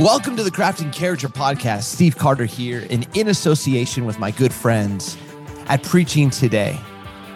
Welcome 0.00 0.34
to 0.36 0.42
the 0.42 0.50
Crafting 0.50 0.94
Character 0.94 1.28
Podcast. 1.28 1.82
Steve 1.82 2.16
Carter 2.16 2.46
here, 2.46 2.86
and 2.88 3.06
in 3.14 3.28
association 3.28 4.06
with 4.06 4.18
my 4.18 4.30
good 4.30 4.50
friends 4.50 5.18
at 5.66 5.82
Preaching 5.82 6.30
Today, 6.30 6.80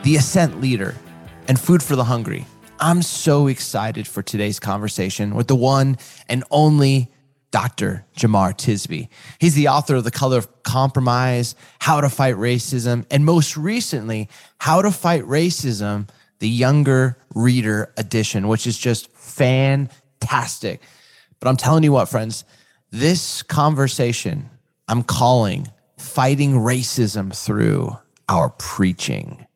the 0.02 0.16
Ascent 0.16 0.62
Leader, 0.62 0.94
and 1.46 1.60
Food 1.60 1.82
for 1.82 1.94
the 1.94 2.04
Hungry. 2.04 2.46
I'm 2.80 3.02
so 3.02 3.48
excited 3.48 4.08
for 4.08 4.22
today's 4.22 4.58
conversation 4.58 5.34
with 5.34 5.46
the 5.46 5.54
one 5.54 5.98
and 6.26 6.42
only 6.50 7.12
Dr. 7.50 8.06
Jemar 8.16 8.54
Tisby. 8.54 9.08
He's 9.38 9.54
the 9.54 9.68
author 9.68 9.96
of 9.96 10.04
The 10.04 10.10
Color 10.10 10.38
of 10.38 10.62
Compromise, 10.62 11.56
How 11.80 12.00
to 12.00 12.08
Fight 12.08 12.36
Racism, 12.36 13.04
and 13.10 13.26
most 13.26 13.58
recently, 13.58 14.30
How 14.56 14.80
to 14.80 14.90
Fight 14.90 15.24
Racism, 15.24 16.08
the 16.38 16.48
Younger 16.48 17.18
Reader 17.34 17.92
Edition, 17.98 18.48
which 18.48 18.66
is 18.66 18.78
just 18.78 19.12
fantastic. 19.12 20.80
But 21.44 21.50
I'm 21.50 21.56
telling 21.58 21.84
you 21.84 21.92
what, 21.92 22.08
friends, 22.08 22.42
this 22.90 23.42
conversation 23.42 24.48
I'm 24.88 25.02
calling 25.02 25.68
Fighting 25.98 26.54
Racism 26.54 27.36
Through 27.36 27.98
Our 28.30 28.48
Preaching. 28.48 29.46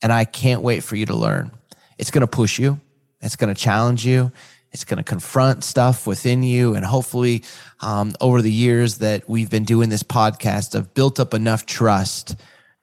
And 0.00 0.14
I 0.14 0.24
can't 0.24 0.62
wait 0.62 0.82
for 0.82 0.96
you 0.96 1.04
to 1.04 1.14
learn. 1.14 1.50
It's 1.98 2.10
going 2.10 2.22
to 2.22 2.26
push 2.26 2.58
you, 2.58 2.80
it's 3.20 3.36
going 3.36 3.54
to 3.54 3.60
challenge 3.60 4.06
you, 4.06 4.32
it's 4.72 4.84
going 4.84 4.96
to 4.96 5.04
confront 5.04 5.62
stuff 5.62 6.06
within 6.06 6.42
you. 6.42 6.74
And 6.74 6.86
hopefully, 6.86 7.44
um, 7.80 8.14
over 8.18 8.40
the 8.40 8.50
years 8.50 8.96
that 8.98 9.28
we've 9.28 9.50
been 9.50 9.64
doing 9.64 9.90
this 9.90 10.02
podcast, 10.02 10.74
I've 10.74 10.94
built 10.94 11.20
up 11.20 11.34
enough 11.34 11.66
trust 11.66 12.34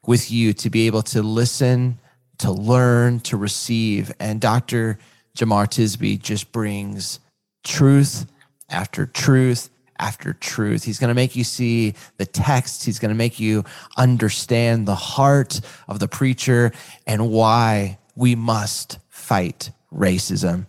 with 0.05 0.29
you 0.29 0.53
to 0.53 0.69
be 0.69 0.85
able 0.85 1.01
to 1.01 1.23
listen, 1.23 1.97
to 2.37 2.51
learn, 2.51 3.19
to 3.21 3.35
receive. 3.35 4.11
And 4.19 4.39
Dr. 4.39 4.99
Jemar 5.35 5.65
Tisby 5.65 6.21
just 6.21 6.51
brings 6.51 7.19
truth 7.63 8.27
after 8.73 9.05
truth 9.05 9.69
after 9.99 10.33
truth. 10.33 10.83
He's 10.83 10.99
going 10.99 11.09
to 11.09 11.13
make 11.13 11.35
you 11.35 11.43
see 11.43 11.93
the 12.17 12.25
text. 12.25 12.83
He's 12.83 12.99
going 12.99 13.09
to 13.09 13.15
make 13.15 13.39
you 13.39 13.63
understand 13.97 14.87
the 14.87 14.95
heart 14.95 15.61
of 15.87 15.99
the 15.99 16.07
preacher 16.07 16.71
and 17.07 17.29
why 17.29 17.99
we 18.15 18.35
must 18.35 18.99
fight 19.09 19.71
racism, 19.93 20.65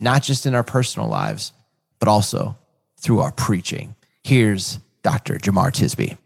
not 0.00 0.22
just 0.22 0.46
in 0.46 0.54
our 0.54 0.64
personal 0.64 1.08
lives, 1.08 1.52
but 1.98 2.08
also 2.08 2.56
through 2.98 3.20
our 3.20 3.32
preaching. 3.32 3.94
Here's 4.24 4.78
Dr. 5.02 5.34
Jemar 5.34 5.70
Tisby. 5.70 6.16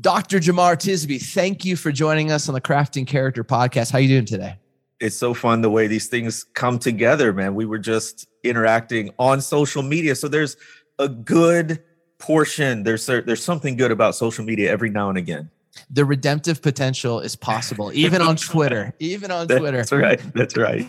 Dr. 0.00 0.38
Jemar 0.38 0.76
Tisby, 0.76 1.20
thank 1.22 1.64
you 1.64 1.76
for 1.76 1.92
joining 1.92 2.30
us 2.30 2.48
on 2.48 2.54
the 2.54 2.60
Crafting 2.60 3.06
Character 3.06 3.44
podcast. 3.44 3.90
How 3.90 3.98
are 3.98 4.00
you 4.00 4.08
doing 4.08 4.24
today? 4.24 4.56
It's 5.04 5.16
so 5.16 5.34
fun 5.34 5.60
the 5.60 5.68
way 5.68 5.86
these 5.86 6.06
things 6.06 6.44
come 6.54 6.78
together, 6.78 7.32
man. 7.34 7.54
We 7.54 7.66
were 7.66 7.78
just 7.78 8.26
interacting 8.42 9.10
on 9.18 9.42
social 9.42 9.82
media. 9.82 10.14
So 10.14 10.28
there's 10.28 10.56
a 10.98 11.08
good 11.08 11.82
portion. 12.18 12.84
There's 12.84 13.04
there's 13.04 13.44
something 13.44 13.76
good 13.76 13.90
about 13.90 14.14
social 14.14 14.46
media 14.46 14.70
every 14.70 14.88
now 14.88 15.10
and 15.10 15.18
again. 15.18 15.50
The 15.90 16.06
redemptive 16.06 16.62
potential 16.62 17.20
is 17.20 17.36
possible, 17.36 17.92
even 17.94 18.22
on 18.22 18.36
Twitter. 18.36 18.94
Even 18.98 19.30
on 19.30 19.46
Twitter. 19.46 19.78
That's 19.78 19.92
right. 19.92 20.20
That's 20.34 20.56
right. 20.56 20.86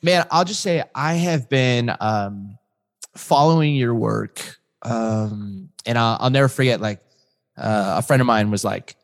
Man, 0.00 0.26
I'll 0.30 0.44
just 0.44 0.60
say 0.60 0.82
I 0.94 1.14
have 1.14 1.50
been 1.50 1.94
um, 2.00 2.56
following 3.16 3.74
your 3.74 3.94
work, 3.94 4.58
um, 4.80 5.68
and 5.84 5.98
I'll, 5.98 6.16
I'll 6.20 6.30
never 6.30 6.48
forget. 6.48 6.80
Like 6.80 7.02
uh, 7.58 7.96
a 7.98 8.02
friend 8.02 8.22
of 8.22 8.26
mine 8.26 8.50
was 8.50 8.64
like, 8.64 8.96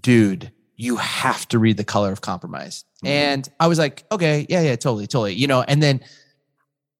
"Dude, 0.00 0.52
you 0.78 0.96
have 0.96 1.46
to 1.48 1.58
read 1.58 1.76
The 1.76 1.84
Color 1.84 2.12
of 2.12 2.22
Compromise. 2.22 2.84
Mm-hmm. 2.98 3.06
And 3.08 3.48
I 3.60 3.66
was 3.66 3.78
like, 3.78 4.04
okay, 4.10 4.46
yeah, 4.48 4.62
yeah, 4.62 4.76
totally, 4.76 5.06
totally. 5.06 5.34
You 5.34 5.48
know, 5.48 5.62
and 5.62 5.82
then 5.82 6.00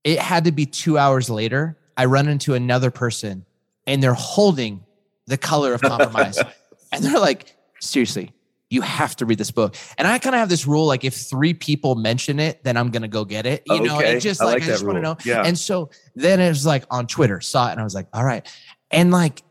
it 0.04 0.18
had 0.18 0.44
to 0.44 0.52
be 0.52 0.66
two 0.66 0.98
hours 0.98 1.30
later. 1.30 1.78
I 1.96 2.04
run 2.06 2.28
into 2.28 2.54
another 2.54 2.90
person 2.90 3.46
and 3.86 4.02
they're 4.02 4.14
holding 4.14 4.84
The 5.26 5.38
Color 5.38 5.74
of 5.74 5.80
Compromise. 5.80 6.38
and 6.92 7.04
they're 7.04 7.20
like, 7.20 7.56
seriously, 7.80 8.32
you 8.68 8.80
have 8.82 9.14
to 9.16 9.26
read 9.26 9.38
this 9.38 9.52
book. 9.52 9.76
And 9.96 10.08
I 10.08 10.18
kind 10.18 10.34
of 10.34 10.40
have 10.40 10.48
this 10.48 10.66
rule 10.66 10.86
like 10.86 11.04
if 11.04 11.14
three 11.14 11.54
people 11.54 11.94
mention 11.94 12.40
it, 12.40 12.64
then 12.64 12.76
I'm 12.76 12.90
gonna 12.90 13.08
go 13.08 13.24
get 13.24 13.46
it. 13.46 13.62
You 13.66 13.76
okay. 13.76 13.84
know, 13.84 14.00
and 14.00 14.20
just 14.20 14.40
like, 14.40 14.48
I, 14.48 14.52
like 14.54 14.62
I 14.64 14.66
just 14.66 14.84
want 14.84 14.96
to 14.96 15.02
know. 15.02 15.16
Yeah. 15.24 15.42
And 15.44 15.56
so 15.56 15.90
then 16.16 16.40
it 16.40 16.48
was 16.48 16.66
like 16.66 16.84
on 16.90 17.06
Twitter, 17.06 17.40
saw 17.40 17.68
it, 17.68 17.72
and 17.72 17.80
I 17.80 17.84
was 17.84 17.94
like, 17.94 18.08
all 18.12 18.24
right. 18.24 18.46
And 18.90 19.10
like, 19.10 19.42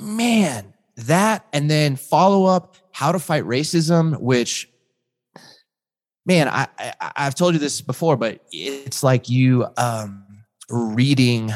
man, 0.00 0.72
that 0.96 1.46
and 1.52 1.70
then 1.70 1.96
follow 1.96 2.46
up 2.46 2.76
how 2.92 3.12
to 3.12 3.18
fight 3.18 3.44
racism, 3.44 4.20
which 4.20 4.68
man, 6.24 6.48
I, 6.48 6.68
I 6.78 7.24
have 7.24 7.34
told 7.34 7.54
you 7.54 7.60
this 7.60 7.80
before, 7.80 8.16
but 8.16 8.40
it's 8.52 9.02
like 9.02 9.28
you 9.28 9.66
um, 9.76 10.24
reading 10.70 11.50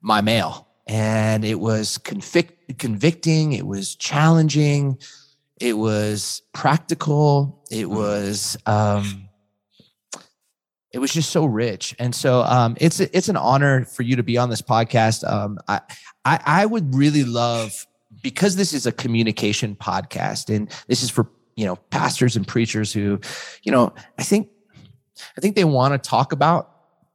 my 0.00 0.20
mail, 0.20 0.68
and 0.86 1.44
it 1.44 1.58
was 1.60 1.98
convict, 1.98 2.78
convicting, 2.78 3.52
it 3.52 3.66
was 3.66 3.94
challenging, 3.94 4.98
it 5.60 5.74
was 5.74 6.42
practical, 6.52 7.64
it 7.70 7.84
mm-hmm. 7.84 7.96
was. 7.96 8.56
Um, 8.66 9.26
it 10.92 10.98
was 10.98 11.12
just 11.12 11.30
so 11.30 11.44
rich, 11.44 11.94
and 12.00 12.12
so 12.12 12.42
um, 12.42 12.76
it's 12.80 12.98
it's 12.98 13.28
an 13.28 13.36
honor 13.36 13.84
for 13.84 14.02
you 14.02 14.16
to 14.16 14.24
be 14.24 14.36
on 14.36 14.50
this 14.50 14.60
podcast. 14.60 15.22
Um, 15.22 15.60
I, 15.68 15.82
I 16.24 16.40
I 16.44 16.66
would 16.66 16.96
really 16.96 17.22
love 17.22 17.86
because 18.22 18.56
this 18.56 18.72
is 18.72 18.86
a 18.86 18.92
communication 18.92 19.76
podcast 19.76 20.54
and 20.54 20.70
this 20.88 21.02
is 21.02 21.10
for 21.10 21.28
you 21.56 21.66
know 21.66 21.76
pastors 21.76 22.36
and 22.36 22.46
preachers 22.46 22.92
who 22.92 23.20
you 23.62 23.72
know 23.72 23.92
i 24.18 24.22
think 24.22 24.48
i 25.36 25.40
think 25.40 25.56
they 25.56 25.64
want 25.64 25.92
to 25.92 26.08
talk 26.08 26.32
about 26.32 26.70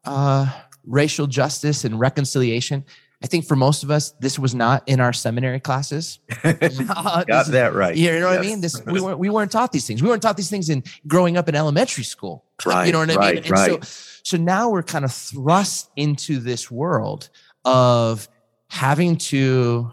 uh, 0.06 0.48
racial 0.86 1.28
justice 1.28 1.84
and 1.84 2.00
reconciliation. 2.00 2.86
I 3.24 3.28
think 3.28 3.48
for 3.48 3.56
most 3.56 3.84
of 3.84 3.90
us 3.90 4.12
this 4.20 4.38
was 4.38 4.54
not 4.54 4.84
in 4.88 5.00
our 5.00 5.14
seminary 5.14 5.60
classes. 5.60 6.20
Uh, 6.44 7.24
got 7.24 7.48
that 7.48 7.74
right. 7.74 7.96
you 7.96 8.12
know 8.20 8.28
what 8.28 8.34
yes. 8.34 8.40
i 8.40 8.42
mean? 8.42 8.62
This 8.62 8.82
we 8.86 9.02
weren't 9.02 9.20
we 9.20 9.30
weren't 9.30 9.52
taught 9.52 9.72
these 9.72 9.88
things. 9.88 10.02
We 10.02 10.10
weren't 10.10 10.22
taught 10.22 10.38
these 10.38 10.50
things 10.50 10.70
in 10.70 10.84
growing 11.08 11.38
up 11.38 11.50
in 11.50 11.56
elementary 11.56 12.04
school. 12.04 12.46
Right 12.66 12.86
you 12.86 12.94
know 12.94 13.00
what 13.00 13.10
i 13.12 13.16
right, 13.16 13.36
mean 13.36 13.44
and 13.44 13.52
right. 13.52 13.84
so 13.84 14.20
so 14.24 14.38
now 14.38 14.70
we're 14.70 14.84
kind 14.84 15.04
of 15.04 15.12
thrust 15.12 15.90
into 15.96 16.40
this 16.40 16.70
world 16.70 17.30
of 17.64 18.30
having 18.70 19.18
to 19.18 19.92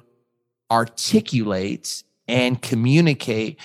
articulate 0.72 2.02
and 2.26 2.60
communicate. 2.60 3.60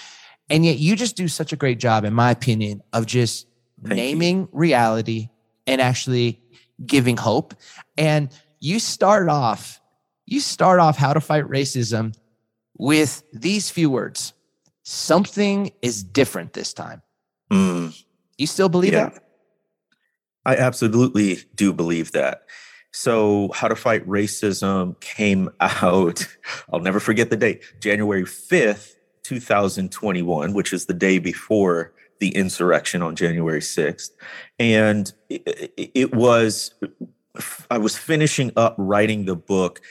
And 0.50 0.66
yet 0.66 0.78
you 0.78 0.96
just 0.96 1.16
do 1.16 1.28
such 1.30 1.54
a 1.54 1.56
great 1.56 1.80
job, 1.80 2.04
in 2.04 2.14
my 2.14 2.32
opinion, 2.32 2.84
of 2.92 3.06
just 3.06 3.48
Thank 3.82 3.96
naming 3.96 4.42
you. 4.42 4.50
reality 4.52 5.30
and 5.66 5.80
actually 5.80 6.42
giving 6.86 7.16
hope. 7.16 7.54
And 7.98 8.30
you 8.60 8.80
start 8.80 9.30
off, 9.30 9.80
you 10.26 10.42
start 10.42 10.80
off 10.80 10.98
how 10.98 11.14
to 11.14 11.22
fight 11.22 11.46
racism 11.46 12.14
with 12.78 13.24
these 13.32 13.70
few 13.70 13.90
words. 13.90 14.34
Something 14.84 15.72
is 15.82 16.04
different 16.04 16.54
this 16.54 16.74
time. 16.74 17.02
Mm. 17.52 18.04
You 18.38 18.48
still 18.48 18.70
believe 18.70 18.94
yeah. 18.94 19.10
that? 19.10 19.24
I 20.46 20.56
absolutely 20.56 21.40
do 21.56 21.74
believe 21.74 22.12
that. 22.12 22.44
So, 22.92 23.52
How 23.54 23.68
to 23.68 23.76
Fight 23.76 24.08
Racism 24.08 25.00
came 25.00 25.50
out, 25.60 26.26
I'll 26.72 26.80
never 26.80 27.00
forget 27.00 27.30
the 27.30 27.38
date, 27.38 27.62
January 27.80 28.24
5th, 28.24 28.96
2021, 29.24 30.54
which 30.54 30.72
is 30.72 30.86
the 30.86 30.94
day 30.94 31.20
before 31.20 31.94
the 32.20 32.36
insurrection 32.36 33.02
on 33.02 33.16
January 33.16 33.60
6th. 33.60 34.10
And 34.58 35.12
it, 35.30 35.74
it 35.76 36.16
was, 36.16 36.74
I 37.70 37.78
was 37.78 37.98
finishing 37.98 38.52
up 38.56 38.76
writing 38.78 39.26
the 39.26 39.36
book 39.36 39.82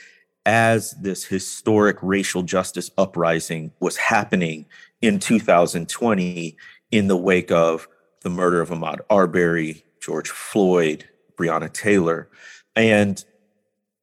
as 0.45 0.91
this 1.01 1.25
historic 1.25 1.97
racial 2.01 2.41
justice 2.41 2.89
uprising 2.97 3.71
was 3.79 3.97
happening 3.97 4.65
in 5.01 5.19
2020 5.19 6.57
in 6.91 7.07
the 7.07 7.17
wake 7.17 7.51
of 7.51 7.87
the 8.21 8.29
murder 8.29 8.61
of 8.61 8.69
Ahmaud 8.69 8.99
Arbery, 9.09 9.83
George 9.99 10.29
Floyd, 10.29 11.07
Breonna 11.37 11.71
Taylor. 11.71 12.29
And 12.77 13.23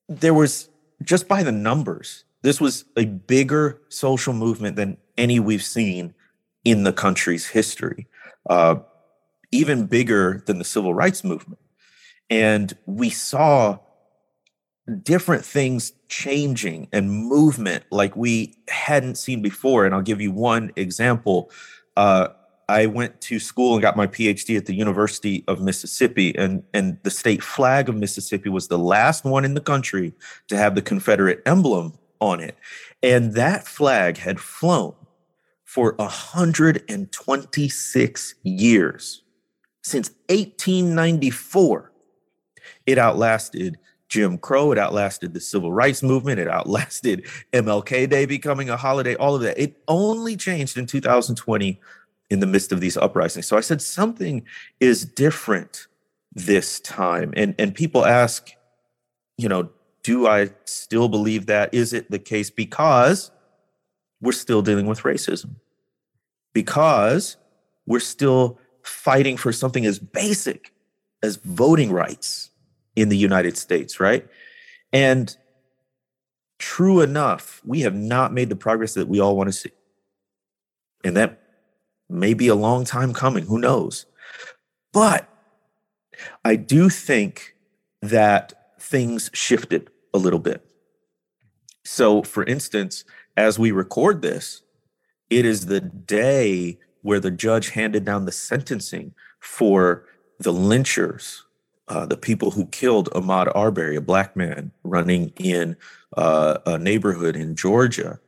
there 0.09 0.35
was 0.35 0.69
just 1.03 1.29
by 1.29 1.43
the 1.43 1.53
numbers, 1.53 2.25
this 2.43 2.61
was 2.61 2.85
a 2.97 3.07
bigger 3.07 3.81
social 3.89 4.35
movement 4.35 4.77
than 4.77 4.99
any 5.17 5.41
we've 5.41 5.63
seen 5.63 6.13
in 6.65 6.83
the 6.83 6.93
country's 6.93 7.47
history, 7.47 8.07
uh, 8.51 8.77
even 9.53 9.87
bigger 9.87 10.43
than 10.47 10.59
the 10.59 10.65
civil 10.65 10.93
rights 10.93 11.23
movement. 11.25 11.61
And 12.29 12.77
we 12.87 13.11
saw 13.11 13.79
different 15.03 15.45
things 15.45 15.93
changing 16.09 16.89
and 16.93 17.11
movement 17.11 17.85
like 17.91 18.17
we 18.17 18.55
hadn't 18.69 19.17
seen 19.17 19.41
before. 19.41 19.87
And 19.87 19.95
I'll 19.95 20.03
give 20.03 20.21
you 20.21 20.33
one 20.33 20.73
example. 20.77 21.51
Uh, 21.97 22.29
I 22.69 22.87
went 22.87 23.21
to 23.23 23.39
school 23.39 23.75
and 23.75 23.83
got 23.83 23.97
my 23.97 24.07
PhD 24.07 24.57
at 24.57 24.67
the 24.67 24.75
University 24.75 25.45
of 25.49 25.61
Mississippi, 25.61 26.37
and, 26.37 26.63
and 26.73 26.99
the 27.03 27.11
state 27.11 27.43
flag 27.43 27.89
of 27.89 27.97
Mississippi 27.97 28.49
was 28.49 28.69
the 28.69 28.79
last 28.79 29.25
one 29.25 29.45
in 29.45 29.55
the 29.55 29.61
country 29.61 30.13
to 30.49 30.57
have 30.57 30.75
the 30.75 30.83
Confederate 30.83 31.43
emblem 31.47 31.99
on 32.21 32.41
it. 32.41 32.57
And 33.03 33.35
that 33.35 33.67
flag 33.67 34.19
had 34.19 34.41
flown 34.41 34.95
for 35.65 35.95
126 35.97 38.35
years. 38.43 39.23
Since 39.83 40.11
1894, 40.29 41.93
it 42.87 42.97
outlasted 42.97 43.77
Jim 44.09 44.39
Crow, 44.39 44.73
it 44.73 44.79
outlasted 44.79 45.35
the 45.35 45.41
civil 45.41 45.73
rights 45.73 46.03
movement, 46.03 46.39
it 46.39 46.49
outlasted 46.49 47.27
MLK 47.53 48.09
Day 48.09 48.25
becoming 48.27 48.71
a 48.71 48.77
holiday, 48.77 49.17
all 49.17 49.35
of 49.35 49.43
that. 49.43 49.59
It 49.59 49.77
only 49.89 50.37
changed 50.37 50.79
in 50.79 50.87
2020 50.87 51.81
in 52.31 52.41
the 52.41 52.47
midst 52.47 52.73
of 52.73 52.81
these 52.81 52.97
uprisings. 52.97 53.47
So 53.47 53.57
I 53.57 53.61
said 53.61 53.83
something 53.83 54.45
is 54.81 55.05
different 55.05 55.87
this 56.33 56.81
time. 56.81 57.33
And 57.37 57.55
and 57.59 57.75
people 57.75 58.05
ask, 58.05 58.51
you 59.37 59.49
know, 59.49 59.71
do 60.03 60.27
I 60.27 60.51
still 60.65 61.09
believe 61.09 61.47
that? 61.47 61.73
Is 61.73 61.93
it 61.93 62.11
the 62.11 62.19
case 62.19 62.51
because 62.51 63.31
we're 64.21 64.33
still 64.33 64.63
dealing 64.63 64.87
with 64.87 65.03
racism? 65.03 65.57
Because 66.53 67.37
we're 67.87 68.01
still 68.01 68.59
fighting 68.83 69.37
for 69.37 69.53
something 69.53 69.87
as 69.87 69.99
basic 69.99 70.73
as 71.23 71.37
voting 71.37 71.91
rights 71.91 72.51
in 72.97 73.09
the 73.09 73.17
United 73.17 73.57
States, 73.57 73.99
right? 73.99 74.27
And 74.93 75.35
true 76.59 77.01
enough, 77.01 77.61
we 77.65 77.81
have 77.81 77.95
not 77.95 78.33
made 78.33 78.51
the 78.51 78.57
progress 78.57 78.95
that 78.95 79.09
we 79.09 79.21
all 79.21 79.37
want 79.37 79.49
to 79.49 79.53
see. 79.53 79.73
And 81.03 81.17
that 81.17 81.44
maybe 82.09 82.49
a 82.49 82.55
long 82.55 82.85
time 82.85 83.13
coming, 83.13 83.47
who 83.47 83.59
knows? 83.59 84.07
But 84.93 85.29
I 86.45 86.57
do 86.57 86.89
think 86.89 87.57
that 88.03 88.75
things 88.81 89.31
shifted 89.33 89.91
a 90.13 90.19
little 90.19 90.39
bit. 90.39 90.65
So, 91.85 92.23
for 92.23 92.45
instance, 92.45 93.05
as 93.37 93.59
we 93.59 93.71
record 93.71 94.23
this, 94.23 94.63
it 95.31 95.45
is 95.45 95.67
the 95.67 95.81
day 95.81 96.79
where 97.03 97.21
the 97.21 97.31
judge 97.31 97.71
handed 97.71 98.05
down 98.05 98.25
the 98.25 98.33
sentencing 98.33 99.15
for 99.41 100.07
the 100.39 100.53
lynchers, 100.53 101.41
uh, 101.89 102.07
the 102.07 102.17
people 102.17 102.53
who 102.53 102.67
killed 102.67 103.11
Ahmaud 103.11 103.51
Arbery, 103.55 103.97
a 103.97 104.01
black 104.01 104.37
man 104.37 104.71
running 104.85 105.33
in 105.37 105.77
uh, 106.17 106.59
a 106.65 106.79
neighborhood 106.79 107.37
in 107.37 107.57
Georgia. 107.57 108.21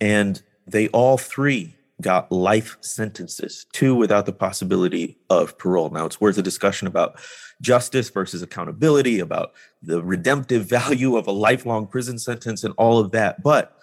And 0.00 0.42
they 0.66 0.88
all 0.88 1.18
three 1.18 1.74
got 2.02 2.30
life 2.30 2.76
sentences, 2.80 3.66
two 3.72 3.94
without 3.94 4.26
the 4.26 4.32
possibility 4.32 5.18
of 5.30 5.56
parole. 5.56 5.88
Now, 5.90 6.04
it's 6.04 6.20
worth 6.20 6.36
a 6.36 6.42
discussion 6.42 6.86
about 6.86 7.18
justice 7.60 8.10
versus 8.10 8.42
accountability, 8.42 9.20
about 9.20 9.52
the 9.80 10.02
redemptive 10.02 10.66
value 10.66 11.16
of 11.16 11.26
a 11.26 11.32
lifelong 11.32 11.86
prison 11.86 12.18
sentence, 12.18 12.64
and 12.64 12.74
all 12.76 12.98
of 12.98 13.12
that. 13.12 13.42
But 13.42 13.76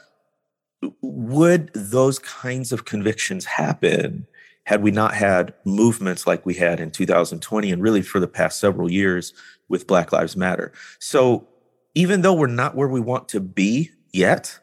would 1.01 1.71
those 1.73 2.19
kinds 2.19 2.71
of 2.71 2.85
convictions 2.85 3.45
happen 3.45 4.27
had 4.65 4.83
we 4.83 4.91
not 4.91 5.15
had 5.15 5.53
movements 5.65 6.27
like 6.27 6.45
we 6.45 6.53
had 6.53 6.79
in 6.79 6.91
2020 6.91 7.71
and 7.71 7.81
really 7.81 8.01
for 8.01 8.19
the 8.19 8.27
past 8.27 8.59
several 8.59 8.91
years 8.91 9.33
with 9.67 9.87
Black 9.87 10.11
Lives 10.11 10.35
Matter? 10.35 10.71
So, 10.99 11.47
even 11.95 12.21
though 12.21 12.35
we're 12.35 12.47
not 12.47 12.75
where 12.75 12.87
we 12.87 12.99
want 12.99 13.27
to 13.29 13.39
be 13.39 13.89
yet, 14.13 14.59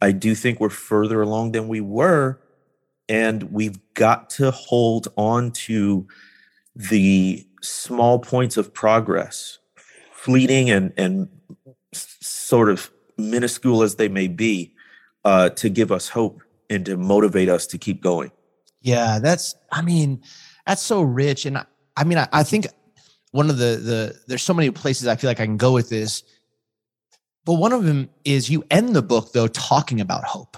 I 0.00 0.12
do 0.12 0.34
think 0.34 0.60
we're 0.60 0.70
further 0.70 1.22
along 1.22 1.52
than 1.52 1.68
we 1.68 1.80
were 1.80 2.40
and 3.08 3.44
we've 3.44 3.78
got 3.94 4.30
to 4.30 4.50
hold 4.50 5.08
on 5.16 5.50
to 5.52 6.06
the 6.74 7.46
small 7.62 8.18
points 8.18 8.56
of 8.56 8.72
progress, 8.72 9.58
fleeting 10.12 10.70
and, 10.70 10.92
and 10.96 11.28
sort 11.92 12.68
of 12.68 12.90
minuscule 13.16 13.82
as 13.82 13.96
they 13.96 14.08
may 14.08 14.28
be, 14.28 14.74
uh, 15.24 15.50
to 15.50 15.68
give 15.68 15.92
us 15.92 16.08
hope 16.08 16.42
and 16.70 16.84
to 16.86 16.96
motivate 16.96 17.48
us 17.48 17.66
to 17.68 17.78
keep 17.78 18.02
going. 18.02 18.30
Yeah, 18.80 19.18
that's, 19.18 19.54
I 19.70 19.82
mean, 19.82 20.22
that's 20.66 20.82
so 20.82 21.02
rich. 21.02 21.46
And 21.46 21.58
I, 21.58 21.64
I 21.96 22.04
mean, 22.04 22.18
I, 22.18 22.28
I 22.32 22.42
think 22.42 22.66
one 23.30 23.50
of 23.50 23.58
the, 23.58 23.76
the, 23.76 24.20
there's 24.26 24.42
so 24.42 24.54
many 24.54 24.70
places 24.70 25.06
I 25.06 25.16
feel 25.16 25.30
like 25.30 25.40
I 25.40 25.46
can 25.46 25.56
go 25.56 25.72
with 25.72 25.88
this. 25.88 26.22
But 27.44 27.54
one 27.54 27.72
of 27.72 27.84
them 27.84 28.08
is 28.24 28.48
you 28.48 28.64
end 28.70 28.96
the 28.96 29.02
book 29.02 29.32
though 29.32 29.48
talking 29.48 30.00
about 30.00 30.24
hope 30.24 30.56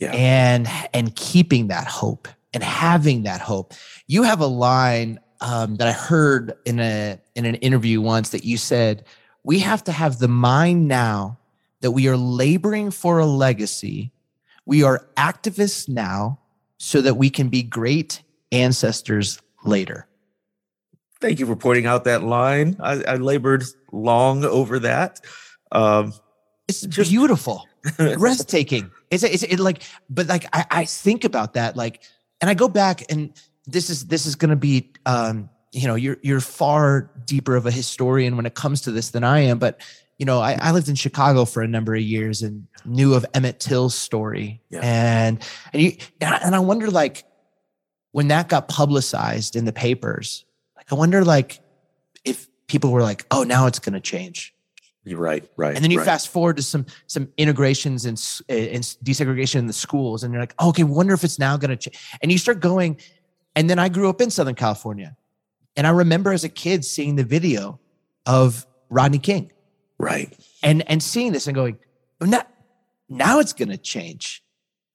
yeah. 0.00 0.12
and 0.12 0.68
and 0.92 1.14
keeping 1.14 1.68
that 1.68 1.86
hope 1.86 2.28
and 2.52 2.62
having 2.62 3.22
that 3.24 3.40
hope. 3.40 3.74
You 4.06 4.22
have 4.24 4.40
a 4.40 4.46
line 4.46 5.20
um, 5.40 5.76
that 5.76 5.88
I 5.88 5.92
heard 5.92 6.54
in 6.64 6.80
a 6.80 7.18
in 7.34 7.44
an 7.44 7.54
interview 7.56 8.00
once 8.00 8.30
that 8.30 8.44
you 8.44 8.56
said 8.56 9.04
we 9.42 9.60
have 9.60 9.84
to 9.84 9.92
have 9.92 10.18
the 10.18 10.28
mind 10.28 10.88
now 10.88 11.38
that 11.80 11.92
we 11.92 12.08
are 12.08 12.16
laboring 12.16 12.90
for 12.90 13.18
a 13.18 13.26
legacy. 13.26 14.12
We 14.66 14.82
are 14.82 15.06
activists 15.16 15.88
now 15.88 16.38
so 16.78 17.00
that 17.00 17.14
we 17.14 17.30
can 17.30 17.48
be 17.48 17.62
great 17.62 18.22
ancestors 18.52 19.40
later. 19.64 20.06
Thank 21.20 21.38
you 21.38 21.46
for 21.46 21.56
pointing 21.56 21.86
out 21.86 22.04
that 22.04 22.22
line. 22.22 22.76
I, 22.80 23.02
I 23.02 23.16
labored 23.16 23.64
long 23.92 24.44
over 24.44 24.78
that. 24.80 25.20
Um, 25.72 26.14
it's 26.68 26.82
just 26.82 27.10
beautiful, 27.10 27.66
breathtaking. 27.96 28.90
It's, 29.10 29.22
it's 29.22 29.42
it 29.42 29.58
like, 29.58 29.82
but 30.08 30.28
like 30.28 30.46
I, 30.52 30.64
I 30.70 30.84
think 30.84 31.24
about 31.24 31.54
that, 31.54 31.76
like, 31.76 32.02
and 32.40 32.48
I 32.48 32.54
go 32.54 32.68
back 32.68 33.10
and 33.10 33.32
this 33.66 33.90
is 33.90 34.06
this 34.06 34.26
is 34.26 34.36
going 34.36 34.50
to 34.50 34.56
be, 34.56 34.92
um, 35.06 35.50
you 35.72 35.86
know, 35.86 35.94
you're 35.94 36.16
you're 36.22 36.40
far 36.40 37.10
deeper 37.26 37.56
of 37.56 37.66
a 37.66 37.70
historian 37.70 38.36
when 38.36 38.46
it 38.46 38.54
comes 38.54 38.82
to 38.82 38.92
this 38.92 39.10
than 39.10 39.24
I 39.24 39.40
am, 39.40 39.58
but 39.58 39.80
you 40.18 40.26
know, 40.26 40.38
I, 40.38 40.58
I 40.60 40.72
lived 40.72 40.88
in 40.90 40.96
Chicago 40.96 41.46
for 41.46 41.62
a 41.62 41.66
number 41.66 41.94
of 41.94 42.02
years 42.02 42.42
and 42.42 42.66
knew 42.84 43.14
of 43.14 43.24
Emmett 43.32 43.58
Till's 43.58 43.94
story, 43.94 44.60
yeah. 44.68 44.80
and 44.82 45.42
and 45.72 45.82
you 45.82 45.92
and 46.20 46.54
I, 46.54 46.58
wonder 46.58 46.90
like 46.90 47.24
when 48.12 48.28
that 48.28 48.50
got 48.50 48.68
publicized 48.68 49.56
in 49.56 49.64
the 49.64 49.72
papers, 49.72 50.44
like 50.76 50.92
I 50.92 50.94
wonder 50.94 51.24
like 51.24 51.60
if 52.22 52.48
people 52.66 52.92
were 52.92 53.02
like, 53.02 53.24
oh, 53.30 53.44
now 53.44 53.66
it's 53.66 53.78
going 53.78 53.94
to 53.94 54.00
change 54.00 54.54
you're 55.10 55.18
right, 55.18 55.44
right. 55.56 55.74
And 55.74 55.82
then 55.82 55.90
you 55.90 55.98
right. 55.98 56.04
fast 56.04 56.28
forward 56.28 56.56
to 56.56 56.62
some 56.62 56.86
some 57.08 57.28
integrations 57.36 58.04
and, 58.04 58.16
eh, 58.48 58.68
and 58.72 58.84
desegregation 59.04 59.56
in 59.56 59.66
the 59.66 59.72
schools, 59.72 60.22
and 60.22 60.32
you're 60.32 60.40
like, 60.40 60.54
oh, 60.60 60.68
okay, 60.68 60.84
wonder 60.84 61.12
if 61.12 61.24
it's 61.24 61.38
now 61.38 61.56
going 61.56 61.70
to 61.70 61.76
change. 61.76 62.00
And 62.22 62.30
you 62.30 62.38
start 62.38 62.60
going, 62.60 62.98
and 63.56 63.68
then 63.68 63.78
I 63.78 63.88
grew 63.88 64.08
up 64.08 64.20
in 64.20 64.30
Southern 64.30 64.54
California, 64.54 65.16
and 65.76 65.86
I 65.86 65.90
remember 65.90 66.32
as 66.32 66.44
a 66.44 66.48
kid 66.48 66.84
seeing 66.84 67.16
the 67.16 67.24
video 67.24 67.80
of 68.24 68.64
Rodney 68.88 69.18
King, 69.18 69.50
right, 69.98 70.32
and 70.62 70.88
and 70.88 71.02
seeing 71.02 71.32
this 71.32 71.48
and 71.48 71.56
going, 71.56 71.78
now, 72.20 72.42
now 73.08 73.40
it's 73.40 73.52
going 73.52 73.70
to 73.70 73.78
change. 73.78 74.44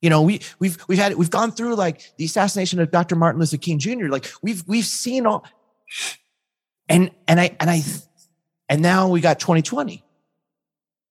You 0.02 0.10
know, 0.10 0.22
we 0.22 0.40
we've 0.60 0.78
we've 0.88 0.98
had 0.98 1.16
we've 1.16 1.30
gone 1.30 1.52
through 1.52 1.76
like 1.76 2.14
the 2.18 2.24
assassination 2.24 2.80
of 2.80 2.90
Dr. 2.90 3.18
Martin 3.18 3.40
Luther 3.40 3.58
King 3.58 3.80
Jr. 3.80 4.08
Like 4.08 4.32
we've 4.42 4.64
we've 4.66 4.86
seen 4.86 5.26
all, 5.26 5.46
and 6.88 7.12
and 7.28 7.40
I 7.40 7.56
and 7.60 7.70
I 7.70 7.82
and 8.70 8.82
now 8.82 9.10
we 9.10 9.22
got 9.22 9.40
2020. 9.40 10.05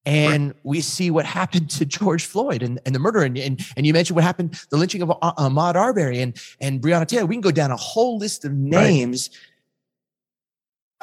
And 0.06 0.49
right. 0.49 0.56
we 0.64 0.80
see 0.82 1.11
what 1.11 1.25
happened 1.25 1.70
to 1.70 1.87
George 1.87 2.26
Floyd 2.26 2.62
and, 2.62 2.78
and 2.84 2.94
the 2.94 2.99
murder. 2.99 3.23
And, 3.23 3.38
and, 3.38 3.66
and 3.76 3.87
you 3.87 3.92
mentioned 3.92 4.16
what 4.16 4.25
happened, 4.25 4.61
the 4.68 4.76
lynching 4.76 5.00
of 5.00 5.11
uh, 5.11 5.32
Ahmaud 5.38 5.76
Arbery 5.76 6.20
and, 6.20 6.38
and 6.61 6.80
Breonna 6.80 7.06
Taylor. 7.06 7.26
We 7.26 7.37
can 7.37 7.40
go 7.40 7.50
down 7.50 7.70
a 7.70 7.76
whole 7.76 8.18
list 8.18 8.44
of 8.44 8.52
names. 8.52 9.30
Right. 9.32 9.40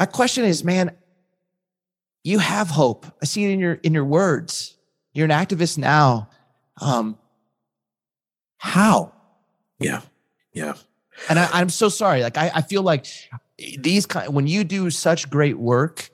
My 0.01 0.05
question 0.05 0.45
is, 0.45 0.63
man, 0.63 0.95
you 2.23 2.39
have 2.39 2.69
hope. 2.69 3.05
I 3.21 3.25
see 3.25 3.45
it 3.45 3.51
in 3.51 3.59
your 3.59 3.73
in 3.73 3.93
your 3.93 4.05
words. 4.05 4.77
You're 5.13 5.25
an 5.25 5.31
activist 5.31 5.77
now. 5.77 6.29
Um, 6.79 7.17
how? 8.57 9.13
Yeah, 9.79 10.01
yeah. 10.53 10.73
And 11.29 11.39
I, 11.39 11.61
am 11.61 11.69
so 11.69 11.89
sorry. 11.89 12.21
Like 12.21 12.37
I, 12.37 12.51
I 12.55 12.61
feel 12.61 12.83
like 12.83 13.05
these 13.77 14.05
kind 14.05 14.33
when 14.33 14.47
you 14.47 14.63
do 14.63 14.89
such 14.89 15.29
great 15.29 15.57
work, 15.57 16.09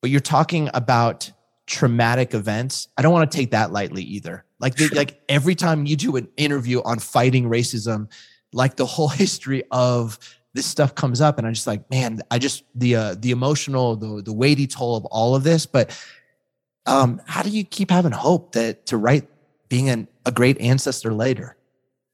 but 0.00 0.10
you're 0.10 0.20
talking 0.20 0.70
about 0.74 1.30
traumatic 1.68 2.34
events. 2.34 2.88
I 2.96 3.02
don't 3.02 3.12
want 3.12 3.30
to 3.30 3.36
take 3.36 3.52
that 3.52 3.70
lightly 3.70 4.02
either. 4.02 4.44
Like, 4.58 4.74
the, 4.74 4.88
like 4.88 5.20
every 5.28 5.54
time 5.54 5.86
you 5.86 5.94
do 5.94 6.16
an 6.16 6.26
interview 6.36 6.82
on 6.82 6.98
fighting 6.98 7.44
racism, 7.44 8.10
like 8.52 8.76
the 8.76 8.86
whole 8.86 9.08
history 9.24 9.62
of 9.70 10.18
this 10.54 10.66
stuff 10.66 10.94
comes 10.94 11.20
up, 11.20 11.38
and 11.38 11.46
I'm 11.46 11.54
just 11.54 11.66
like, 11.66 11.88
man, 11.90 12.20
I 12.30 12.38
just 12.38 12.64
the 12.74 12.96
uh, 12.96 13.14
the 13.18 13.30
emotional, 13.30 13.94
the 13.94 14.22
the 14.22 14.32
weighty 14.32 14.66
toll 14.66 14.96
of 14.96 15.04
all 15.04 15.36
of 15.36 15.44
this. 15.44 15.66
But 15.66 15.96
um, 16.86 17.20
how 17.26 17.42
do 17.42 17.50
you 17.50 17.64
keep 17.64 17.90
having 17.90 18.12
hope 18.12 18.52
that 18.52 18.86
to 18.86 18.96
write 18.96 19.28
being 19.68 19.90
an, 19.90 20.08
a 20.24 20.32
great 20.32 20.58
ancestor 20.58 21.12
later? 21.12 21.56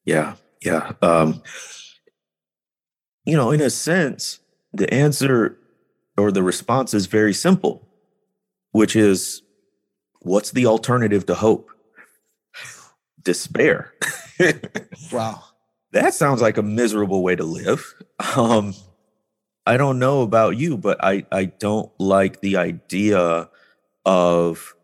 Yeah, 0.04 0.34
yeah. 0.62 0.92
Um, 1.00 1.42
you 3.24 3.36
know, 3.36 3.52
in 3.52 3.60
a 3.60 3.70
sense, 3.70 4.40
the 4.72 4.92
answer 4.92 5.56
or 6.18 6.32
the 6.32 6.42
response 6.42 6.92
is 6.92 7.06
very 7.06 7.32
simple, 7.32 7.88
which 8.72 8.96
is 8.96 9.43
What's 10.24 10.50
the 10.52 10.66
alternative 10.66 11.26
to 11.26 11.34
hope? 11.34 11.70
Despair. 13.22 13.92
wow. 15.12 15.42
That 15.92 16.14
sounds 16.14 16.42
like 16.42 16.56
a 16.56 16.62
miserable 16.62 17.22
way 17.22 17.36
to 17.36 17.44
live. 17.44 17.94
Um, 18.36 18.74
I 19.66 19.76
don't 19.76 19.98
know 19.98 20.22
about 20.22 20.56
you, 20.56 20.76
but 20.76 21.02
I, 21.04 21.24
I 21.30 21.44
don't 21.44 21.90
like 21.98 22.40
the 22.40 22.56
idea 22.56 23.48
of 24.04 24.74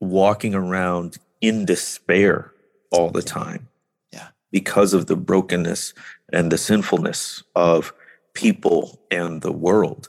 walking 0.00 0.54
around 0.54 1.18
in 1.40 1.64
despair 1.64 2.52
all 2.90 3.10
the 3.10 3.22
time. 3.22 3.68
Yeah. 4.12 4.28
Because 4.50 4.92
of 4.92 5.06
the 5.06 5.16
brokenness 5.16 5.94
and 6.32 6.50
the 6.50 6.58
sinfulness 6.58 7.44
of 7.54 7.92
people 8.34 9.00
and 9.10 9.40
the 9.40 9.52
world. 9.52 10.08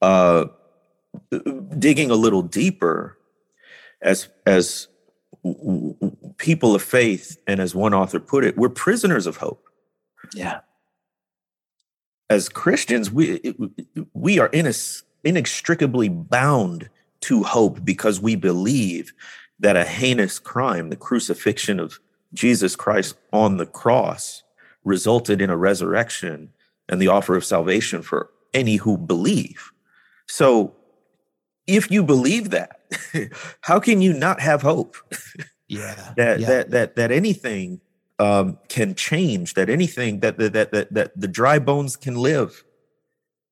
Uh, 0.00 0.46
digging 1.78 2.10
a 2.10 2.14
little 2.14 2.42
deeper, 2.42 3.15
as 4.02 4.28
as 4.44 4.88
people 6.38 6.74
of 6.74 6.82
faith, 6.82 7.38
and 7.46 7.60
as 7.60 7.74
one 7.74 7.94
author 7.94 8.20
put 8.20 8.44
it, 8.44 8.56
we're 8.56 8.68
prisoners 8.68 9.26
of 9.26 9.36
hope. 9.36 9.64
Yeah. 10.34 10.60
As 12.28 12.48
Christians, 12.48 13.10
we 13.10 13.54
we 14.12 14.38
are 14.38 14.48
in 14.48 14.72
inextricably 15.24 16.08
bound 16.08 16.88
to 17.20 17.42
hope 17.42 17.84
because 17.84 18.20
we 18.20 18.36
believe 18.36 19.12
that 19.58 19.76
a 19.76 19.84
heinous 19.84 20.38
crime, 20.38 20.90
the 20.90 20.96
crucifixion 20.96 21.80
of 21.80 21.98
Jesus 22.34 22.76
Christ 22.76 23.16
on 23.32 23.56
the 23.56 23.66
cross, 23.66 24.42
resulted 24.84 25.40
in 25.40 25.50
a 25.50 25.56
resurrection 25.56 26.50
and 26.88 27.00
the 27.00 27.08
offer 27.08 27.34
of 27.34 27.44
salvation 27.44 28.02
for 28.02 28.30
any 28.54 28.76
who 28.76 28.96
believe. 28.96 29.72
So, 30.28 30.74
if 31.66 31.90
you 31.90 32.02
believe 32.04 32.50
that, 32.50 32.75
how 33.60 33.80
can 33.80 34.00
you 34.00 34.12
not 34.12 34.40
have 34.40 34.62
hope? 34.62 34.96
Yeah, 35.68 36.12
that 36.16 36.40
yeah. 36.40 36.46
that 36.46 36.70
that 36.70 36.96
that 36.96 37.12
anything 37.12 37.80
um, 38.18 38.58
can 38.68 38.94
change. 38.94 39.54
That 39.54 39.68
anything 39.68 40.20
that 40.20 40.38
that 40.38 40.52
that 40.52 40.72
that, 40.72 40.94
that 40.94 41.20
the 41.20 41.28
dry 41.28 41.58
bones 41.58 41.96
can 41.96 42.16
live 42.16 42.64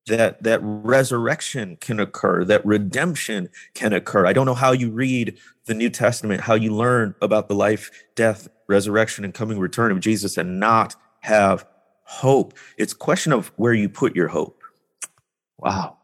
that 0.07 0.41
that 0.43 0.59
resurrection 0.61 1.77
can 1.77 1.99
occur 1.99 2.43
that 2.45 2.65
redemption 2.65 3.49
can 3.73 3.93
occur 3.93 4.25
i 4.25 4.33
don't 4.33 4.45
know 4.45 4.53
how 4.53 4.71
you 4.71 4.91
read 4.91 5.37
the 5.65 5.73
new 5.73 5.89
testament 5.89 6.41
how 6.41 6.53
you 6.53 6.73
learn 6.73 7.15
about 7.21 7.47
the 7.47 7.55
life 7.55 7.89
death 8.15 8.47
resurrection 8.67 9.25
and 9.25 9.33
coming 9.33 9.59
return 9.59 9.91
of 9.91 9.99
jesus 9.99 10.37
and 10.37 10.59
not 10.59 10.95
have 11.21 11.65
hope 12.03 12.53
it's 12.77 12.93
a 12.93 12.97
question 12.97 13.33
of 13.33 13.51
where 13.55 13.73
you 13.73 13.89
put 13.89 14.15
your 14.15 14.27
hope 14.27 14.61
wow 15.57 15.97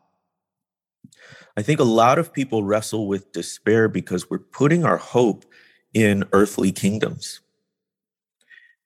i 1.57 1.61
think 1.61 1.79
a 1.79 1.83
lot 1.83 2.17
of 2.17 2.33
people 2.33 2.63
wrestle 2.63 3.07
with 3.07 3.31
despair 3.31 3.87
because 3.87 4.29
we're 4.29 4.39
putting 4.39 4.83
our 4.83 4.97
hope 4.97 5.45
in 5.93 6.23
earthly 6.31 6.71
kingdoms. 6.71 7.41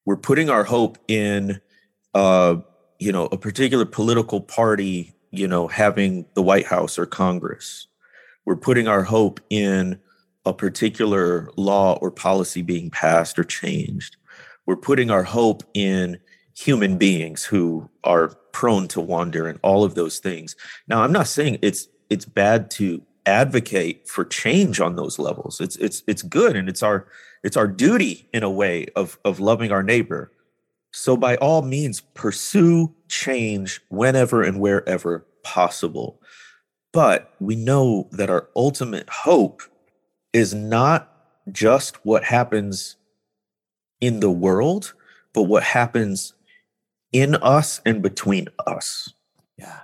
We're 0.05 0.17
putting 0.17 0.49
our 0.49 0.63
hope 0.63 0.97
in 1.07 1.61
uh 2.13 2.57
you 2.99 3.11
know 3.11 3.25
a 3.27 3.37
particular 3.37 3.85
political 3.85 4.39
party 4.39 5.13
you 5.31 5.47
know 5.47 5.67
having 5.67 6.25
the 6.33 6.41
white 6.41 6.65
house 6.65 6.97
or 6.97 7.05
congress. 7.05 7.87
We're 8.45 8.55
putting 8.55 8.87
our 8.87 9.03
hope 9.03 9.39
in 9.49 9.99
a 10.45 10.53
particular 10.53 11.49
law 11.57 11.97
or 12.01 12.11
policy 12.11 12.61
being 12.61 12.91
passed 12.91 13.39
or 13.39 13.43
changed. 13.43 14.17
We're 14.67 14.75
putting 14.75 15.09
our 15.09 15.23
hope 15.23 15.63
in 15.73 16.19
human 16.55 16.97
beings 16.97 17.43
who 17.43 17.89
are 18.03 18.29
prone 18.53 18.87
to 18.87 19.01
wander 19.01 19.47
and 19.47 19.59
all 19.63 19.83
of 19.83 19.95
those 19.95 20.19
things. 20.19 20.55
Now 20.87 21.01
i'm 21.01 21.11
not 21.11 21.27
saying 21.27 21.59
it's 21.61 21.87
it's 22.09 22.25
bad 22.25 22.69
to 22.71 23.01
advocate 23.25 24.07
for 24.07 24.23
change 24.23 24.79
on 24.79 24.95
those 24.95 25.17
levels 25.17 25.59
it's 25.59 25.75
it's 25.77 26.03
it's 26.07 26.21
good 26.21 26.55
and 26.55 26.69
it's 26.69 26.83
our 26.83 27.07
it's 27.43 27.57
our 27.57 27.67
duty 27.67 28.27
in 28.33 28.43
a 28.43 28.49
way 28.49 28.85
of 28.95 29.17
of 29.25 29.39
loving 29.39 29.71
our 29.71 29.81
neighbor 29.81 30.31
so, 30.97 31.17
by 31.17 31.35
all 31.35 31.61
means, 31.61 31.99
pursue 31.99 32.95
change 33.09 33.81
whenever 33.89 34.41
and 34.41 34.61
wherever 34.61 35.25
possible. 35.43 36.21
But 36.93 37.33
we 37.41 37.57
know 37.57 38.07
that 38.13 38.29
our 38.29 38.47
ultimate 38.55 39.09
hope 39.09 39.61
is 40.31 40.53
not 40.53 41.11
just 41.51 41.97
what 42.05 42.23
happens 42.23 42.95
in 43.99 44.21
the 44.21 44.31
world, 44.31 44.93
but 45.33 45.43
what 45.43 45.63
happens 45.63 46.33
in 47.11 47.35
us 47.35 47.81
and 47.85 48.01
between 48.01 48.47
us. 48.65 49.13
Yeah. 49.57 49.81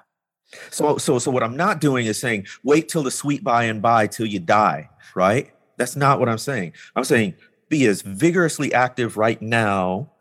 So, 0.69 0.97
so, 0.97 1.19
so 1.19 1.31
what 1.31 1.43
I'm 1.43 1.55
not 1.55 1.79
doing 1.79 2.05
is 2.05 2.19
saying, 2.19 2.47
wait 2.63 2.89
till 2.89 3.03
the 3.03 3.11
sweet 3.11 3.43
by 3.43 3.63
and 3.65 3.81
by 3.81 4.07
till 4.07 4.25
you 4.25 4.39
die, 4.39 4.89
right? 5.15 5.51
That's 5.77 5.95
not 5.95 6.19
what 6.19 6.29
I'm 6.29 6.37
saying. 6.37 6.73
I'm 6.95 7.03
saying 7.03 7.35
be 7.69 7.85
as 7.87 8.01
vigorously 8.01 8.73
active 8.73 9.17
right 9.17 9.41
now 9.41 10.11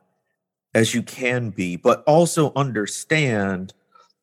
as 0.74 0.94
you 0.94 1.02
can 1.02 1.50
be, 1.50 1.76
but 1.76 2.02
also 2.04 2.52
understand 2.54 3.74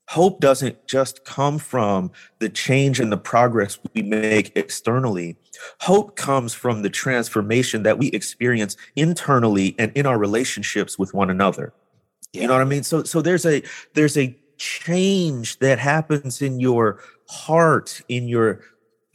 hope 0.09 0.39
doesn't 0.39 0.87
just 0.87 1.25
come 1.25 1.59
from 1.59 2.09
the 2.39 2.47
change 2.47 2.99
and 2.99 3.11
the 3.11 3.17
progress 3.17 3.77
we 3.93 4.01
make 4.01 4.55
externally. 4.55 5.35
Hope 5.81 6.15
comes 6.15 6.53
from 6.53 6.81
the 6.81 6.89
transformation 6.89 7.83
that 7.83 7.97
we 7.97 8.07
experience 8.07 8.77
internally 8.95 9.75
and 9.77 9.91
in 9.95 10.05
our 10.05 10.17
relationships 10.17 10.97
with 10.97 11.13
one 11.13 11.29
another. 11.29 11.73
Yeah. 12.31 12.43
You 12.43 12.47
know 12.47 12.53
what 12.53 12.61
I 12.61 12.65
mean? 12.65 12.83
So 12.83 13.03
so 13.03 13.21
there's 13.21 13.45
a 13.45 13.61
there's 13.93 14.17
a 14.17 14.37
change 14.57 15.59
that 15.59 15.79
happens 15.79 16.41
in 16.41 16.59
your 16.59 16.99
heart, 17.29 18.01
in 18.09 18.27
your 18.27 18.61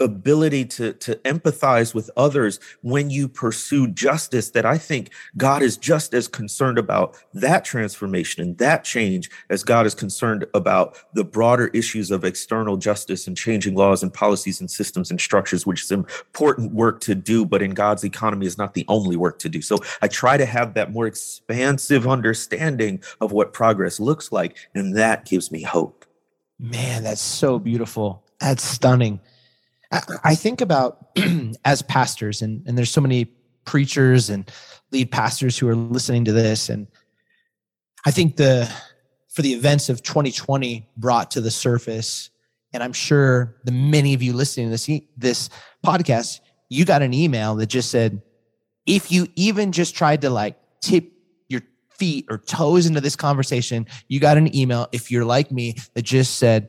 ability 0.01 0.65
to, 0.65 0.93
to 0.95 1.15
empathize 1.17 1.95
with 1.95 2.11
others 2.17 2.59
when 2.83 3.11
you 3.11 3.29
pursue 3.29 3.89
justice 3.89 4.51
that 4.51 4.67
I 4.67 4.79
think 4.79 5.11
God 5.37 5.63
is 5.63 5.77
just 5.77 6.15
as 6.15 6.29
concerned 6.29 6.79
about 6.79 7.17
that 7.35 7.65
transformation 7.65 8.43
and 8.43 8.59
that 8.59 8.85
change 8.85 9.31
as 9.51 9.63
God 9.63 9.87
is 9.87 9.95
concerned 9.95 10.47
about 10.55 10.97
the 11.15 11.25
broader 11.25 11.69
issues 11.69 12.11
of 12.11 12.25
external 12.25 12.77
justice 12.77 13.27
and 13.27 13.37
changing 13.37 13.75
laws 13.75 14.03
and 14.03 14.13
policies 14.13 14.61
and 14.61 14.71
systems 14.71 15.11
and 15.11 15.21
structures, 15.21 15.67
which 15.67 15.83
is 15.83 15.91
important 15.91 16.73
work 16.73 17.01
to 17.01 17.15
do, 17.15 17.45
but 17.45 17.63
in 17.63 17.73
God's 17.73 18.05
economy 18.05 18.47
is 18.47 18.59
not 18.59 18.75
the 18.75 18.85
only 18.89 19.17
work 19.17 19.39
to 19.41 19.49
do. 19.49 19.63
So 19.63 19.79
I 20.01 20.09
try 20.09 20.37
to 20.37 20.47
have 20.47 20.75
that 20.75 20.93
more 20.93 21.07
expansive 21.07 22.07
understanding 22.07 23.03
of 23.21 23.33
what 23.33 23.53
progress 23.53 24.01
looks 24.01 24.33
like, 24.33 24.57
and 24.75 24.97
that 24.97 25.27
gives 25.27 25.51
me 25.51 25.63
hope. 25.63 26.05
Man, 26.59 27.03
that's 27.03 27.21
so 27.21 27.59
beautiful. 27.59 28.23
That's 28.41 28.63
stunning. 28.63 29.21
I 30.25 30.35
think 30.35 30.61
about 30.61 31.19
as 31.65 31.83
pastors, 31.83 32.43
and, 32.43 32.67
and 32.67 32.79
there's 32.79 32.91
so 32.91 33.01
many 33.01 33.27
preachers 33.65 34.31
and 34.31 34.51
lead 34.91 35.11
pastors 35.11 35.59
who 35.59 35.69
are 35.69 35.77
listening 35.77 36.25
to 36.25 36.33
this. 36.33 36.69
And 36.69 36.87
I 38.07 38.11
think 38.11 38.37
the 38.37 38.73
for 39.33 39.43
the 39.43 39.55
events 39.55 39.89
of 39.89 40.03
2020 40.03 40.89
brought 40.97 41.31
to 41.33 41.41
the 41.41 41.51
surface, 41.51 42.31
and 42.73 42.83
I'm 42.83 42.93
sure 42.93 43.57
the 43.65 43.73
many 43.73 44.13
of 44.15 44.23
you 44.23 44.35
listening 44.35 44.67
to 44.67 44.71
this, 44.71 44.91
this 45.17 45.49
podcast, 45.85 46.41
you 46.69 46.85
got 46.85 47.01
an 47.03 47.15
email 47.15 47.55
that 47.57 47.67
just 47.67 47.91
said, 47.91 48.21
if 48.85 49.11
you 49.11 49.29
even 49.37 49.73
just 49.73 49.95
tried 49.95 50.21
to 50.23 50.31
like 50.31 50.59
tip 50.83 51.11
your 51.49 51.63
feet 51.91 52.27
or 52.29 52.39
toes 52.39 52.87
into 52.87 53.01
this 53.01 53.17
conversation, 53.17 53.87
you 54.09 54.21
got 54.21 54.37
an 54.37 54.55
email, 54.55 54.87
if 54.93 55.11
you're 55.11 55.25
like 55.25 55.51
me, 55.51 55.77
that 55.95 56.03
just 56.03 56.37
said, 56.37 56.69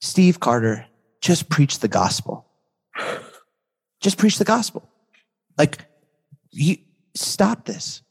Steve 0.00 0.40
Carter, 0.40 0.86
just 1.24 1.48
preach 1.48 1.78
the 1.78 1.88
gospel. 1.88 2.44
Just 4.02 4.18
preach 4.18 4.36
the 4.36 4.44
gospel. 4.44 4.86
Like, 5.56 5.78
you 6.50 6.76
stop 7.14 7.64
this. 7.64 8.02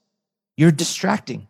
You're 0.58 0.72
distracting. 0.72 1.48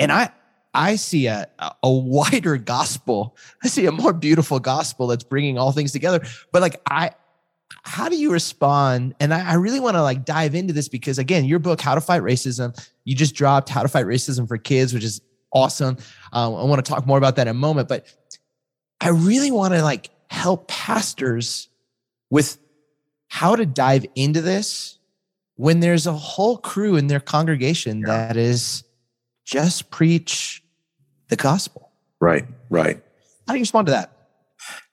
And 0.00 0.10
I, 0.10 0.30
I 0.74 0.96
see 0.96 1.28
a, 1.28 1.46
a 1.84 1.90
wider 1.90 2.56
gospel. 2.56 3.36
I 3.62 3.68
see 3.68 3.86
a 3.86 3.92
more 3.92 4.12
beautiful 4.12 4.58
gospel 4.58 5.06
that's 5.06 5.22
bringing 5.22 5.56
all 5.56 5.70
things 5.70 5.92
together. 5.92 6.20
But 6.50 6.62
like, 6.62 6.82
I, 6.90 7.12
how 7.84 8.08
do 8.08 8.16
you 8.16 8.32
respond? 8.32 9.14
And 9.20 9.32
I, 9.32 9.52
I 9.52 9.54
really 9.54 9.78
want 9.78 9.94
to 9.94 10.02
like 10.02 10.24
dive 10.24 10.56
into 10.56 10.72
this 10.72 10.88
because 10.88 11.16
again, 11.16 11.44
your 11.44 11.60
book, 11.60 11.80
How 11.80 11.94
to 11.94 12.00
Fight 12.00 12.22
Racism, 12.22 12.76
you 13.04 13.14
just 13.14 13.36
dropped 13.36 13.68
How 13.68 13.82
to 13.82 13.88
Fight 13.88 14.06
Racism 14.06 14.48
for 14.48 14.58
Kids, 14.58 14.92
which 14.92 15.04
is 15.04 15.20
awesome. 15.52 15.96
Um, 16.32 16.56
I 16.56 16.64
want 16.64 16.84
to 16.84 16.90
talk 16.90 17.06
more 17.06 17.18
about 17.18 17.36
that 17.36 17.46
in 17.46 17.52
a 17.52 17.54
moment, 17.54 17.86
but 17.86 18.06
I 19.00 19.10
really 19.10 19.52
want 19.52 19.74
to 19.74 19.82
like 19.84 20.10
help 20.32 20.66
pastors 20.66 21.68
with 22.30 22.58
how 23.28 23.54
to 23.54 23.66
dive 23.66 24.06
into 24.14 24.40
this 24.40 24.98
when 25.56 25.80
there's 25.80 26.06
a 26.06 26.12
whole 26.12 26.56
crew 26.56 26.96
in 26.96 27.06
their 27.06 27.20
congregation 27.20 28.00
yeah. 28.00 28.06
that 28.06 28.36
is 28.36 28.82
just 29.44 29.90
preach 29.90 30.62
the 31.28 31.36
gospel. 31.36 31.92
Right, 32.20 32.46
right. 32.70 33.02
How 33.46 33.52
do 33.52 33.58
you 33.58 33.62
respond 33.62 33.86
to 33.88 33.92
that? 33.92 34.10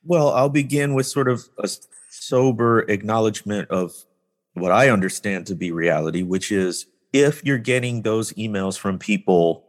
Well, 0.03 0.29
I'll 0.31 0.49
begin 0.49 0.93
with 0.93 1.07
sort 1.07 1.29
of 1.29 1.47
a 1.57 1.69
sober 2.09 2.79
acknowledgement 2.81 3.69
of 3.69 3.93
what 4.53 4.71
I 4.71 4.89
understand 4.89 5.47
to 5.47 5.55
be 5.55 5.71
reality, 5.71 6.23
which 6.23 6.51
is 6.51 6.85
if 7.13 7.45
you're 7.45 7.57
getting 7.57 8.01
those 8.01 8.33
emails 8.33 8.77
from 8.77 8.99
people 8.99 9.65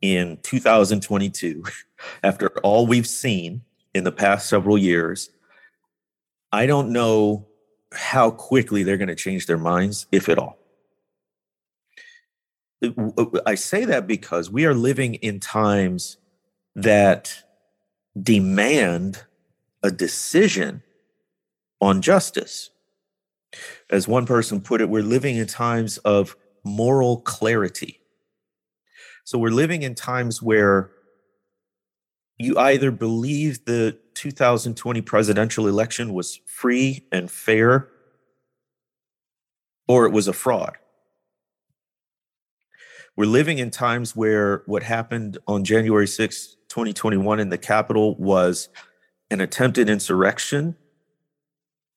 in 0.00 0.38
2022, 0.42 1.62
after 2.22 2.48
all 2.60 2.86
we've 2.86 3.06
seen 3.06 3.62
in 3.94 4.04
the 4.04 4.12
past 4.12 4.48
several 4.48 4.78
years, 4.78 5.30
I 6.50 6.66
don't 6.66 6.92
know 6.92 7.46
how 7.92 8.30
quickly 8.30 8.82
they're 8.82 8.96
going 8.96 9.08
to 9.08 9.14
change 9.14 9.46
their 9.46 9.58
minds, 9.58 10.06
if 10.12 10.28
at 10.28 10.38
all. 10.38 10.58
Uh, 12.82 12.90
uh, 13.16 13.40
I 13.46 13.54
say 13.54 13.84
that 13.84 14.06
because 14.06 14.50
we 14.50 14.66
are 14.66 14.74
living 14.74 15.14
in 15.14 15.40
times 15.40 16.16
that 16.74 17.42
demand 18.20 19.24
a 19.82 19.90
decision 19.90 20.82
on 21.80 22.02
justice. 22.02 22.70
As 23.90 24.08
one 24.08 24.24
person 24.24 24.60
put 24.60 24.80
it, 24.80 24.88
we're 24.88 25.02
living 25.02 25.36
in 25.36 25.46
times 25.46 25.98
of 25.98 26.36
moral 26.64 27.20
clarity. 27.20 28.00
So 29.24 29.38
we're 29.38 29.50
living 29.50 29.82
in 29.82 29.94
times 29.94 30.40
where 30.40 30.90
you 32.42 32.58
either 32.58 32.90
believe 32.90 33.64
the 33.64 33.98
2020 34.14 35.00
presidential 35.02 35.66
election 35.66 36.12
was 36.12 36.40
free 36.46 37.06
and 37.12 37.30
fair 37.30 37.88
or 39.88 40.06
it 40.06 40.10
was 40.10 40.28
a 40.28 40.32
fraud. 40.32 40.76
We're 43.16 43.26
living 43.26 43.58
in 43.58 43.70
times 43.70 44.16
where 44.16 44.62
what 44.66 44.82
happened 44.82 45.38
on 45.46 45.64
January 45.64 46.06
6, 46.06 46.56
2021 46.68 47.40
in 47.40 47.50
the 47.50 47.58
Capitol 47.58 48.16
was 48.16 48.70
an 49.30 49.40
attempted 49.40 49.90
insurrection 49.90 50.76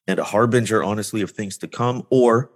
and 0.08 0.20
a 0.20 0.25
harbinger, 0.25 0.84
honestly, 0.84 1.22
of 1.22 1.32
things 1.32 1.58
to 1.60 1.68
come, 1.68 2.06
or 2.10 2.52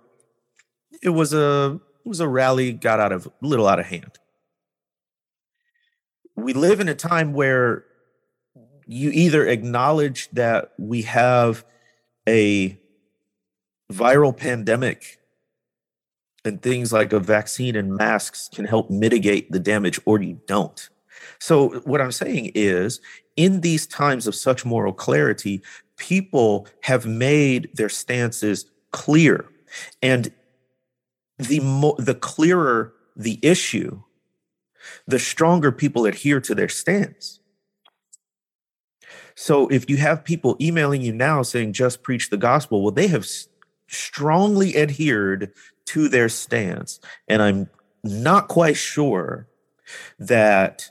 it 1.02 1.10
was 1.10 1.34
a 1.34 1.80
it 2.06 2.10
was 2.10 2.20
a 2.20 2.28
rally 2.28 2.74
got 2.74 3.00
out 3.00 3.12
of 3.12 3.28
a 3.28 3.32
little 3.42 3.68
out 3.68 3.80
of 3.80 3.86
hand. 3.86 4.20
We 6.40 6.54
live 6.54 6.80
in 6.80 6.88
a 6.88 6.96
time 6.96 7.34
where 7.34 7.86
you 8.86 9.12
either 9.12 9.46
acknowledge 9.46 10.30
that 10.32 10.74
we 10.78 11.04
have 11.04 11.64
a 12.28 12.80
viral 13.92 14.36
pandemic 14.36 15.20
and 16.46 16.62
things 16.62 16.94
like 16.94 17.14
a 17.14 17.20
vaccine 17.20 17.76
and 17.76 17.96
masks 17.96 18.50
can 18.54 18.66
help 18.66 18.90
mitigate 18.90 19.52
the 19.52 19.60
damage, 19.60 20.00
or 20.06 20.22
you 20.22 20.40
don't. 20.48 20.90
So, 21.40 21.80
what 21.82 22.02
I'm 22.02 22.12
saying 22.12 22.52
is, 22.56 23.02
in 23.36 23.62
these 23.62 23.86
times 23.86 24.26
of 24.26 24.36
such 24.36 24.66
moral 24.66 24.94
clarity, 24.94 25.62
people 25.98 26.68
have 26.82 27.06
made 27.06 27.70
their 27.76 27.90
stances 27.90 28.66
clear. 28.92 29.50
And 30.02 30.32
the, 31.38 31.60
mo- 31.60 31.96
the 32.00 32.16
clearer 32.16 32.94
the 33.16 33.38
issue, 33.42 34.02
the 35.08 35.20
stronger 35.20 35.72
people 35.72 36.06
adhere 36.06 36.40
to 36.42 36.56
their 36.56 36.70
stance. 36.70 37.40
So 39.36 39.68
if 39.70 39.90
you 39.90 39.98
have 39.98 40.26
people 40.26 40.58
emailing 40.60 41.02
you 41.02 41.14
now 41.14 41.44
saying 41.44 41.74
just 41.74 42.04
preach 42.04 42.30
the 42.30 42.38
gospel, 42.38 42.84
well, 42.84 42.92
they 42.92 43.08
have 43.08 43.26
strongly 43.88 44.76
adhered 44.76 45.54
to 45.86 46.10
their 46.10 46.30
stance. 46.30 47.00
And 47.28 47.42
I'm 47.42 47.70
not 48.04 48.48
quite 48.48 48.78
sure 48.78 49.48
that 50.20 50.90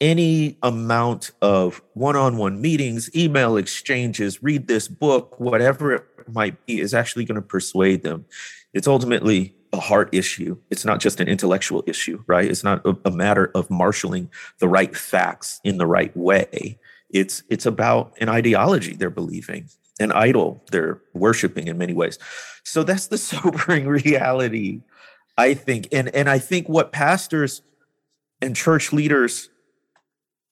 any 0.00 0.58
amount 0.62 1.30
of 1.42 1.82
one 1.94 2.16
on 2.16 2.38
one 2.38 2.60
meetings, 2.60 3.14
email 3.14 3.56
exchanges, 3.56 4.42
read 4.42 4.66
this 4.66 4.88
book, 4.88 5.38
whatever 5.38 5.92
it 5.94 6.04
might 6.32 6.64
be, 6.66 6.80
is 6.80 6.94
actually 6.94 7.24
going 7.24 7.36
to 7.36 7.42
persuade 7.42 8.02
them. 8.02 8.24
It's 8.72 8.88
ultimately 8.88 9.54
a 9.72 9.80
heart 9.80 10.08
issue. 10.12 10.56
It's 10.70 10.84
not 10.84 11.00
just 11.00 11.20
an 11.20 11.28
intellectual 11.28 11.84
issue, 11.86 12.22
right? 12.26 12.50
It's 12.50 12.64
not 12.64 12.84
a, 12.84 12.96
a 13.04 13.10
matter 13.10 13.50
of 13.54 13.70
marshaling 13.70 14.30
the 14.58 14.68
right 14.68 14.96
facts 14.96 15.60
in 15.64 15.78
the 15.78 15.86
right 15.86 16.14
way. 16.16 16.78
It's 17.08 17.42
it's 17.48 17.66
about 17.66 18.14
an 18.20 18.28
ideology 18.28 18.94
they're 18.94 19.10
believing, 19.10 19.68
an 19.98 20.12
idol 20.12 20.64
they're 20.70 21.00
worshiping 21.14 21.68
in 21.68 21.78
many 21.78 21.94
ways. 21.94 22.18
So 22.64 22.82
that's 22.82 23.08
the 23.08 23.18
sobering 23.30 23.86
reality, 23.86 24.82
I 25.36 25.54
think. 25.54 25.88
And 25.92 26.08
and 26.14 26.28
I 26.28 26.38
think 26.38 26.68
what 26.68 26.92
pastors 26.92 27.62
and 28.40 28.56
church 28.56 28.92
leaders 28.92 29.50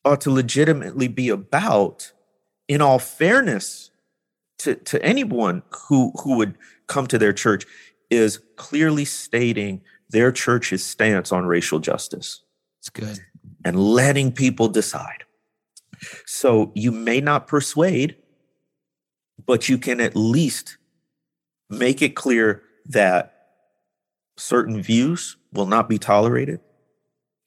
ought 0.05 0.21
to 0.23 0.31
legitimately 0.31 1.09
be 1.09 1.29
about, 1.29 2.13
in 2.67 2.81
all 2.81 2.99
fairness 2.99 3.91
to, 4.59 4.75
to 4.75 5.03
anyone 5.03 5.63
who, 5.89 6.13
who 6.23 6.37
would 6.37 6.57
come 6.87 7.07
to 7.07 7.19
their 7.19 7.33
church, 7.33 7.67
is 8.11 8.41
clearly 8.57 9.05
stating 9.05 9.83
their 10.11 10.33
church's 10.33 10.85
stance 10.85 11.33
on 11.33 11.47
racial 11.47 11.79
justice. 11.79 12.43
It's 12.81 12.91
good. 12.91 13.19
And 13.65 13.79
letting 13.79 14.33
people 14.33 14.69
decide. 14.69 15.25
So 16.27 16.73
you 16.75 16.93
may 16.93 17.21
not 17.21 17.47
persuade, 17.47 18.17
but 19.47 19.69
you 19.69 19.79
can 19.79 20.01
at 20.01 20.17
least 20.17 20.79
make 21.69 22.03
it 22.03 22.15
clear 22.15 22.63
that 22.87 23.35
certain 24.37 24.81
views 24.81 25.37
will 25.53 25.67
not 25.67 25.89
be 25.89 25.99
tolerated, 25.99 26.61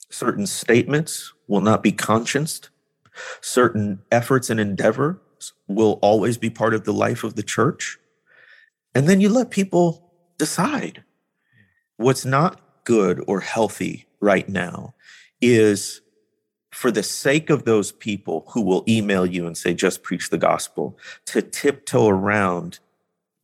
certain 0.10 0.46
statements 0.46 1.34
will 1.48 1.62
not 1.62 1.82
be 1.82 1.92
conscienced, 1.92 2.70
certain 3.40 4.02
efforts 4.12 4.50
and 4.50 4.60
endeavors 4.60 5.18
will 5.68 6.00
always 6.02 6.38
be 6.38 6.50
part 6.50 6.74
of 6.74 6.84
the 6.84 6.94
life 6.94 7.24
of 7.24 7.36
the 7.36 7.44
church. 7.44 7.98
And 8.94 9.08
then 9.08 9.22
you 9.22 9.30
let 9.30 9.50
people 9.50 10.01
decide 10.42 11.04
what's 11.98 12.26
not 12.26 12.60
good 12.84 13.24
or 13.28 13.42
healthy 13.42 14.08
right 14.20 14.50
now 14.50 14.96
is 15.40 16.02
for 16.72 16.90
the 16.90 17.04
sake 17.04 17.52
of 17.52 17.64
those 17.66 17.92
people 17.92 18.46
who 18.50 18.62
will 18.62 18.84
email 18.88 19.24
you 19.24 19.46
and 19.46 19.56
say, 19.56 19.72
just 19.72 20.02
preach 20.02 20.32
the 20.32 20.40
gospel, 20.40 20.98
to 21.28 21.44
tiptoe 21.44 22.08
around 22.08 22.80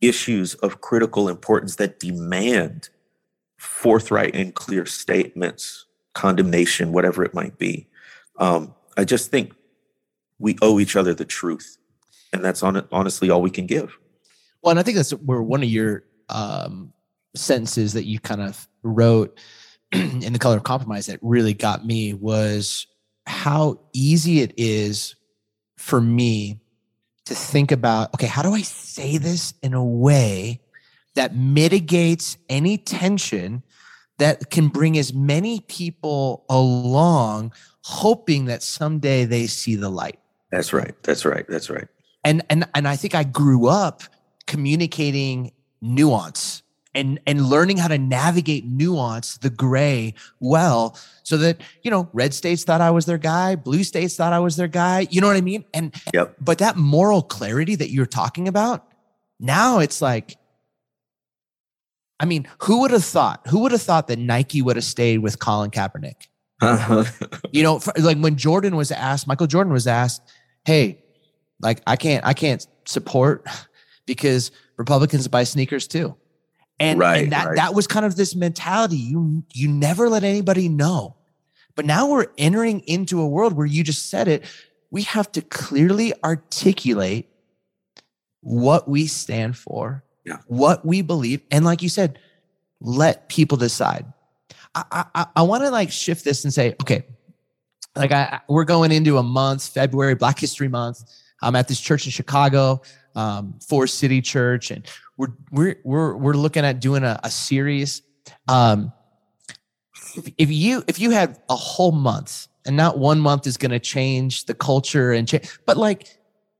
issues 0.00 0.54
of 0.56 0.80
critical 0.80 1.28
importance 1.28 1.76
that 1.76 2.00
demand 2.00 2.88
forthright 3.58 4.34
and 4.34 4.56
clear 4.56 4.84
statements, 4.84 5.86
condemnation, 6.14 6.90
whatever 6.90 7.22
it 7.22 7.32
might 7.32 7.58
be. 7.58 7.86
Um, 8.38 8.74
I 8.96 9.04
just 9.04 9.30
think 9.30 9.54
we 10.40 10.58
owe 10.60 10.80
each 10.80 10.96
other 10.96 11.14
the 11.14 11.24
truth. 11.24 11.78
And 12.32 12.44
that's 12.44 12.64
on, 12.64 12.88
honestly 12.90 13.30
all 13.30 13.40
we 13.40 13.50
can 13.50 13.66
give. 13.66 13.96
Well, 14.62 14.72
and 14.72 14.80
I 14.80 14.82
think 14.82 14.96
that's 14.96 15.12
where 15.12 15.40
one 15.40 15.62
of 15.62 15.68
your 15.68 16.02
um, 16.28 16.92
sentences 17.34 17.92
that 17.92 18.04
you 18.04 18.18
kind 18.18 18.40
of 18.40 18.68
wrote 18.82 19.38
in 19.92 20.32
the 20.32 20.38
color 20.38 20.56
of 20.56 20.64
compromise 20.64 21.06
that 21.06 21.18
really 21.22 21.54
got 21.54 21.86
me 21.86 22.14
was 22.14 22.86
how 23.26 23.78
easy 23.92 24.40
it 24.40 24.54
is 24.56 25.14
for 25.76 26.00
me 26.00 26.60
to 27.26 27.34
think 27.34 27.70
about 27.70 28.12
okay 28.14 28.26
how 28.26 28.42
do 28.42 28.54
i 28.54 28.62
say 28.62 29.18
this 29.18 29.54
in 29.62 29.74
a 29.74 29.84
way 29.84 30.60
that 31.14 31.34
mitigates 31.36 32.38
any 32.48 32.78
tension 32.78 33.62
that 34.18 34.50
can 34.50 34.68
bring 34.68 34.98
as 34.98 35.12
many 35.14 35.60
people 35.60 36.44
along 36.48 37.52
hoping 37.82 38.44
that 38.46 38.62
someday 38.62 39.24
they 39.24 39.46
see 39.46 39.74
the 39.74 39.88
light? 39.88 40.18
That's 40.50 40.72
right. 40.72 40.94
That's 41.02 41.24
right. 41.24 41.46
That's 41.48 41.70
right. 41.70 41.88
And 42.24 42.42
and 42.50 42.68
and 42.74 42.88
i 42.88 42.96
think 42.96 43.14
i 43.14 43.22
grew 43.22 43.66
up 43.66 44.02
communicating 44.46 45.52
nuance 45.80 46.62
and 46.94 47.20
and 47.26 47.46
learning 47.46 47.76
how 47.76 47.88
to 47.88 47.98
navigate 47.98 48.64
nuance 48.64 49.38
the 49.38 49.50
gray 49.50 50.14
well 50.40 50.98
so 51.22 51.36
that 51.36 51.60
you 51.82 51.90
know 51.90 52.08
red 52.12 52.34
states 52.34 52.64
thought 52.64 52.80
i 52.80 52.90
was 52.90 53.06
their 53.06 53.18
guy 53.18 53.54
blue 53.54 53.84
states 53.84 54.16
thought 54.16 54.32
i 54.32 54.38
was 54.38 54.56
their 54.56 54.68
guy 54.68 55.06
you 55.10 55.20
know 55.20 55.26
what 55.26 55.36
i 55.36 55.40
mean 55.40 55.64
and 55.74 55.94
yep. 56.12 56.34
but 56.40 56.58
that 56.58 56.76
moral 56.76 57.22
clarity 57.22 57.74
that 57.74 57.90
you're 57.90 58.06
talking 58.06 58.48
about 58.48 58.86
now 59.38 59.78
it's 59.78 60.00
like 60.00 60.36
i 62.18 62.24
mean 62.24 62.46
who 62.62 62.80
would 62.80 62.90
have 62.90 63.04
thought 63.04 63.46
who 63.48 63.60
would 63.60 63.72
have 63.72 63.82
thought 63.82 64.08
that 64.08 64.18
nike 64.18 64.62
would 64.62 64.76
have 64.76 64.84
stayed 64.84 65.18
with 65.18 65.38
colin 65.38 65.70
kaepernick 65.70 66.26
you 67.52 67.62
know 67.62 67.78
for, 67.78 67.92
like 67.98 68.18
when 68.18 68.36
jordan 68.36 68.74
was 68.74 68.90
asked 68.90 69.26
michael 69.26 69.46
jordan 69.46 69.72
was 69.72 69.86
asked 69.86 70.22
hey 70.64 71.02
like 71.60 71.80
i 71.86 71.94
can't 71.94 72.24
i 72.26 72.32
can't 72.32 72.66
support 72.84 73.46
because 74.08 74.50
republicans 74.76 75.28
buy 75.28 75.44
sneakers 75.44 75.86
too 75.86 76.16
and, 76.80 76.98
right, 76.98 77.24
and 77.24 77.32
that 77.32 77.46
right. 77.46 77.56
that 77.56 77.74
was 77.74 77.86
kind 77.86 78.06
of 78.06 78.16
this 78.16 78.34
mentality. 78.34 78.96
You 78.96 79.44
you 79.52 79.68
never 79.68 80.08
let 80.08 80.24
anybody 80.24 80.68
know. 80.68 81.16
But 81.74 81.86
now 81.86 82.08
we're 82.08 82.26
entering 82.36 82.80
into 82.80 83.20
a 83.20 83.28
world 83.28 83.52
where 83.52 83.66
you 83.66 83.84
just 83.84 84.10
said 84.10 84.28
it. 84.28 84.44
We 84.90 85.02
have 85.02 85.30
to 85.32 85.42
clearly 85.42 86.12
articulate 86.24 87.28
what 88.40 88.88
we 88.88 89.06
stand 89.06 89.56
for, 89.56 90.04
yeah. 90.24 90.38
what 90.46 90.84
we 90.84 91.02
believe, 91.02 91.42
and 91.50 91.64
like 91.64 91.82
you 91.82 91.88
said, 91.88 92.18
let 92.80 93.28
people 93.28 93.58
decide. 93.58 94.06
I 94.74 95.04
I, 95.14 95.26
I 95.36 95.42
want 95.42 95.64
to 95.64 95.70
like 95.70 95.90
shift 95.90 96.24
this 96.24 96.44
and 96.44 96.52
say, 96.54 96.76
okay, 96.80 97.04
like 97.96 98.12
I 98.12 98.40
we're 98.48 98.64
going 98.64 98.92
into 98.92 99.18
a 99.18 99.22
month, 99.22 99.66
February, 99.66 100.14
Black 100.14 100.38
History 100.38 100.68
Month. 100.68 101.02
I'm 101.42 101.54
at 101.56 101.68
this 101.68 101.80
church 101.80 102.04
in 102.04 102.12
Chicago, 102.12 102.82
um, 103.18 103.58
Forest 103.58 103.98
City 103.98 104.22
Church, 104.22 104.70
and 104.70 104.86
we're 105.16 105.32
we're 105.50 105.76
we're 105.82 106.16
we're 106.16 106.34
looking 106.34 106.64
at 106.64 106.80
doing 106.80 107.02
a, 107.02 107.18
a 107.24 107.30
series. 107.30 108.02
Um, 108.46 108.92
if, 110.14 110.32
if 110.38 110.50
you 110.50 110.84
if 110.86 111.00
you 111.00 111.10
had 111.10 111.36
a 111.50 111.56
whole 111.56 111.90
month, 111.90 112.46
and 112.64 112.76
not 112.76 112.98
one 112.98 113.18
month 113.18 113.46
is 113.46 113.56
going 113.56 113.72
to 113.72 113.80
change 113.80 114.46
the 114.46 114.54
culture 114.54 115.10
and 115.10 115.26
change, 115.26 115.58
but 115.66 115.76
like 115.76 116.06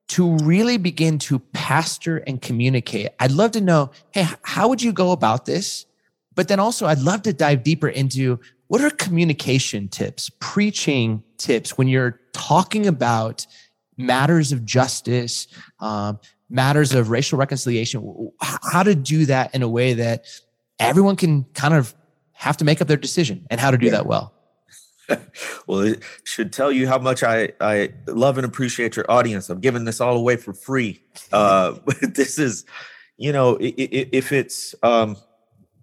to 0.09 0.37
really 0.38 0.79
begin 0.79 1.18
to 1.18 1.38
pastor 1.38 2.18
and 2.27 2.42
communicate, 2.42 3.11
I'd 3.21 3.31
love 3.31 3.53
to 3.53 3.61
know 3.61 3.92
hey, 4.11 4.27
how 4.42 4.68
would 4.68 4.83
you 4.83 4.92
go 4.92 5.12
about 5.12 5.47
this? 5.47 5.87
But 6.35 6.49
then 6.49 6.59
also, 6.59 6.87
I'd 6.87 6.99
love 7.01 7.23
to 7.23 7.33
dive 7.33 7.62
deeper 7.62 7.88
into 7.88 8.40
what 8.66 8.81
are 8.81 8.90
communication 8.90 9.88
tips, 9.88 10.29
preaching 10.40 11.23
tips 11.37 11.79
when 11.79 11.87
you're 11.87 12.21
talking 12.33 12.87
about 12.87 13.47
matters 13.97 14.53
of 14.53 14.64
justice, 14.64 15.49
um, 15.81 16.18
matters 16.51 16.95
of 16.95 17.11
racial 17.11 17.39
reconciliation, 17.39 18.31
how 18.41 18.83
to 18.83 18.95
do 18.95 19.27
that 19.27 19.55
in 19.55 19.63
a 19.63 19.69
way 19.69 19.95
that 19.95 20.25
everyone 20.79 21.17
can 21.17 21.45
kind 21.55 21.75
of 21.75 21.95
have 22.33 22.57
to 22.57 22.65
make 22.65 22.81
up 22.81 22.89
their 22.89 22.97
decision 22.97 23.47
and 23.51 23.61
how 23.61 23.71
to 23.71 23.79
do 23.79 23.87
yeah. 23.87 23.93
that 23.93 24.07
well. 24.07 24.33
well, 25.67 25.81
it 25.81 26.03
should 26.25 26.53
tell 26.53 26.71
you 26.71 26.87
how 26.87 26.99
much 26.99 27.23
I, 27.23 27.53
I 27.61 27.93
love 28.07 28.39
and 28.39 28.45
appreciate 28.45 28.97
your 28.97 29.11
audience. 29.11 29.49
I'm 29.49 29.61
giving 29.61 29.85
this 29.85 30.01
all 30.01 30.17
away 30.17 30.37
for 30.37 30.53
free. 30.53 31.03
Uh, 31.33 31.73
but 31.85 32.15
this 32.15 32.39
is, 32.39 32.65
you 33.17 33.33
know, 33.33 33.57
if 33.61 34.33
it's, 34.33 34.75
um, 34.83 35.17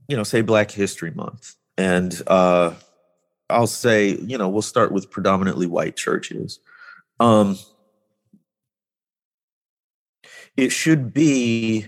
you 0.08 0.16
know, 0.16 0.24
say 0.24 0.42
Black 0.42 0.72
History 0.72 1.12
Month, 1.12 1.56
and 1.78 2.22
uh, 2.28 2.74
I'll 3.50 3.68
say, 3.68 4.16
you 4.18 4.38
know, 4.38 4.48
we'll 4.48 4.62
start 4.62 4.92
with 4.92 5.10
predominantly 5.10 5.68
white 5.68 5.96
churches. 5.96 6.60
Um, 7.20 7.58
it 10.58 10.70
should 10.70 11.14
be 11.14 11.88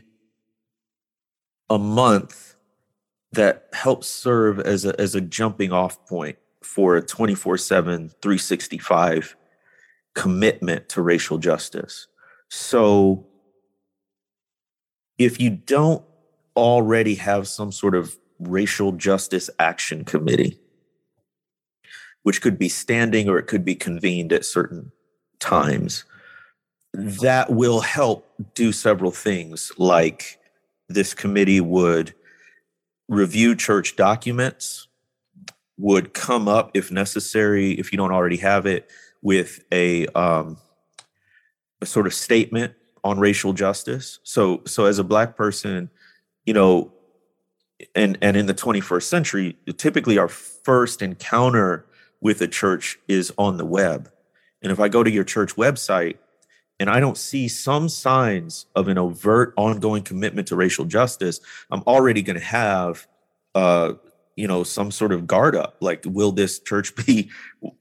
a 1.69 1.77
month 1.77 2.56
that 3.32 3.67
helps 3.73 4.08
serve 4.08 4.60
as 4.60 4.86
a, 4.86 4.99
as 4.99 5.15
a 5.15 5.21
jumping 5.21 5.71
off 5.71 6.06
point 6.08 6.38
for 6.62 6.95
a 6.95 7.01
24 7.01 7.58
7, 7.58 8.10
365 8.21 9.36
commitment 10.15 10.89
to 10.89 11.01
racial 11.01 11.38
justice. 11.38 12.08
So 12.49 13.27
if 15.17 15.39
you 15.39 15.49
don't 15.49 16.03
already 16.56 17.15
have 17.15 17.47
some 17.47 17.71
sort 17.71 17.95
of 17.95 18.17
racial 18.39 18.91
justice 18.91 19.49
action 19.60 20.03
committee, 20.03 20.60
which 22.23 22.41
could 22.41 22.58
be 22.58 22.69
standing 22.69 23.30
or 23.30 23.38
it 23.38 23.47
could 23.47 23.63
be 23.63 23.75
convened 23.75 24.34
at 24.34 24.45
certain 24.45 24.91
times, 25.39 26.03
that 26.97 27.51
will 27.51 27.79
help 27.79 28.27
do 28.55 28.71
several 28.71 29.12
things 29.12 29.71
like 29.77 30.39
this 30.89 31.13
committee 31.13 31.62
would 31.62 32.12
review 33.07 33.55
church 33.55 33.95
documents 33.95 34.88
would 35.77 36.15
come 36.15 36.47
up 36.47 36.71
if 36.73 36.91
necessary 36.91 37.73
if 37.73 37.91
you 37.91 37.97
don't 37.97 38.12
already 38.12 38.38
have 38.38 38.65
it 38.65 38.89
with 39.21 39.63
a 39.71 40.07
um, 40.07 40.57
a 41.79 41.86
sort 41.86 42.07
of 42.07 42.15
statement 42.15 42.73
on 43.03 43.19
racial 43.19 43.53
justice. 43.53 44.17
So 44.23 44.63
so 44.65 44.86
as 44.86 44.97
a 44.97 45.03
black 45.03 45.36
person 45.38 45.91
you 46.47 46.53
know 46.53 46.91
and 47.93 48.17
and 48.23 48.36
in 48.36 48.47
the 48.47 48.55
21st 48.55 49.03
century 49.03 49.55
typically 49.77 50.17
our 50.17 50.27
first 50.27 51.03
encounter 51.03 51.86
with 52.21 52.41
a 52.41 52.47
church 52.47 52.97
is 53.07 53.31
on 53.38 53.57
the 53.57 53.65
web. 53.65 54.10
And 54.63 54.71
if 54.71 54.79
i 54.79 54.88
go 54.88 55.03
to 55.03 55.12
your 55.12 55.23
church 55.23 55.55
website 55.55 56.17
and 56.80 56.90
I 56.90 57.00
don't 57.00 57.18
see 57.18 57.48
some 57.48 57.90
signs 57.90 58.68
of 58.76 58.88
an 58.88 58.98
overt 58.98 59.54
ongoing 59.58 60.04
commitment 60.04 60.48
to 60.50 60.56
racial 60.56 60.86
justice, 60.86 61.40
I'm 61.72 61.82
already 61.88 62.22
going 62.22 62.40
to 62.40 62.46
have, 62.46 63.08
uh, 63.56 63.94
you 64.36 64.48
know, 64.48 64.63
some 64.63 64.92
sort 64.92 65.12
of 65.12 65.26
guard 65.26 65.56
up. 65.56 65.78
Like, 65.80 66.04
will 66.06 66.32
this 66.32 66.60
church 66.60 66.96
be 67.06 67.30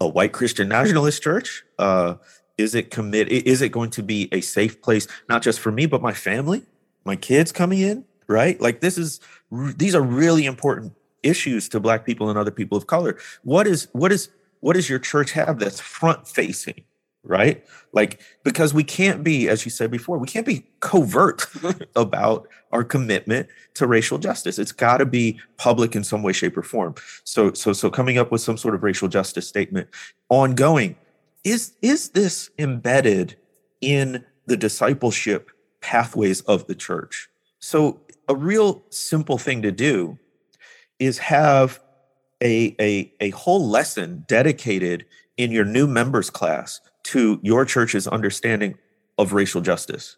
a 0.01 0.09
white 0.09 0.33
Christian 0.33 0.69
nationalist 0.69 1.23
church? 1.23 1.65
Uh, 1.79 2.15
is 2.57 2.75
it 2.75 2.91
commit? 2.91 3.29
Is 3.29 3.61
it 3.61 3.69
going 3.69 3.91
to 3.91 4.03
be 4.03 4.29
a 4.33 4.41
safe 4.41 4.81
place, 4.81 5.07
not 5.29 5.43
just 5.43 5.61
for 5.61 5.71
me, 5.71 5.87
but 5.87 6.01
my 6.01 6.15
family, 6.15 6.63
my 7.05 7.17
kids 7.17 7.53
coming 7.53 7.81
in? 7.81 8.05
Right? 8.29 8.61
Like, 8.61 8.81
this 8.81 8.99
is 8.99 9.21
these 9.53 9.95
are 9.95 10.03
really 10.03 10.47
important 10.47 10.95
issues 11.23 11.69
to 11.69 11.81
Black 11.81 12.05
people 12.05 12.29
and 12.31 12.39
other 12.39 12.51
people 12.51 12.79
of 12.79 12.87
color. 12.87 13.19
What 13.43 13.67
is 13.67 13.89
what 13.93 14.11
is 14.11 14.31
what 14.61 14.73
does 14.73 14.89
your 14.89 14.99
church 14.99 15.33
have 15.33 15.59
that's 15.59 15.81
front 15.81 16.27
facing? 16.27 16.83
Right? 17.27 17.65
Like, 17.93 18.21
because 18.45 18.73
we 18.73 18.85
can't 18.85 19.23
be, 19.23 19.49
as 19.49 19.65
you 19.65 19.71
said 19.71 19.91
before, 19.91 20.19
we 20.19 20.27
can't 20.27 20.47
be 20.47 20.67
covert 20.81 21.47
about 21.97 22.49
our 22.73 22.85
commitment 22.85 23.49
to 23.75 23.87
racial 23.87 24.19
justice. 24.19 24.59
It's 24.59 24.73
got 24.73 24.99
to 24.99 25.07
be 25.07 25.41
public 25.57 25.97
in 25.97 26.05
some 26.05 26.23
way, 26.23 26.33
shape, 26.33 26.57
or 26.57 26.63
form. 26.63 26.95
So, 27.25 27.53
so, 27.53 27.73
so 27.73 27.91
coming 27.91 28.19
up 28.19 28.31
with 28.31 28.41
some 28.41 28.57
sort 28.57 28.75
of 28.75 28.83
racial 28.83 29.09
justice 29.09 29.49
statement 29.49 29.89
ongoing. 30.29 30.97
Is, 31.45 31.75
is 31.81 32.11
this 32.11 32.51
embedded 32.59 33.37
in 33.81 34.25
the 34.47 34.57
discipleship 34.57 35.51
pathways 35.81 36.41
of 36.43 36.67
the 36.67 36.75
church? 36.75 37.29
So, 37.61 38.01
a 38.29 38.35
real 38.35 38.83
simple 38.91 39.39
thing 39.39 39.63
to 39.63 39.71
do 39.71 40.19
is 40.99 41.19
have 41.19 41.81
a, 42.43 42.75
a, 42.81 43.13
a 43.21 43.31
whole 43.31 43.69
lesson 43.69 44.25
dedicated 44.27 45.07
in 45.37 45.51
your 45.51 45.65
new 45.65 45.87
members 45.87 46.31
class 46.31 46.81
to 47.07 47.41
your 47.43 47.65
church's 47.65 48.07
understanding 48.07 48.77
of 49.19 49.33
racial 49.33 49.61
justice 49.61 50.17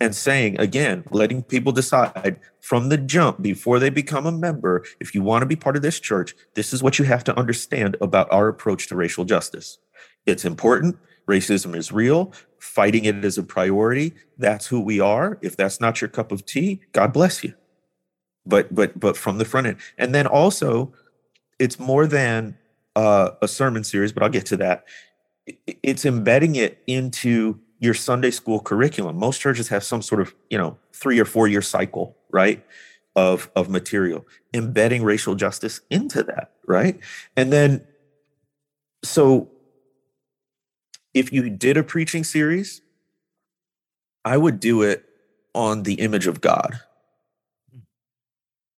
and 0.00 0.16
saying 0.16 0.58
again 0.58 1.04
letting 1.10 1.42
people 1.42 1.72
decide 1.72 2.40
from 2.60 2.88
the 2.88 2.96
jump 2.96 3.40
before 3.42 3.78
they 3.78 3.90
become 3.90 4.26
a 4.26 4.32
member 4.32 4.84
if 4.98 5.14
you 5.14 5.22
want 5.22 5.42
to 5.42 5.46
be 5.46 5.56
part 5.56 5.76
of 5.76 5.82
this 5.82 6.00
church 6.00 6.34
this 6.54 6.72
is 6.72 6.82
what 6.82 6.98
you 6.98 7.04
have 7.04 7.22
to 7.22 7.38
understand 7.38 7.96
about 8.00 8.26
our 8.32 8.48
approach 8.48 8.88
to 8.88 8.96
racial 8.96 9.24
justice. 9.24 9.78
It's 10.26 10.44
important 10.44 10.98
racism 11.28 11.76
is 11.76 11.92
real 11.92 12.32
fighting 12.58 13.04
it 13.04 13.24
is 13.24 13.38
a 13.38 13.42
priority 13.42 14.14
that's 14.38 14.66
who 14.66 14.80
we 14.80 14.98
are 14.98 15.38
if 15.42 15.56
that's 15.56 15.80
not 15.80 16.00
your 16.00 16.08
cup 16.08 16.32
of 16.32 16.44
tea 16.44 16.80
god 16.92 17.12
bless 17.12 17.44
you. 17.44 17.54
But 18.46 18.74
but 18.74 18.98
but 18.98 19.16
from 19.16 19.38
the 19.38 19.44
front 19.44 19.66
end. 19.66 19.76
And 19.98 20.14
then 20.14 20.26
also 20.26 20.92
it's 21.58 21.78
more 21.78 22.06
than 22.06 22.56
uh, 22.96 23.30
a 23.40 23.46
sermon 23.46 23.84
series 23.84 24.12
but 24.12 24.22
i'll 24.22 24.28
get 24.28 24.46
to 24.46 24.56
that 24.56 24.84
it's 25.46 26.04
embedding 26.04 26.56
it 26.56 26.82
into 26.86 27.58
your 27.78 27.94
Sunday 27.94 28.30
school 28.30 28.60
curriculum. 28.60 29.16
Most 29.16 29.40
churches 29.40 29.68
have 29.68 29.82
some 29.82 30.02
sort 30.02 30.20
of, 30.20 30.34
you 30.50 30.58
know, 30.58 30.78
three 30.92 31.18
or 31.18 31.24
four 31.24 31.48
year 31.48 31.62
cycle, 31.62 32.16
right? 32.30 32.64
Of, 33.16 33.50
of 33.56 33.68
material, 33.68 34.26
embedding 34.54 35.02
racial 35.02 35.34
justice 35.34 35.80
into 35.90 36.22
that, 36.22 36.52
right? 36.66 37.00
And 37.36 37.52
then, 37.52 37.84
so 39.02 39.50
if 41.12 41.32
you 41.32 41.50
did 41.50 41.76
a 41.76 41.82
preaching 41.82 42.22
series, 42.22 42.82
I 44.24 44.36
would 44.36 44.60
do 44.60 44.82
it 44.82 45.04
on 45.54 45.82
the 45.82 45.94
image 45.94 46.26
of 46.26 46.40
God, 46.40 46.80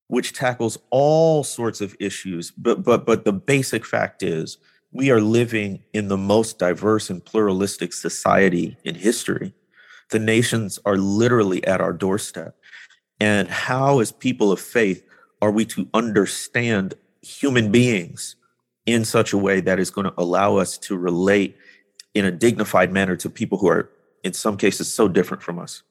which 0.08 0.32
tackles 0.32 0.78
all 0.90 1.44
sorts 1.44 1.80
of 1.80 1.94
issues. 2.00 2.50
But 2.50 2.82
but 2.82 3.04
but 3.04 3.24
the 3.24 3.32
basic 3.32 3.84
fact 3.84 4.22
is 4.22 4.58
we 4.92 5.10
are 5.10 5.20
living 5.20 5.82
in 5.92 6.08
the 6.08 6.18
most 6.18 6.58
diverse 6.58 7.08
and 7.08 7.24
pluralistic 7.24 7.92
society 7.92 8.76
in 8.84 8.94
history. 8.94 9.54
The 10.10 10.18
nations 10.18 10.78
are 10.84 10.98
literally 10.98 11.64
at 11.66 11.80
our 11.80 11.94
doorstep. 11.94 12.54
And 13.18 13.48
how, 13.48 14.00
as 14.00 14.12
people 14.12 14.52
of 14.52 14.60
faith, 14.60 15.04
are 15.40 15.50
we 15.50 15.64
to 15.66 15.88
understand 15.94 16.94
human 17.22 17.72
beings 17.72 18.36
in 18.84 19.04
such 19.04 19.32
a 19.32 19.38
way 19.38 19.60
that 19.60 19.78
is 19.78 19.90
going 19.90 20.06
to 20.06 20.14
allow 20.18 20.56
us 20.56 20.76
to 20.76 20.96
relate 20.96 21.56
in 22.14 22.24
a 22.26 22.30
dignified 22.30 22.92
manner 22.92 23.16
to 23.16 23.30
people 23.30 23.58
who 23.58 23.68
are, 23.68 23.90
in 24.22 24.34
some 24.34 24.56
cases, 24.56 24.92
so 24.92 25.08
different 25.08 25.42
from 25.42 25.58
us? 25.58 25.82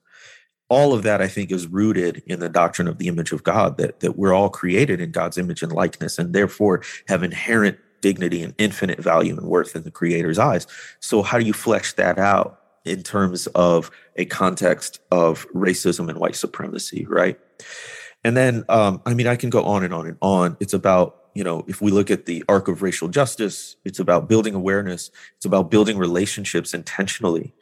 All 0.69 0.93
of 0.93 1.03
that, 1.03 1.21
I 1.21 1.27
think, 1.27 1.51
is 1.51 1.67
rooted 1.67 2.21
in 2.27 2.39
the 2.39 2.49
doctrine 2.49 2.87
of 2.87 2.97
the 2.97 3.07
image 3.07 3.31
of 3.31 3.43
God, 3.43 3.77
that, 3.77 4.01
that 4.01 4.17
we're 4.17 4.33
all 4.33 4.49
created 4.49 5.01
in 5.01 5.11
God's 5.11 5.37
image 5.37 5.63
and 5.63 5.71
likeness, 5.71 6.19
and 6.19 6.33
therefore 6.33 6.83
have 7.07 7.23
inherent 7.23 7.77
dignity 8.01 8.41
and 8.43 8.53
infinite 8.57 8.99
value 8.99 9.37
and 9.37 9.47
worth 9.47 9.75
in 9.75 9.83
the 9.83 9.91
creator's 9.91 10.39
eyes. 10.39 10.67
So, 10.99 11.21
how 11.21 11.39
do 11.39 11.45
you 11.45 11.53
flesh 11.53 11.93
that 11.93 12.17
out 12.17 12.59
in 12.83 13.03
terms 13.03 13.47
of 13.47 13.91
a 14.15 14.25
context 14.25 14.99
of 15.11 15.47
racism 15.53 16.09
and 16.09 16.17
white 16.17 16.35
supremacy, 16.35 17.05
right? 17.07 17.39
And 18.23 18.35
then, 18.35 18.65
um, 18.69 19.01
I 19.05 19.13
mean, 19.13 19.27
I 19.27 19.35
can 19.35 19.49
go 19.49 19.63
on 19.63 19.83
and 19.83 19.93
on 19.93 20.07
and 20.07 20.17
on. 20.21 20.57
It's 20.59 20.73
about 20.73 21.21
you 21.33 21.43
know, 21.43 21.63
if 21.67 21.81
we 21.81 21.91
look 21.91 22.11
at 22.11 22.25
the 22.25 22.43
arc 22.49 22.67
of 22.67 22.81
racial 22.81 23.07
justice, 23.07 23.75
it's 23.85 23.99
about 23.99 24.27
building 24.27 24.53
awareness. 24.53 25.11
It's 25.37 25.45
about 25.45 25.71
building 25.71 25.97
relationships 25.97 26.73
intentionally. 26.73 27.53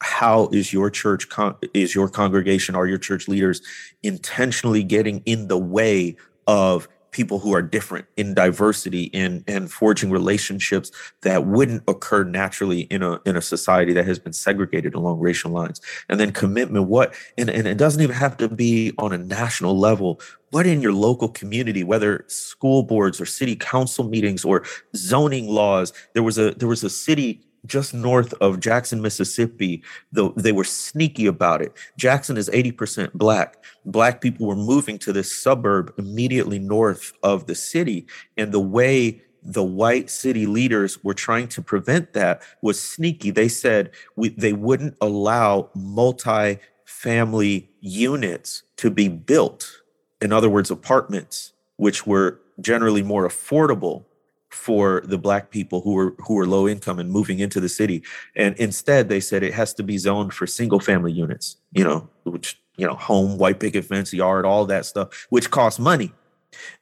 How 0.00 0.48
is 0.52 0.72
your 0.72 0.90
church, 0.90 1.28
con- 1.28 1.56
is 1.74 1.94
your 1.94 2.08
congregation, 2.08 2.74
are 2.74 2.86
your 2.86 2.98
church 2.98 3.26
leaders 3.26 3.62
intentionally 4.02 4.82
getting 4.82 5.20
in 5.24 5.48
the 5.48 5.58
way 5.58 6.16
of 6.46 6.88
people 7.18 7.40
who 7.40 7.52
are 7.52 7.62
different 7.62 8.06
in 8.16 8.32
diversity 8.32 9.10
and 9.12 9.42
and 9.48 9.72
forging 9.72 10.08
relationships 10.08 10.92
that 11.22 11.44
wouldn't 11.46 11.82
occur 11.88 12.22
naturally 12.22 12.82
in 12.82 13.02
a 13.02 13.18
in 13.26 13.36
a 13.36 13.42
society 13.42 13.92
that 13.92 14.06
has 14.06 14.20
been 14.20 14.32
segregated 14.32 14.94
along 14.94 15.18
racial 15.18 15.50
lines. 15.50 15.80
And 16.08 16.20
then 16.20 16.30
commitment 16.30 16.86
what 16.86 17.12
and, 17.36 17.50
and 17.50 17.66
it 17.66 17.76
doesn't 17.76 18.00
even 18.00 18.14
have 18.14 18.36
to 18.36 18.48
be 18.48 18.92
on 18.98 19.12
a 19.12 19.18
national 19.18 19.76
level 19.76 20.20
what 20.50 20.64
in 20.64 20.80
your 20.80 20.92
local 20.92 21.28
community 21.28 21.82
whether 21.82 22.24
school 22.28 22.84
boards 22.84 23.20
or 23.20 23.26
city 23.26 23.56
council 23.56 24.04
meetings 24.04 24.44
or 24.44 24.62
zoning 24.94 25.48
laws. 25.48 25.92
There 26.14 26.22
was 26.22 26.38
a 26.38 26.52
there 26.52 26.68
was 26.68 26.84
a 26.84 26.90
city 26.90 27.42
just 27.66 27.94
north 27.94 28.32
of 28.34 28.60
Jackson, 28.60 29.02
Mississippi, 29.02 29.82
though 30.12 30.32
they 30.36 30.52
were 30.52 30.64
sneaky 30.64 31.26
about 31.26 31.62
it. 31.62 31.72
Jackson 31.96 32.36
is 32.36 32.48
80% 32.50 33.12
black. 33.14 33.64
Black 33.84 34.20
people 34.20 34.46
were 34.46 34.56
moving 34.56 34.98
to 35.00 35.12
this 35.12 35.34
suburb 35.34 35.92
immediately 35.98 36.58
north 36.58 37.12
of 37.22 37.46
the 37.46 37.54
city. 37.54 38.06
And 38.36 38.52
the 38.52 38.60
way 38.60 39.22
the 39.42 39.62
white 39.62 40.10
city 40.10 40.46
leaders 40.46 41.02
were 41.04 41.14
trying 41.14 41.48
to 41.48 41.62
prevent 41.62 42.12
that 42.12 42.42
was 42.62 42.80
sneaky. 42.80 43.30
They 43.30 43.48
said 43.48 43.90
we, 44.16 44.30
they 44.30 44.52
wouldn't 44.52 44.96
allow 45.00 45.70
multi 45.74 46.58
family 46.84 47.70
units 47.80 48.62
to 48.76 48.90
be 48.90 49.08
built. 49.08 49.70
In 50.20 50.32
other 50.32 50.50
words, 50.50 50.70
apartments, 50.70 51.52
which 51.76 52.06
were 52.06 52.40
generally 52.60 53.02
more 53.02 53.26
affordable 53.26 54.04
for 54.50 55.02
the 55.04 55.18
black 55.18 55.50
people 55.50 55.80
who 55.82 55.92
were 55.92 56.14
who 56.26 56.34
were 56.34 56.46
low 56.46 56.66
income 56.66 56.98
and 56.98 57.10
moving 57.10 57.38
into 57.38 57.60
the 57.60 57.68
city. 57.68 58.02
And 58.34 58.56
instead 58.56 59.08
they 59.08 59.20
said 59.20 59.42
it 59.42 59.54
has 59.54 59.74
to 59.74 59.82
be 59.82 59.98
zoned 59.98 60.32
for 60.32 60.46
single 60.46 60.80
family 60.80 61.12
units 61.12 61.56
you 61.72 61.84
know 61.84 62.08
which 62.24 62.60
you 62.76 62.86
know 62.86 62.94
home 62.94 63.38
white 63.38 63.60
picket 63.60 63.84
fence 63.84 64.12
yard 64.12 64.46
all 64.46 64.64
that 64.66 64.86
stuff 64.86 65.26
which 65.30 65.50
costs 65.50 65.78
money. 65.78 66.12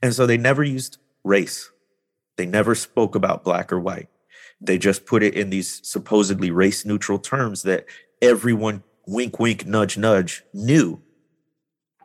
And 0.03 0.15
so 0.15 0.27
they 0.27 0.37
never 0.37 0.63
used 0.63 0.99
race. 1.25 1.71
They 2.37 2.47
never 2.47 2.75
spoke 2.75 3.15
about 3.15 3.45
black 3.45 3.73
or 3.73 3.81
white. 3.81 4.09
They 4.61 4.79
just 4.79 5.07
put 5.07 5.23
it 5.23 5.35
in 5.35 5.51
these 5.51 5.81
supposedly 5.87 6.51
race 6.51 6.85
neutral 6.85 7.19
terms 7.19 7.63
that 7.63 7.87
everyone 8.23 8.83
wink 9.07 9.39
wink 9.39 9.67
nudge 9.67 9.99
nudge 9.99 10.45
knew 10.53 11.01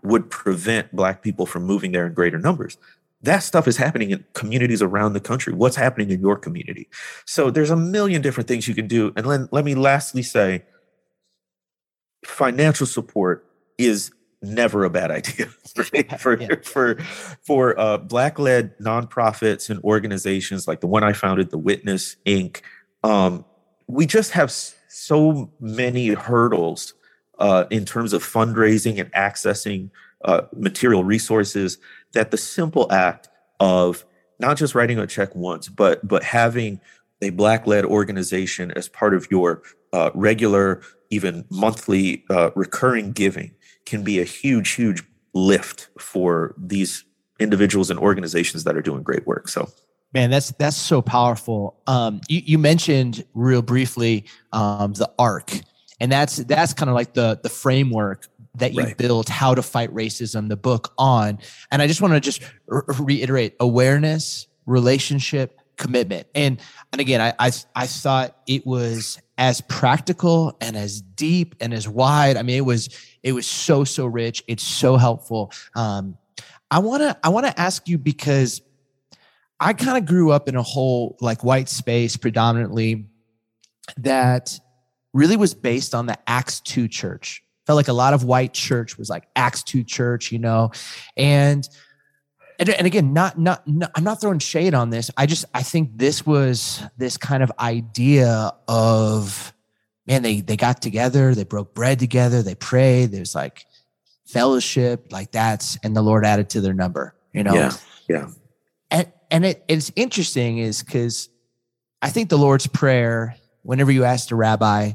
would 0.03 0.29
prevent 0.29 0.95
black 0.95 1.21
people 1.21 1.45
from 1.45 1.63
moving 1.63 1.91
there 1.91 2.07
in 2.07 2.13
greater 2.13 2.39
numbers 2.39 2.77
that 3.23 3.39
stuff 3.39 3.67
is 3.67 3.77
happening 3.77 4.11
in 4.11 4.25
communities 4.33 4.81
around 4.81 5.13
the 5.13 5.19
country. 5.19 5.53
What's 5.53 5.75
happening 5.75 6.09
in 6.09 6.21
your 6.21 6.37
community? 6.37 6.89
So 7.25 7.51
there's 7.51 7.69
a 7.69 7.75
million 7.75 8.21
different 8.21 8.47
things 8.47 8.67
you 8.67 8.73
can 8.73 8.87
do. 8.87 9.13
And 9.15 9.25
let, 9.25 9.53
let 9.53 9.65
me 9.65 9.75
lastly 9.75 10.23
say 10.23 10.63
financial 12.25 12.87
support 12.87 13.45
is 13.77 14.11
never 14.41 14.83
a 14.83 14.89
bad 14.89 15.11
idea 15.11 15.45
for 15.75 15.83
for 16.17 16.39
yeah. 16.39 16.55
for, 16.63 16.95
for 17.43 17.79
uh, 17.79 17.97
black 17.97 18.39
led 18.39 18.77
nonprofits 18.79 19.69
and 19.69 19.79
organizations 19.83 20.67
like 20.67 20.81
the 20.81 20.87
one 20.87 21.03
I 21.03 21.13
founded, 21.13 21.51
the 21.51 21.57
Witness 21.57 22.15
Inc. 22.25 22.61
Um, 23.03 23.45
we 23.87 24.05
just 24.05 24.31
have 24.31 24.51
so 24.51 25.51
many 25.59 26.09
hurdles 26.09 26.93
uh, 27.39 27.65
in 27.69 27.85
terms 27.85 28.13
of 28.13 28.23
fundraising 28.23 28.99
and 28.99 29.11
accessing 29.13 29.89
uh, 30.23 30.41
material 30.55 31.03
resources 31.03 31.77
that 32.13 32.31
the 32.31 32.37
simple 32.37 32.91
act 32.91 33.29
of 33.59 34.05
not 34.39 34.57
just 34.57 34.75
writing 34.75 34.99
a 34.99 35.07
check 35.07 35.35
once, 35.35 35.69
but 35.69 36.05
but 36.07 36.23
having 36.23 36.81
a 37.21 37.29
black 37.29 37.67
led 37.67 37.85
organization 37.85 38.71
as 38.71 38.89
part 38.89 39.13
of 39.13 39.29
your 39.29 39.61
uh, 39.93 40.09
regular, 40.13 40.81
even 41.09 41.45
monthly 41.49 42.23
uh, 42.29 42.51
recurring 42.55 43.11
giving 43.11 43.51
can 43.85 44.03
be 44.03 44.19
a 44.19 44.23
huge, 44.23 44.71
huge 44.71 45.03
lift 45.33 45.89
for 45.99 46.55
these 46.57 47.05
individuals 47.39 47.89
and 47.89 47.99
organizations 47.99 48.63
that 48.63 48.75
are 48.75 48.81
doing 48.81 49.03
great 49.03 49.25
work. 49.25 49.47
So. 49.47 49.69
Man, 50.13 50.29
that's 50.29 50.51
that's 50.51 50.75
so 50.75 51.01
powerful. 51.01 51.79
Um, 51.87 52.19
you, 52.27 52.41
you 52.43 52.57
mentioned 52.57 53.23
real 53.33 53.61
briefly 53.61 54.25
um, 54.51 54.91
the 54.91 55.09
arc, 55.17 55.51
and 56.01 56.11
that's 56.11 56.35
that's 56.35 56.73
kind 56.73 56.89
of 56.89 56.95
like 56.95 57.13
the 57.13 57.39
the 57.41 57.47
framework 57.47 58.27
that 58.55 58.73
you 58.73 58.83
right. 58.83 58.97
built 58.97 59.29
how 59.29 59.55
to 59.55 59.61
fight 59.61 59.93
racism 59.93 60.49
the 60.49 60.57
book 60.57 60.93
on. 60.97 61.39
And 61.71 61.81
i 61.81 61.87
just 61.87 62.01
want 62.01 62.13
to 62.13 62.19
just 62.19 62.41
r- 62.69 62.85
reiterate 62.99 63.55
awareness 63.59 64.47
relationship 64.65 65.59
commitment. 65.77 66.27
And 66.35 66.61
and 66.91 67.01
again 67.01 67.21
I, 67.21 67.33
I 67.39 67.51
i 67.75 67.87
thought 67.87 68.37
it 68.47 68.65
was 68.65 69.19
as 69.37 69.61
practical 69.61 70.55
and 70.61 70.77
as 70.77 71.01
deep 71.01 71.55
and 71.59 71.73
as 71.73 71.87
wide. 71.87 72.37
I 72.37 72.43
mean 72.43 72.57
it 72.57 72.65
was 72.65 72.89
it 73.23 73.31
was 73.31 73.47
so 73.47 73.83
so 73.83 74.05
rich. 74.05 74.43
It's 74.47 74.63
so 74.63 74.97
helpful. 74.97 75.51
Um 75.75 76.17
i 76.71 76.79
want 76.79 77.01
to 77.03 77.15
i 77.23 77.29
want 77.29 77.45
to 77.45 77.59
ask 77.59 77.87
you 77.87 77.97
because 77.97 78.61
i 79.59 79.73
kind 79.73 79.97
of 79.97 80.05
grew 80.05 80.31
up 80.31 80.47
in 80.47 80.55
a 80.55 80.63
whole 80.63 81.17
like 81.21 81.43
white 81.43 81.69
space 81.69 82.17
predominantly 82.17 83.05
that 83.97 84.57
really 85.13 85.35
was 85.35 85.53
based 85.53 85.93
on 85.93 86.05
the 86.05 86.17
acts 86.27 86.61
2 86.61 86.87
church 86.87 87.40
felt 87.65 87.77
like 87.77 87.87
a 87.87 87.93
lot 87.93 88.13
of 88.13 88.23
white 88.23 88.53
church 88.53 88.97
was 88.97 89.09
like 89.09 89.27
Acts 89.35 89.63
2 89.63 89.83
church, 89.83 90.31
you 90.31 90.39
know. 90.39 90.71
And 91.15 91.67
and, 92.59 92.69
and 92.69 92.85
again, 92.85 93.11
not, 93.13 93.39
not 93.39 93.67
not 93.67 93.91
I'm 93.95 94.03
not 94.03 94.21
throwing 94.21 94.39
shade 94.39 94.73
on 94.73 94.91
this. 94.91 95.09
I 95.17 95.25
just 95.25 95.45
I 95.53 95.63
think 95.63 95.97
this 95.97 96.25
was 96.25 96.83
this 96.97 97.17
kind 97.17 97.41
of 97.41 97.51
idea 97.59 98.51
of 98.67 99.53
man, 100.05 100.21
they 100.21 100.41
they 100.41 100.57
got 100.57 100.81
together, 100.81 101.33
they 101.33 101.43
broke 101.43 101.73
bread 101.73 101.99
together, 101.99 102.43
they 102.43 102.55
prayed, 102.55 103.11
there's 103.11 103.33
like 103.33 103.65
fellowship, 104.25 105.11
like 105.11 105.31
that's 105.31 105.77
and 105.83 105.95
the 105.95 106.01
Lord 106.01 106.25
added 106.25 106.49
to 106.51 106.61
their 106.61 106.73
number, 106.73 107.15
you 107.33 107.43
know. 107.43 107.53
Yeah. 107.53 107.71
Yeah. 108.07 108.27
And 108.89 109.11
and 109.29 109.45
it, 109.45 109.63
it's 109.67 109.91
interesting 109.95 110.57
is 110.57 110.83
because 110.83 111.29
I 112.01 112.09
think 112.09 112.29
the 112.29 112.37
Lord's 112.37 112.67
Prayer, 112.67 113.35
whenever 113.61 113.91
you 113.91 114.03
ask 114.03 114.31
a 114.31 114.35
rabbi, 114.35 114.93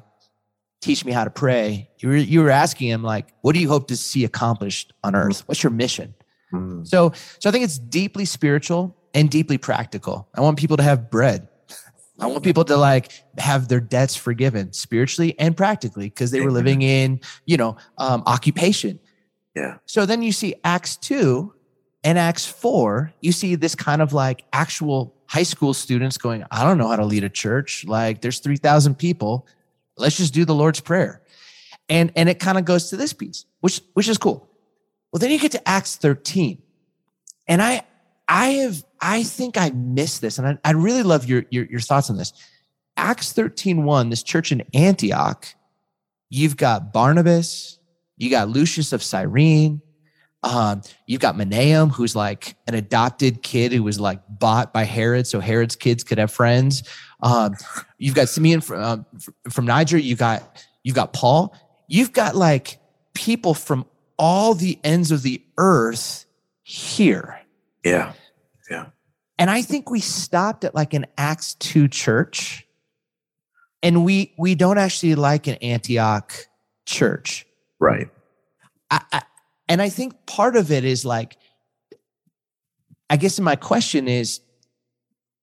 teach 0.80 1.04
me 1.04 1.12
how 1.12 1.24
to 1.24 1.30
pray. 1.30 1.90
You 1.98 2.08
were, 2.08 2.16
you 2.16 2.42
were 2.42 2.50
asking 2.50 2.88
him 2.88 3.02
like, 3.02 3.26
what 3.42 3.54
do 3.54 3.60
you 3.60 3.68
hope 3.68 3.88
to 3.88 3.96
see 3.96 4.24
accomplished 4.24 4.92
on 5.02 5.14
earth? 5.14 5.46
What's 5.46 5.62
your 5.62 5.72
mission? 5.72 6.14
Mm. 6.52 6.86
So, 6.86 7.12
so 7.38 7.48
I 7.48 7.52
think 7.52 7.64
it's 7.64 7.78
deeply 7.78 8.24
spiritual 8.24 8.96
and 9.14 9.30
deeply 9.30 9.58
practical. 9.58 10.28
I 10.34 10.40
want 10.40 10.58
people 10.58 10.76
to 10.76 10.82
have 10.82 11.10
bread. 11.10 11.48
I 12.18 12.26
want 12.26 12.44
people 12.44 12.64
to 12.64 12.76
like 12.76 13.12
have 13.38 13.68
their 13.68 13.80
debts 13.80 14.16
forgiven 14.16 14.72
spiritually 14.72 15.38
and 15.38 15.56
practically 15.56 16.08
because 16.08 16.30
they 16.30 16.40
were 16.40 16.50
living 16.50 16.82
in, 16.82 17.20
you 17.44 17.56
know, 17.56 17.76
um, 17.98 18.22
occupation. 18.26 18.98
Yeah. 19.54 19.78
So 19.86 20.06
then 20.06 20.22
you 20.22 20.32
see 20.32 20.54
Acts 20.64 20.96
2 20.96 21.52
and 22.04 22.18
Acts 22.18 22.46
4, 22.46 23.12
you 23.20 23.32
see 23.32 23.54
this 23.54 23.74
kind 23.74 24.00
of 24.00 24.12
like 24.12 24.44
actual 24.52 25.14
high 25.26 25.42
school 25.42 25.74
students 25.74 26.16
going, 26.16 26.44
I 26.50 26.62
don't 26.64 26.78
know 26.78 26.88
how 26.88 26.96
to 26.96 27.04
lead 27.04 27.24
a 27.24 27.28
church. 27.28 27.84
Like 27.84 28.22
there's 28.22 28.38
3,000 28.38 28.94
people 28.94 29.46
let's 29.96 30.16
just 30.16 30.34
do 30.34 30.44
the 30.44 30.54
Lord's 30.54 30.80
Prayer. 30.80 31.22
And, 31.88 32.12
and 32.16 32.28
it 32.28 32.40
kind 32.40 32.58
of 32.58 32.64
goes 32.64 32.90
to 32.90 32.96
this 32.96 33.12
piece, 33.12 33.44
which, 33.60 33.80
which 33.94 34.08
is 34.08 34.18
cool. 34.18 34.48
Well, 35.12 35.20
then 35.20 35.30
you 35.30 35.38
get 35.38 35.52
to 35.52 35.68
Acts 35.68 35.96
13. 35.96 36.60
And 37.46 37.62
I, 37.62 37.84
I 38.28 38.46
have, 38.48 38.84
I 39.00 39.22
think 39.22 39.56
I 39.56 39.70
missed 39.70 40.20
this. 40.20 40.38
And 40.38 40.48
I, 40.48 40.58
I 40.64 40.72
really 40.72 41.02
love 41.02 41.26
your, 41.26 41.44
your, 41.50 41.64
your 41.66 41.80
thoughts 41.80 42.10
on 42.10 42.16
this. 42.16 42.32
Acts 42.96 43.32
13, 43.32 43.84
1, 43.84 44.10
this 44.10 44.22
church 44.22 44.52
in 44.52 44.62
Antioch, 44.72 45.46
you've 46.30 46.56
got 46.56 46.92
Barnabas, 46.92 47.78
you 48.16 48.30
got 48.30 48.48
Lucius 48.48 48.92
of 48.92 49.02
Cyrene, 49.02 49.82
um, 50.42 50.82
you've 51.06 51.20
got 51.20 51.34
Manaen, 51.34 51.90
who's 51.90 52.14
like 52.14 52.56
an 52.66 52.74
adopted 52.74 53.42
kid 53.42 53.72
who 53.72 53.82
was 53.82 53.98
like 53.98 54.20
bought 54.28 54.72
by 54.72 54.84
Herod, 54.84 55.26
so 55.26 55.40
Herod's 55.40 55.76
kids 55.76 56.04
could 56.04 56.18
have 56.18 56.30
friends. 56.30 56.82
Um, 57.20 57.54
you've 57.98 58.14
got 58.14 58.28
Simeon 58.28 58.60
from, 58.60 58.82
um, 58.82 59.06
from 59.50 59.64
Niger. 59.64 59.98
You 59.98 60.16
got 60.16 60.64
you've 60.82 60.94
got 60.94 61.12
Paul. 61.12 61.56
You've 61.88 62.12
got 62.12 62.36
like 62.36 62.78
people 63.14 63.54
from 63.54 63.86
all 64.18 64.54
the 64.54 64.78
ends 64.84 65.10
of 65.10 65.22
the 65.22 65.42
earth 65.58 66.26
here. 66.62 67.40
Yeah, 67.84 68.12
yeah. 68.70 68.86
And 69.38 69.50
I 69.50 69.62
think 69.62 69.90
we 69.90 70.00
stopped 70.00 70.64
at 70.64 70.74
like 70.74 70.94
an 70.94 71.06
Acts 71.18 71.54
two 71.54 71.88
church, 71.88 72.66
and 73.82 74.04
we 74.04 74.34
we 74.38 74.54
don't 74.54 74.78
actually 74.78 75.14
like 75.14 75.46
an 75.46 75.56
Antioch 75.56 76.34
church. 76.84 77.46
Right. 77.78 78.08
I, 78.90 79.00
I, 79.12 79.22
and 79.68 79.82
I 79.82 79.88
think 79.88 80.26
part 80.26 80.56
of 80.56 80.70
it 80.70 80.84
is 80.84 81.04
like, 81.04 81.36
I 83.08 83.16
guess 83.16 83.38
my 83.40 83.56
question 83.56 84.08
is, 84.08 84.40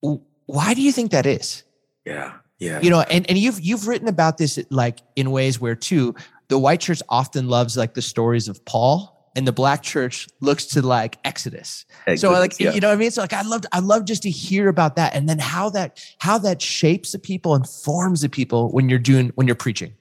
why 0.01 0.73
do 0.73 0.81
you 0.81 0.91
think 0.91 1.11
that 1.11 1.25
is? 1.25 1.63
Yeah. 2.05 2.33
Yeah. 2.59 2.79
You 2.81 2.89
know, 2.89 3.01
and, 3.01 3.27
and 3.29 3.37
you've 3.37 3.59
you've 3.59 3.87
written 3.87 4.07
about 4.07 4.37
this 4.37 4.59
like 4.69 4.99
in 5.15 5.31
ways 5.31 5.59
where 5.59 5.75
too, 5.75 6.15
the 6.47 6.57
white 6.57 6.79
church 6.79 7.01
often 7.09 7.47
loves 7.49 7.75
like 7.75 7.93
the 7.93 8.01
stories 8.01 8.47
of 8.47 8.63
Paul 8.65 9.31
and 9.35 9.47
the 9.47 9.51
black 9.51 9.81
church 9.81 10.27
looks 10.39 10.65
to 10.67 10.81
like 10.81 11.17
Exodus. 11.25 11.85
Exodus 12.07 12.21
so 12.21 12.31
like 12.31 12.59
yeah. 12.59 12.71
you 12.71 12.79
know 12.79 12.89
what 12.89 12.93
I 12.93 12.97
mean? 12.97 13.11
So 13.11 13.21
like 13.21 13.33
I 13.33 13.41
loved 13.41 13.65
I 13.71 13.79
love 13.79 14.05
just 14.05 14.23
to 14.23 14.29
hear 14.29 14.69
about 14.69 14.95
that 14.95 15.15
and 15.15 15.27
then 15.27 15.39
how 15.39 15.69
that 15.71 16.03
how 16.19 16.37
that 16.39 16.61
shapes 16.61 17.11
the 17.11 17.19
people 17.19 17.55
and 17.55 17.67
forms 17.67 18.21
the 18.21 18.29
people 18.29 18.71
when 18.71 18.89
you're 18.89 18.99
doing 18.99 19.31
when 19.35 19.47
you're 19.47 19.55
preaching. 19.55 19.93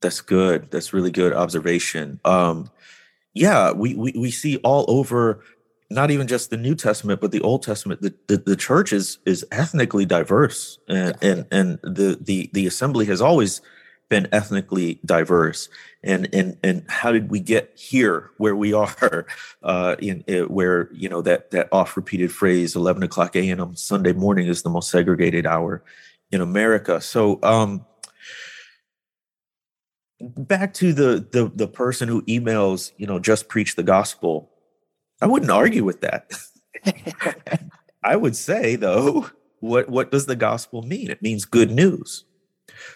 That's 0.00 0.20
good. 0.20 0.70
That's 0.70 0.92
really 0.92 1.10
good 1.10 1.32
observation. 1.32 2.20
Um 2.24 2.70
yeah, 3.34 3.72
we 3.72 3.94
we 3.94 4.12
we 4.16 4.30
see 4.30 4.58
all 4.58 4.84
over 4.88 5.42
not 5.90 6.10
even 6.10 6.26
just 6.26 6.50
the 6.50 6.56
New 6.56 6.74
Testament, 6.74 7.20
but 7.20 7.30
the 7.30 7.40
Old 7.42 7.62
Testament, 7.62 8.00
the, 8.00 8.14
the, 8.26 8.38
the 8.38 8.56
church 8.56 8.92
is 8.92 9.18
is 9.26 9.44
ethnically 9.52 10.06
diverse, 10.06 10.78
and 10.88 11.14
and, 11.20 11.46
and 11.50 11.78
the, 11.82 12.18
the 12.20 12.50
the 12.52 12.66
assembly 12.66 13.06
has 13.06 13.20
always 13.20 13.60
been 14.08 14.28
ethnically 14.32 15.00
diverse. 15.04 15.68
And 16.02 16.28
and 16.32 16.56
and 16.62 16.84
how 16.88 17.12
did 17.12 17.30
we 17.30 17.40
get 17.40 17.72
here 17.76 18.30
where 18.38 18.56
we 18.56 18.72
are? 18.72 19.26
Uh, 19.62 19.96
in, 19.98 20.24
in 20.26 20.44
uh, 20.44 20.46
where 20.46 20.88
you 20.92 21.08
know 21.08 21.22
that 21.22 21.50
that 21.50 21.68
oft 21.72 21.96
repeated 21.96 22.32
phrase, 22.32 22.76
eleven 22.76 23.02
o'clock 23.02 23.36
a.m. 23.36 23.60
on 23.60 23.76
Sunday 23.76 24.12
morning 24.12 24.46
is 24.46 24.62
the 24.62 24.70
most 24.70 24.90
segregated 24.90 25.46
hour 25.46 25.82
in 26.30 26.40
America. 26.40 27.00
So, 27.00 27.38
um, 27.42 27.84
back 30.36 30.74
to 30.74 30.92
the, 30.92 31.26
the 31.32 31.50
the 31.54 31.68
person 31.68 32.08
who 32.08 32.22
emails, 32.22 32.92
you 32.96 33.06
know, 33.06 33.18
just 33.18 33.48
preach 33.48 33.76
the 33.76 33.82
gospel. 33.82 34.50
I 35.20 35.26
wouldn't 35.26 35.50
argue 35.50 35.84
with 35.84 36.00
that. 36.02 36.32
I 38.02 38.16
would 38.16 38.36
say 38.36 38.76
though, 38.76 39.30
what 39.60 39.88
what 39.88 40.10
does 40.10 40.26
the 40.26 40.36
gospel 40.36 40.82
mean? 40.82 41.10
It 41.10 41.22
means 41.22 41.44
good 41.44 41.70
news. 41.70 42.24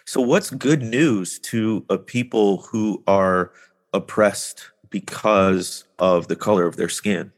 So 0.05 0.21
what's 0.21 0.49
good 0.49 0.81
news 0.81 1.39
to 1.39 1.85
a 1.89 1.97
people 1.97 2.63
who 2.71 3.03
are 3.07 3.51
oppressed 3.93 4.71
because 4.89 5.85
of 5.97 6.27
the 6.27 6.35
color 6.35 6.65
of 6.65 6.75
their 6.75 6.89
skin? 6.89 7.31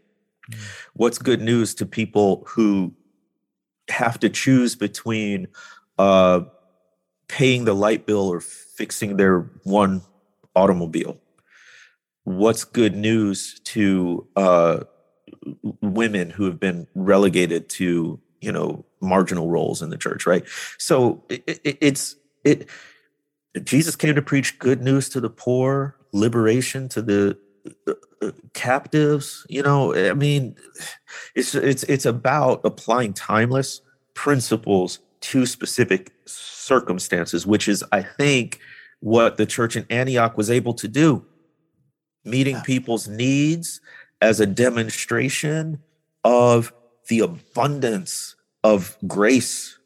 Mm. 0.52 0.58
What's 0.94 1.18
good 1.18 1.42
news 1.42 1.74
to 1.76 1.86
people 1.86 2.44
who 2.48 2.94
have 3.90 4.20
to 4.20 4.30
choose 4.30 4.76
between 4.76 5.48
uh, 5.98 6.42
paying 7.28 7.66
the 7.66 7.76
light 7.76 8.06
bill 8.06 8.28
or 8.28 8.42
fixing 8.82 9.18
their 9.18 9.42
one 9.62 10.02
automobile? 10.56 11.16
What's 12.24 12.64
good 12.64 12.96
news 12.96 13.60
to 13.66 14.28
uh, 14.36 14.80
women 15.82 16.32
who 16.32 16.46
have 16.46 16.60
been 16.60 16.88
relegated 16.96 17.70
to 17.78 18.20
you 18.42 18.52
know 18.52 18.84
marginal 19.00 19.52
roles 19.52 19.84
in 19.84 19.92
the 19.92 19.98
church, 19.98 20.26
right? 20.26 20.44
So 20.80 21.24
it, 21.30 21.44
it, 21.64 21.78
it's 21.80 22.16
it. 22.44 22.70
Jesus 23.64 23.96
came 23.96 24.16
to 24.16 24.22
preach 24.24 24.58
good 24.58 24.82
news 24.82 25.10
to 25.10 25.20
the 25.20 25.30
poor, 25.30 25.96
liberation 26.12 26.90
to 26.90 27.04
the 27.04 27.38
uh, 27.88 27.94
uh, 28.24 28.32
captives. 28.56 29.46
You 29.48 29.62
know, 29.62 29.94
I 29.94 30.14
mean, 30.16 30.56
it's 31.36 31.54
it's 31.54 31.84
it's 31.84 32.08
about 32.08 32.62
applying 32.64 33.14
timeless 33.14 33.82
principles 34.16 34.98
to 35.22 35.46
specific 35.46 36.12
circumstances, 36.26 37.46
which 37.46 37.68
is, 37.68 37.84
I 37.92 38.02
think, 38.02 38.60
what 39.00 39.38
the 39.38 39.46
church 39.46 39.76
in 39.76 39.86
Antioch 39.90 40.38
was 40.38 40.50
able 40.50 40.74
to 40.76 40.88
do, 40.88 41.26
meeting 42.24 42.56
yeah. 42.56 42.64
people's 42.64 43.08
needs 43.08 43.82
as 44.22 44.40
a 44.40 44.46
demonstration 44.46 45.82
of 46.24 46.74
the 47.08 47.20
abundance 47.20 48.36
of 48.64 48.98
grace 49.08 49.78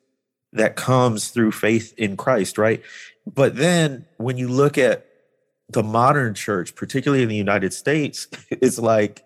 that 0.53 0.75
comes 0.75 1.29
through 1.29 1.51
faith 1.51 1.93
in 1.97 2.17
Christ, 2.17 2.57
right? 2.57 2.81
But 3.25 3.55
then 3.55 4.05
when 4.17 4.37
you 4.37 4.47
look 4.47 4.77
at 4.77 5.05
the 5.69 5.83
modern 5.83 6.33
church, 6.33 6.75
particularly 6.75 7.23
in 7.23 7.29
the 7.29 7.35
United 7.35 7.73
States, 7.73 8.27
it's 8.49 8.79
like 8.79 9.23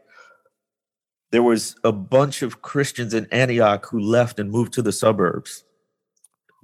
there 1.31 1.43
was 1.43 1.75
a 1.83 1.91
bunch 1.91 2.41
of 2.41 2.61
Christians 2.61 3.13
in 3.13 3.27
Antioch 3.31 3.87
who 3.87 3.99
left 3.99 4.39
and 4.39 4.49
moved 4.49 4.73
to 4.73 4.81
the 4.81 4.91
suburbs, 4.91 5.63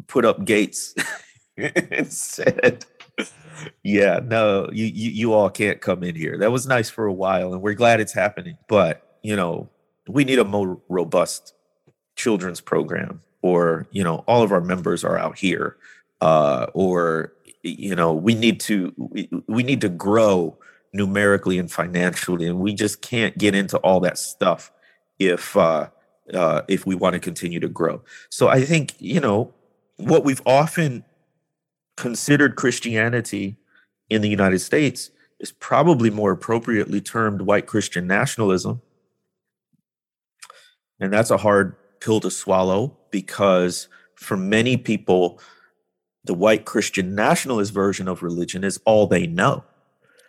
put 0.07 0.25
up 0.25 0.45
gates, 0.45 0.95
and 1.57 2.11
said, 2.11 2.85
"Yeah, 3.83 4.19
no, 4.23 4.69
you, 4.71 4.85
you 4.85 5.11
you 5.11 5.33
all 5.33 5.49
can't 5.49 5.81
come 5.81 6.03
in 6.03 6.15
here." 6.15 6.37
That 6.37 6.51
was 6.51 6.67
nice 6.67 6.89
for 6.89 7.05
a 7.05 7.13
while, 7.13 7.53
and 7.53 7.61
we're 7.61 7.73
glad 7.73 7.99
it's 7.99 8.13
happening. 8.13 8.57
But 8.67 9.17
you 9.23 9.35
know, 9.35 9.69
we 10.07 10.23
need 10.23 10.39
a 10.39 10.45
more 10.45 10.79
robust 10.89 11.53
children's 12.15 12.61
program, 12.61 13.21
or 13.41 13.87
you 13.91 14.03
know, 14.03 14.23
all 14.27 14.43
of 14.43 14.51
our 14.51 14.61
members 14.61 15.03
are 15.03 15.17
out 15.17 15.37
here, 15.37 15.77
uh, 16.21 16.67
or 16.73 17.33
you 17.63 17.95
know, 17.95 18.13
we 18.13 18.35
need 18.35 18.59
to 18.61 18.93
we, 18.97 19.29
we 19.47 19.63
need 19.63 19.81
to 19.81 19.89
grow 19.89 20.57
numerically 20.93 21.59
and 21.59 21.71
financially, 21.71 22.47
and 22.47 22.59
we 22.59 22.73
just 22.73 23.01
can't 23.01 23.37
get 23.37 23.53
into 23.53 23.77
all 23.79 23.99
that 23.99 24.17
stuff 24.17 24.71
if 25.19 25.55
uh, 25.57 25.87
uh, 26.33 26.61
if 26.67 26.85
we 26.85 26.95
want 26.95 27.13
to 27.13 27.19
continue 27.19 27.59
to 27.59 27.67
grow. 27.67 28.01
So 28.29 28.47
I 28.47 28.61
think 28.61 28.95
you 28.99 29.19
know 29.19 29.53
what 29.97 30.23
we've 30.23 30.41
often 30.45 31.03
considered 31.97 32.55
Christianity 32.55 33.57
in 34.09 34.21
the 34.21 34.29
United 34.29 34.59
States 34.59 35.11
is 35.39 35.51
probably 35.51 36.09
more 36.09 36.31
appropriately 36.31 37.01
termed 37.01 37.41
white 37.41 37.67
Christian 37.67 38.07
nationalism. 38.07 38.81
And 40.99 41.11
that's 41.11 41.31
a 41.31 41.37
hard 41.37 41.75
pill 41.99 42.19
to 42.21 42.31
swallow 42.31 42.97
because 43.11 43.87
for 44.15 44.37
many 44.37 44.77
people, 44.77 45.39
the 46.23 46.33
white 46.33 46.65
Christian 46.65 47.15
nationalist 47.15 47.73
version 47.73 48.07
of 48.07 48.23
religion 48.23 48.63
is 48.63 48.79
all 48.85 49.07
they 49.07 49.27
know. 49.27 49.63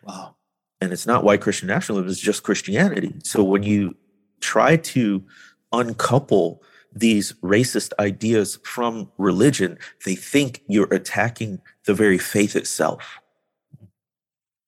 Wow 0.03 0.37
and 0.81 0.93
it's 0.93 1.07
not 1.07 1.25
white 1.25 1.41
Christian 1.41 1.69
nationalism, 1.69 2.11
it's 2.11 2.21
just 2.21 2.43
Christianity. 2.43 3.15
So 3.25 3.43
when 3.43 3.63
you 3.63 3.97
try 4.41 4.77
to 4.77 5.25
uncouple 5.73 6.63
these 6.97 7.35
racist 7.43 7.93
ideas 7.99 8.59
from 8.65 9.11
religion, 9.19 9.79
they 10.05 10.15
think 10.15 10.63
you're 10.67 10.93
attacking 10.93 11.61
the 11.85 11.93
very 11.93 12.19
faith 12.19 12.57
itself. 12.57 13.21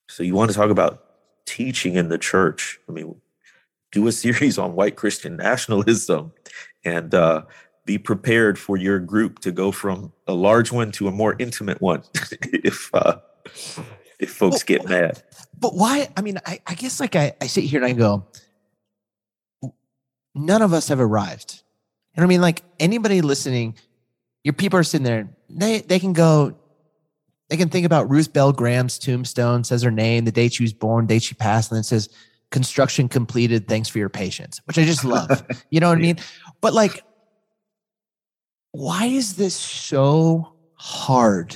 So 0.09 0.23
you 0.23 0.35
want 0.35 0.51
to 0.51 0.57
talk 0.57 0.71
about 0.71 1.05
teaching 1.47 1.95
in 1.95 2.11
the 2.11 2.19
church? 2.19 2.79
I 2.89 2.93
mean, 2.93 3.17
do 3.93 4.07
a 4.07 4.13
series 4.25 4.59
on 4.59 4.75
white 4.75 4.97
Christian 4.97 5.37
nationalism 5.37 6.33
and 6.85 7.15
uh, 7.15 7.43
be 7.87 7.97
prepared 7.97 8.59
for 8.59 8.77
your 8.77 8.99
group 8.99 9.39
to 9.41 9.51
go 9.51 9.73
from 9.73 10.13
a 10.27 10.35
large 10.35 10.71
one 10.71 10.93
to 10.93 11.09
a 11.09 11.11
more 11.11 11.35
intimate 11.39 11.81
one 11.81 12.03
if 12.43 12.91
uh, 12.93 13.17
if 14.21 14.31
folks 14.31 14.63
get 14.63 14.87
mad. 14.87 15.23
But 15.59 15.75
why? 15.75 16.09
I 16.15 16.21
mean, 16.21 16.39
I, 16.45 16.61
I 16.67 16.75
guess 16.75 17.01
like 17.01 17.17
I, 17.17 17.33
I 17.41 17.47
sit 17.47 17.65
here 17.65 17.83
and 17.83 17.91
I 17.91 17.95
go, 17.95 18.27
none 20.35 20.61
of 20.61 20.75
us 20.75 20.89
have 20.89 21.01
arrived. 21.01 21.63
What 22.19 22.25
I 22.25 22.27
mean? 22.27 22.41
Like 22.41 22.63
anybody 22.81 23.21
listening, 23.21 23.77
your 24.43 24.53
people 24.53 24.77
are 24.77 24.83
sitting 24.83 25.05
there, 25.05 25.29
they, 25.49 25.83
they 25.83 26.01
can 26.01 26.13
go, 26.13 26.59
they 27.49 27.57
can 27.57 27.69
think 27.69 27.87
about 27.87 28.11
Ruth 28.11 28.33
Bell 28.33 28.53
Graham's 28.53 28.99
tombstone, 28.99 29.63
says 29.63 29.83
her 29.83 29.93
name, 29.93 30.25
the 30.25 30.33
date 30.33 30.55
she 30.55 30.65
was 30.65 30.73
born, 30.73 31.07
date 31.07 31.23
she 31.23 31.37
passed, 31.37 31.71
and 31.71 31.77
then 31.77 31.85
says, 31.85 32.09
construction 32.51 33.09
completed, 33.09 33.69
thanks 33.69 33.89
for 33.89 33.99
your 33.99 34.09
patience, 34.09 34.61
which 34.65 34.79
I 34.79 34.85
just 34.85 35.05
love. 35.05 35.45
you 35.71 35.79
know 35.79 35.89
what 35.91 35.99
I 35.99 36.01
mean? 36.01 36.17
But 36.61 36.75
like, 36.75 37.05
why 38.73 39.05
is 39.07 39.37
this 39.37 39.55
so 39.55 40.55
hard 40.75 41.55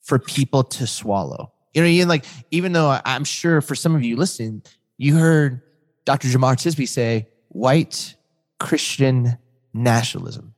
for 0.00 0.18
people 0.18 0.64
to 0.64 0.86
swallow? 0.86 1.52
You 1.74 1.82
know, 1.82 1.88
Ian, 1.88 2.08
like, 2.08 2.24
even 2.50 2.72
though 2.72 2.98
I'm 3.04 3.24
sure 3.24 3.60
for 3.60 3.74
some 3.74 3.94
of 3.94 4.02
you 4.02 4.16
listening, 4.16 4.62
you 4.96 5.14
heard 5.18 5.60
Dr. 6.06 6.28
Jemar 6.28 6.54
Tisby 6.54 6.88
say 6.88 7.28
white 7.48 8.16
Christian 8.58 9.36
nationalism. 9.72 10.54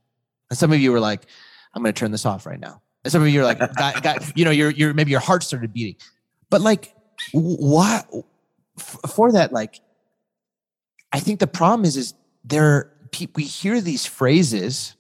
And 0.51 0.59
some 0.59 0.73
of 0.73 0.81
you 0.81 0.93
were 0.93 1.01
like, 1.01 1.27
I'm 1.75 1.83
going 1.83 1.95
to 1.95 1.99
turn 1.99 2.11
this 2.11 2.27
off 2.27 2.47
right 2.47 2.61
now. 2.61 2.83
And 3.05 3.13
some 3.13 3.23
of 3.23 3.29
you 3.29 3.41
are 3.41 3.45
like, 3.45 3.59
got, 3.59 4.03
got, 4.03 4.33
you 4.37 4.45
know, 4.45 4.51
you're, 4.51 4.71
you're, 4.71 4.95
maybe 4.95 5.11
your 5.11 5.21
heart 5.21 5.43
started 5.43 5.73
beating. 5.73 5.97
But 6.51 6.61
like, 6.61 6.95
why, 7.33 8.03
for 8.77 9.33
that, 9.33 9.53
like, 9.53 9.81
I 11.13 11.21
think 11.21 11.41
the 11.41 11.47
problem 11.47 11.85
is, 11.85 11.97
is 11.97 12.15
there, 12.45 12.93
we 13.35 13.45
hear 13.45 13.81
these 13.81 14.07
phrases 14.07 14.95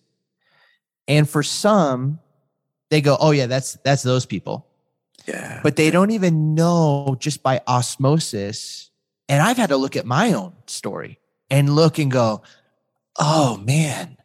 and 1.07 1.29
for 1.29 1.43
some, 1.43 2.21
they 2.91 3.01
go, 3.01 3.17
oh 3.21 3.31
yeah, 3.31 3.47
that's, 3.47 3.75
that's 3.85 4.03
those 4.03 4.27
people. 4.27 4.67
Yeah. 5.27 5.61
But 5.63 5.77
they 5.77 5.91
don't 5.91 6.11
even 6.11 6.55
know 6.55 7.17
just 7.19 7.43
by 7.43 7.61
osmosis. 7.67 8.91
And 9.29 9.43
I've 9.43 9.57
had 9.57 9.69
to 9.69 9.77
look 9.77 9.97
at 9.97 10.07
my 10.07 10.33
own 10.33 10.55
story 10.67 11.21
and 11.51 11.75
look 11.75 11.99
and 11.99 12.11
go, 12.11 12.43
oh 13.21 13.59
man, 13.59 14.17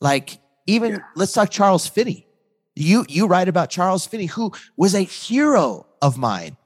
like 0.00 0.38
even 0.66 0.92
yeah. 0.92 0.98
let's 1.16 1.32
talk 1.32 1.50
Charles 1.50 1.86
Finney. 1.86 2.26
You 2.74 3.04
you 3.08 3.26
write 3.26 3.48
about 3.48 3.70
Charles 3.70 4.06
Finney, 4.06 4.26
who 4.26 4.52
was 4.76 4.94
a 4.94 5.02
hero 5.02 5.86
of 6.00 6.16
mine 6.16 6.56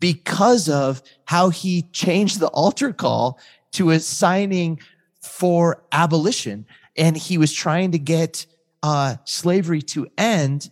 because 0.00 0.68
of 0.68 1.02
how 1.26 1.50
he 1.50 1.82
changed 1.92 2.40
the 2.40 2.48
altar 2.48 2.92
call 2.92 3.38
to 3.72 3.90
a 3.90 4.00
signing 4.00 4.80
for 5.20 5.82
abolition, 5.92 6.66
and 6.96 7.16
he 7.16 7.38
was 7.38 7.52
trying 7.52 7.92
to 7.92 7.98
get 7.98 8.46
uh, 8.82 9.16
slavery 9.24 9.82
to 9.82 10.06
end 10.18 10.70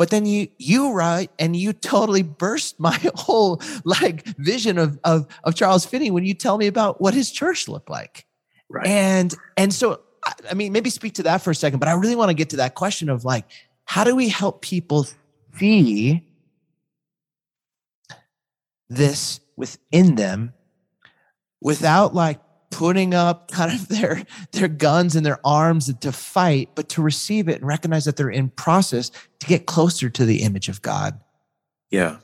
but 0.00 0.08
then 0.08 0.24
you 0.24 0.48
you 0.56 0.92
write 0.94 1.30
and 1.38 1.54
you 1.54 1.74
totally 1.74 2.22
burst 2.22 2.80
my 2.80 2.98
whole 3.14 3.60
like 3.84 4.24
vision 4.38 4.78
of 4.78 4.98
of 5.04 5.26
of 5.44 5.54
Charles 5.54 5.84
Finney 5.84 6.10
when 6.10 6.24
you 6.24 6.32
tell 6.32 6.56
me 6.56 6.68
about 6.68 7.02
what 7.02 7.12
his 7.12 7.30
church 7.30 7.68
looked 7.68 7.90
like. 7.90 8.24
Right. 8.70 8.86
And 8.86 9.34
and 9.56 9.74
so 9.74 10.00
I 10.48 10.54
mean 10.54 10.72
maybe 10.72 10.90
speak 10.90 11.14
to 11.14 11.24
that 11.24 11.42
for 11.42 11.50
a 11.50 11.54
second, 11.54 11.80
but 11.80 11.88
I 11.88 11.92
really 11.92 12.16
want 12.16 12.30
to 12.30 12.34
get 12.34 12.50
to 12.50 12.56
that 12.56 12.74
question 12.76 13.08
of 13.08 13.24
like 13.24 13.44
how 13.84 14.04
do 14.04 14.14
we 14.14 14.28
help 14.28 14.62
people 14.62 15.06
see 15.58 16.24
this 18.88 19.40
within 19.56 20.14
them 20.14 20.52
without 21.60 22.14
like 22.14 22.40
putting 22.70 23.14
up 23.14 23.50
kind 23.50 23.72
of 23.72 23.88
their 24.00 24.24
their 24.52 24.68
guns 24.68 25.16
and 25.16 25.26
their 25.26 25.40
arms 25.44 25.92
to 25.92 26.12
fight 26.12 26.70
but 26.74 26.88
to 26.88 27.02
receive 27.02 27.48
it 27.48 27.56
and 27.56 27.66
recognize 27.66 28.04
that 28.04 28.16
they're 28.16 28.30
in 28.30 28.48
process 28.50 29.10
to 29.40 29.46
get 29.46 29.66
closer 29.66 30.08
to 30.08 30.24
the 30.24 30.42
image 30.42 30.68
of 30.68 30.80
god 30.82 31.20
yeah 31.90 32.18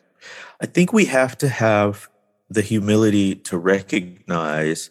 i 0.61 0.67
think 0.67 0.93
we 0.93 1.05
have 1.05 1.37
to 1.37 1.49
have 1.49 2.09
the 2.49 2.63
humility 2.63 3.35
to 3.35 3.59
recognize 3.59 4.91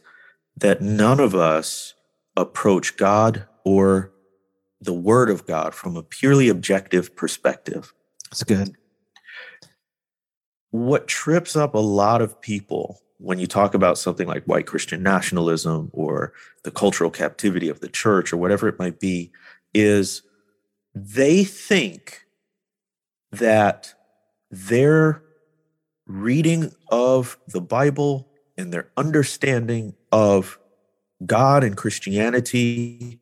that 0.57 0.81
none 0.81 1.19
of 1.19 1.35
us 1.35 1.93
approach 2.35 2.97
god 2.97 3.45
or 3.63 4.11
the 4.85 4.93
word 4.93 5.29
of 5.29 5.45
God 5.45 5.73
from 5.73 5.95
a 5.95 6.03
purely 6.03 6.49
objective 6.49 7.15
perspective. 7.15 7.93
That's 8.29 8.43
good. 8.43 8.75
What 10.71 11.07
trips 11.07 11.55
up 11.55 11.73
a 11.73 11.79
lot 11.79 12.21
of 12.21 12.39
people 12.41 13.01
when 13.17 13.39
you 13.39 13.47
talk 13.47 13.73
about 13.73 13.97
something 13.97 14.27
like 14.27 14.43
white 14.43 14.67
Christian 14.67 15.01
nationalism 15.01 15.89
or 15.93 16.33
the 16.63 16.71
cultural 16.71 17.09
captivity 17.09 17.69
of 17.69 17.79
the 17.79 17.87
church 17.87 18.33
or 18.33 18.37
whatever 18.37 18.67
it 18.67 18.77
might 18.77 18.99
be 18.99 19.31
is 19.73 20.21
they 20.93 21.43
think 21.43 22.25
that 23.31 23.93
their 24.51 25.23
reading 26.05 26.71
of 26.89 27.37
the 27.47 27.61
Bible 27.61 28.27
and 28.57 28.71
their 28.71 28.89
understanding 28.97 29.95
of 30.15 30.57
God 31.25 31.61
and 31.61 31.75
Christianity 31.75 33.19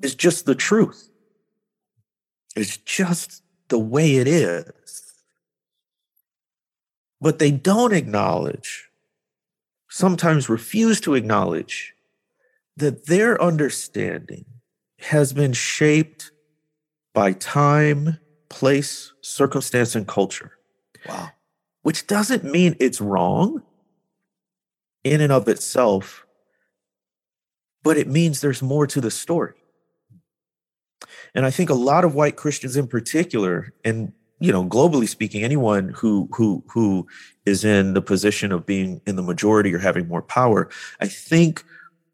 is 0.00 0.14
just 0.14 0.46
the 0.46 0.54
truth. 0.54 1.10
It's 2.54 2.76
just 2.76 3.42
the 3.66 3.80
way 3.80 4.14
it 4.14 4.28
is. 4.28 5.02
But 7.20 7.40
they 7.40 7.50
don't 7.50 7.92
acknowledge, 7.92 8.90
sometimes 9.90 10.48
refuse 10.48 11.00
to 11.00 11.16
acknowledge, 11.16 11.94
that 12.76 13.06
their 13.06 13.42
understanding 13.42 14.44
has 15.00 15.32
been 15.32 15.52
shaped 15.52 16.30
by 17.12 17.32
time, 17.32 18.18
place, 18.48 19.12
circumstance, 19.20 19.96
and 19.96 20.06
culture. 20.06 20.52
Wow. 21.08 21.30
Which 21.82 22.06
doesn't 22.06 22.44
mean 22.44 22.76
it's 22.78 23.00
wrong 23.00 23.64
in 25.04 25.20
and 25.20 25.32
of 25.32 25.48
itself, 25.48 26.26
but 27.82 27.96
it 27.96 28.08
means 28.08 28.40
there's 28.40 28.62
more 28.62 28.86
to 28.86 29.00
the 29.00 29.10
story. 29.10 29.54
And 31.34 31.46
I 31.46 31.50
think 31.50 31.70
a 31.70 31.74
lot 31.74 32.04
of 32.04 32.14
white 32.14 32.36
Christians 32.36 32.76
in 32.76 32.86
particular, 32.86 33.72
and 33.84 34.12
you 34.40 34.52
know, 34.52 34.64
globally 34.64 35.08
speaking, 35.08 35.42
anyone 35.42 35.90
who 35.90 36.28
who 36.32 36.62
who 36.68 37.06
is 37.44 37.64
in 37.64 37.94
the 37.94 38.02
position 38.02 38.52
of 38.52 38.66
being 38.66 39.00
in 39.06 39.16
the 39.16 39.22
majority 39.22 39.74
or 39.74 39.78
having 39.78 40.08
more 40.08 40.22
power, 40.22 40.68
I 41.00 41.08
think 41.08 41.64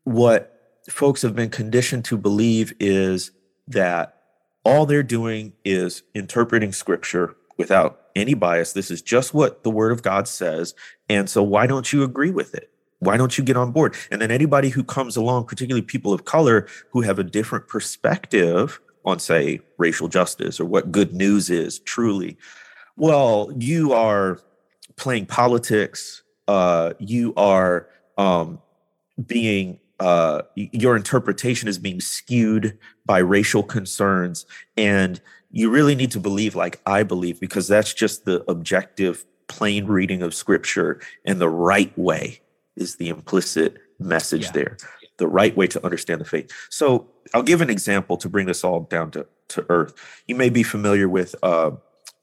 what 0.04 0.80
folks 0.88 1.22
have 1.22 1.34
been 1.34 1.50
conditioned 1.50 2.04
to 2.06 2.16
believe 2.16 2.72
is 2.80 3.30
that 3.68 4.20
all 4.64 4.86
they're 4.86 5.02
doing 5.02 5.52
is 5.64 6.02
interpreting 6.14 6.72
scripture 6.72 7.36
without 7.56 8.00
any 8.16 8.34
bias. 8.34 8.72
This 8.72 8.90
is 8.90 9.02
just 9.02 9.34
what 9.34 9.62
the 9.62 9.70
word 9.70 9.92
of 9.92 10.02
God 10.02 10.26
says. 10.26 10.74
And 11.08 11.28
so 11.28 11.42
why 11.42 11.66
don't 11.66 11.92
you 11.92 12.02
agree 12.02 12.30
with 12.30 12.54
it? 12.54 12.70
Why 13.04 13.16
don't 13.16 13.36
you 13.38 13.44
get 13.44 13.56
on 13.56 13.72
board? 13.72 13.94
And 14.10 14.20
then 14.20 14.30
anybody 14.30 14.70
who 14.70 14.82
comes 14.82 15.16
along, 15.16 15.46
particularly 15.46 15.82
people 15.82 16.12
of 16.12 16.24
color 16.24 16.66
who 16.90 17.02
have 17.02 17.18
a 17.18 17.24
different 17.24 17.68
perspective 17.68 18.80
on, 19.04 19.18
say, 19.18 19.60
racial 19.78 20.08
justice 20.08 20.58
or 20.58 20.64
what 20.64 20.90
good 20.90 21.14
news 21.14 21.50
is 21.50 21.78
truly, 21.80 22.38
well, 22.96 23.52
you 23.58 23.92
are 23.92 24.40
playing 24.96 25.26
politics. 25.26 26.22
Uh, 26.46 26.92
you 26.98 27.34
are 27.36 27.88
um, 28.16 28.60
being 29.26 29.78
uh, 30.00 30.42
your 30.56 30.96
interpretation 30.96 31.68
is 31.68 31.78
being 31.78 32.00
skewed 32.00 32.76
by 33.06 33.18
racial 33.18 33.62
concerns, 33.62 34.44
and 34.76 35.20
you 35.50 35.70
really 35.70 35.94
need 35.94 36.10
to 36.10 36.20
believe 36.20 36.56
like 36.56 36.80
I 36.84 37.04
believe 37.04 37.40
because 37.40 37.68
that's 37.68 37.94
just 37.94 38.24
the 38.24 38.44
objective, 38.50 39.24
plain 39.46 39.86
reading 39.86 40.22
of 40.22 40.34
Scripture, 40.34 41.00
and 41.24 41.40
the 41.40 41.48
right 41.48 41.96
way 41.96 42.40
is 42.76 42.96
the 42.96 43.08
implicit 43.08 43.78
message 43.98 44.44
yeah. 44.44 44.52
there, 44.52 44.76
the 45.18 45.28
right 45.28 45.56
way 45.56 45.66
to 45.68 45.84
understand 45.84 46.20
the 46.20 46.24
faith. 46.24 46.50
So 46.70 47.08
I'll 47.32 47.42
give 47.42 47.60
an 47.60 47.70
example 47.70 48.16
to 48.18 48.28
bring 48.28 48.46
this 48.46 48.64
all 48.64 48.80
down 48.80 49.10
to, 49.12 49.26
to 49.48 49.66
earth. 49.68 49.94
You 50.26 50.34
may 50.34 50.50
be 50.50 50.62
familiar 50.62 51.08
with 51.08 51.34
uh, 51.42 51.72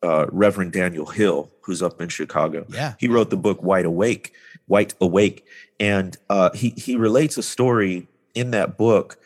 uh, 0.03 0.25
Reverend 0.31 0.73
Daniel 0.73 1.05
Hill, 1.05 1.49
who's 1.61 1.81
up 1.81 2.01
in 2.01 2.09
Chicago. 2.09 2.65
Yeah. 2.69 2.95
He 2.99 3.07
wrote 3.07 3.29
the 3.29 3.37
book 3.37 3.61
White 3.63 3.85
Awake, 3.85 4.33
White 4.67 4.93
Awake. 4.99 5.45
And 5.79 6.17
uh, 6.29 6.51
he, 6.53 6.69
he 6.69 6.95
relates 6.95 7.37
a 7.37 7.43
story 7.43 8.07
in 8.33 8.51
that 8.51 8.77
book 8.77 9.17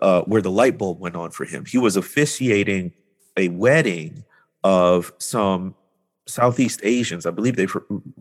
uh, 0.00 0.22
where 0.22 0.42
the 0.42 0.50
light 0.50 0.78
bulb 0.78 1.00
went 1.00 1.16
on 1.16 1.30
for 1.30 1.44
him. 1.44 1.64
He 1.64 1.78
was 1.78 1.96
officiating 1.96 2.92
a 3.36 3.48
wedding 3.48 4.24
of 4.62 5.12
some 5.18 5.74
Southeast 6.26 6.80
Asians. 6.82 7.26
I 7.26 7.30
believe 7.30 7.56
they 7.56 7.66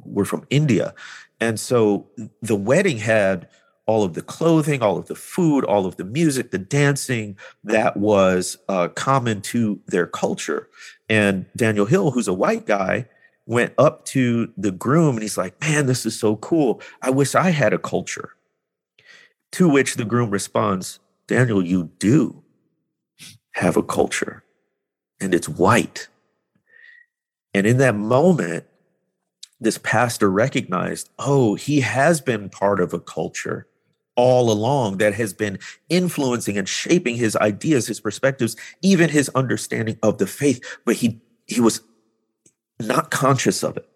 were 0.03 0.25
from 0.25 0.45
India. 0.49 0.93
And 1.39 1.59
so 1.59 2.07
the 2.41 2.55
wedding 2.55 2.97
had 2.97 3.47
all 3.85 4.03
of 4.03 4.13
the 4.13 4.21
clothing, 4.21 4.81
all 4.81 4.97
of 4.97 5.07
the 5.07 5.15
food, 5.15 5.65
all 5.65 5.85
of 5.85 5.97
the 5.97 6.05
music, 6.05 6.51
the 6.51 6.57
dancing 6.57 7.37
that 7.63 7.97
was 7.97 8.57
uh, 8.69 8.87
common 8.89 9.41
to 9.41 9.79
their 9.87 10.07
culture. 10.07 10.69
And 11.09 11.45
Daniel 11.55 11.85
Hill, 11.85 12.11
who's 12.11 12.27
a 12.27 12.33
white 12.33 12.65
guy, 12.65 13.07
went 13.45 13.73
up 13.77 14.05
to 14.05 14.51
the 14.57 14.71
groom 14.71 15.15
and 15.15 15.21
he's 15.21 15.37
like, 15.37 15.59
Man, 15.61 15.85
this 15.85 16.05
is 16.05 16.17
so 16.17 16.37
cool. 16.37 16.81
I 17.01 17.09
wish 17.09 17.35
I 17.35 17.49
had 17.49 17.73
a 17.73 17.77
culture. 17.77 18.29
To 19.53 19.69
which 19.69 19.95
the 19.95 20.05
groom 20.05 20.29
responds, 20.29 20.99
Daniel, 21.27 21.63
you 21.63 21.91
do 21.99 22.43
have 23.51 23.77
a 23.77 23.83
culture, 23.83 24.43
and 25.19 25.33
it's 25.33 25.47
white. 25.47 26.07
And 27.53 27.67
in 27.67 27.77
that 27.77 27.95
moment, 27.95 28.65
this 29.59 29.77
pastor 29.77 30.29
recognized, 30.29 31.09
oh, 31.19 31.55
he 31.55 31.81
has 31.81 32.19
been 32.21 32.49
part 32.49 32.79
of 32.79 32.93
a 32.93 32.99
culture 32.99 33.67
all 34.15 34.51
along 34.51 34.97
that 34.97 35.13
has 35.13 35.33
been 35.33 35.57
influencing 35.89 36.57
and 36.57 36.69
shaping 36.69 37.15
his 37.15 37.35
ideas, 37.37 37.87
his 37.87 37.99
perspectives, 37.99 38.55
even 38.81 39.09
his 39.09 39.29
understanding 39.29 39.97
of 40.03 40.17
the 40.17 40.27
faith. 40.27 40.63
But 40.85 40.95
he 40.95 41.21
he 41.45 41.59
was 41.59 41.81
not 42.79 43.11
conscious 43.11 43.63
of 43.63 43.77
it. 43.77 43.87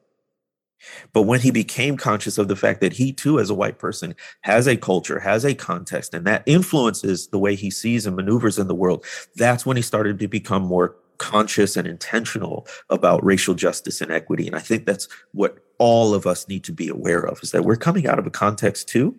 But 1.11 1.23
when 1.23 1.39
he 1.39 1.51
became 1.51 1.97
conscious 1.97 2.37
of 2.37 2.47
the 2.47 2.55
fact 2.55 2.81
that 2.81 2.93
he 2.93 3.11
too, 3.11 3.39
as 3.39 3.49
a 3.49 3.55
white 3.55 3.79
person, 3.79 4.15
has 4.41 4.67
a 4.67 4.77
culture, 4.77 5.19
has 5.19 5.43
a 5.43 5.55
context, 5.55 6.13
and 6.13 6.25
that 6.25 6.43
influences 6.45 7.27
the 7.27 7.39
way 7.39 7.55
he 7.55 7.69
sees 7.69 8.05
and 8.05 8.15
maneuvers 8.15 8.59
in 8.59 8.67
the 8.67 8.75
world, 8.75 9.05
that's 9.35 9.65
when 9.65 9.77
he 9.77 9.83
started 9.83 10.19
to 10.19 10.27
become 10.27 10.63
more 10.63 10.95
conscious 11.17 11.75
and 11.75 11.87
intentional 11.87 12.67
about 12.89 13.23
racial 13.23 13.53
justice 13.53 14.01
and 14.01 14.11
equity. 14.11 14.47
And 14.47 14.55
I 14.55 14.59
think 14.59 14.85
that's 14.85 15.07
what 15.31 15.57
all 15.77 16.13
of 16.13 16.25
us 16.25 16.47
need 16.47 16.63
to 16.65 16.71
be 16.71 16.89
aware 16.89 17.21
of 17.21 17.39
is 17.43 17.51
that 17.51 17.63
we're 17.63 17.75
coming 17.75 18.07
out 18.07 18.19
of 18.19 18.25
a 18.25 18.31
context 18.31 18.87
too 18.89 19.17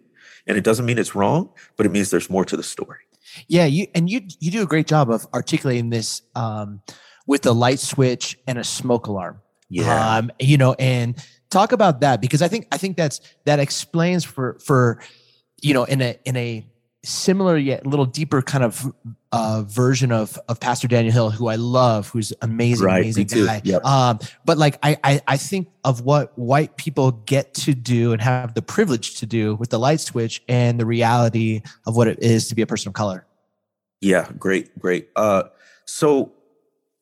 and 0.48 0.56
it 0.56 0.64
doesn't 0.64 0.86
mean 0.86 0.98
it's 0.98 1.14
wrong, 1.14 1.50
but 1.76 1.86
it 1.86 1.92
means 1.92 2.10
there's 2.10 2.30
more 2.30 2.44
to 2.46 2.56
the 2.56 2.62
story. 2.62 3.00
Yeah, 3.46 3.66
you 3.66 3.86
and 3.94 4.08
you 4.08 4.22
you 4.40 4.50
do 4.50 4.62
a 4.62 4.66
great 4.66 4.86
job 4.86 5.10
of 5.10 5.26
articulating 5.34 5.90
this 5.90 6.22
um, 6.34 6.80
with 7.26 7.44
a 7.46 7.52
light 7.52 7.78
switch 7.78 8.38
and 8.46 8.58
a 8.58 8.64
smoke 8.64 9.06
alarm. 9.06 9.40
Yeah, 9.68 10.16
um, 10.16 10.30
you 10.40 10.56
know, 10.56 10.72
and 10.78 11.22
talk 11.50 11.72
about 11.72 12.00
that 12.00 12.22
because 12.22 12.40
I 12.40 12.48
think 12.48 12.66
I 12.72 12.78
think 12.78 12.96
that's 12.96 13.20
that 13.44 13.60
explains 13.60 14.24
for 14.24 14.58
for 14.64 15.00
you 15.60 15.74
know 15.74 15.84
in 15.84 16.00
a 16.00 16.18
in 16.24 16.36
a 16.36 16.66
similar 17.08 17.56
yet 17.56 17.84
a 17.86 17.88
little 17.88 18.04
deeper 18.04 18.42
kind 18.42 18.62
of 18.62 18.92
uh, 19.32 19.62
version 19.66 20.12
of 20.12 20.38
of 20.48 20.60
Pastor 20.60 20.88
Daniel 20.88 21.12
Hill, 21.12 21.30
who 21.30 21.48
I 21.48 21.56
love, 21.56 22.08
who's 22.08 22.32
amazing, 22.42 22.86
right, 22.86 23.02
amazing 23.02 23.26
guy. 23.26 23.60
Yep. 23.64 23.84
Um, 23.84 24.18
but 24.44 24.58
like 24.58 24.78
I, 24.82 24.96
I 25.02 25.20
I 25.26 25.36
think 25.36 25.68
of 25.84 26.02
what 26.02 26.38
white 26.38 26.76
people 26.76 27.12
get 27.12 27.54
to 27.54 27.74
do 27.74 28.12
and 28.12 28.20
have 28.20 28.54
the 28.54 28.62
privilege 28.62 29.16
to 29.16 29.26
do 29.26 29.54
with 29.56 29.70
the 29.70 29.78
light 29.78 30.00
switch 30.00 30.42
and 30.48 30.78
the 30.78 30.86
reality 30.86 31.62
of 31.86 31.96
what 31.96 32.08
it 32.08 32.22
is 32.22 32.48
to 32.48 32.54
be 32.54 32.62
a 32.62 32.66
person 32.66 32.88
of 32.88 32.94
color. 32.94 33.26
Yeah, 34.00 34.30
great, 34.38 34.78
great. 34.78 35.08
Uh, 35.16 35.44
so 35.84 36.32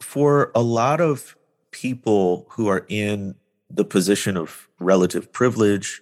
for 0.01 0.51
a 0.55 0.63
lot 0.63 1.01
of 1.01 1.37
people 1.71 2.47
who 2.51 2.69
are 2.69 2.87
in 2.89 3.35
the 3.69 3.85
position 3.85 4.37
of 4.37 4.69
relative 4.79 5.33
privilege, 5.33 6.01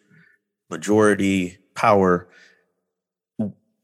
majority, 0.71 1.59
power, 1.75 2.29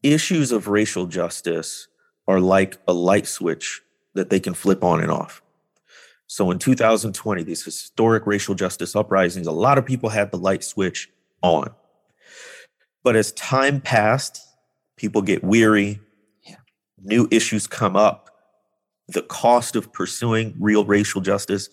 issues 0.02 0.52
of 0.52 0.68
racial 0.68 1.06
justice 1.06 1.88
are 2.26 2.40
like 2.40 2.78
a 2.86 2.92
light 2.92 3.26
switch 3.26 3.82
that 4.14 4.30
they 4.30 4.40
can 4.40 4.54
flip 4.54 4.82
on 4.84 5.00
and 5.00 5.10
off. 5.10 5.42
So 6.26 6.50
in 6.50 6.58
2020, 6.60 7.42
these 7.42 7.64
historic 7.64 8.26
racial 8.26 8.54
justice 8.54 8.94
uprisings, 8.94 9.46
a 9.46 9.52
lot 9.52 9.78
of 9.78 9.84
people 9.84 10.10
had 10.10 10.30
the 10.30 10.38
light 10.38 10.62
switch 10.62 11.10
on. 11.42 11.70
But 13.02 13.16
as 13.16 13.32
time 13.32 13.80
passed, 13.80 14.40
people 14.96 15.22
get 15.22 15.42
weary, 15.42 15.98
yeah. 16.46 16.56
new 17.02 17.26
issues 17.30 17.66
come 17.66 17.96
up. 17.96 18.30
The 19.08 19.22
cost 19.22 19.74
of 19.74 19.92
pursuing 19.92 20.54
real 20.60 20.84
racial 20.84 21.20
justice 21.20 21.68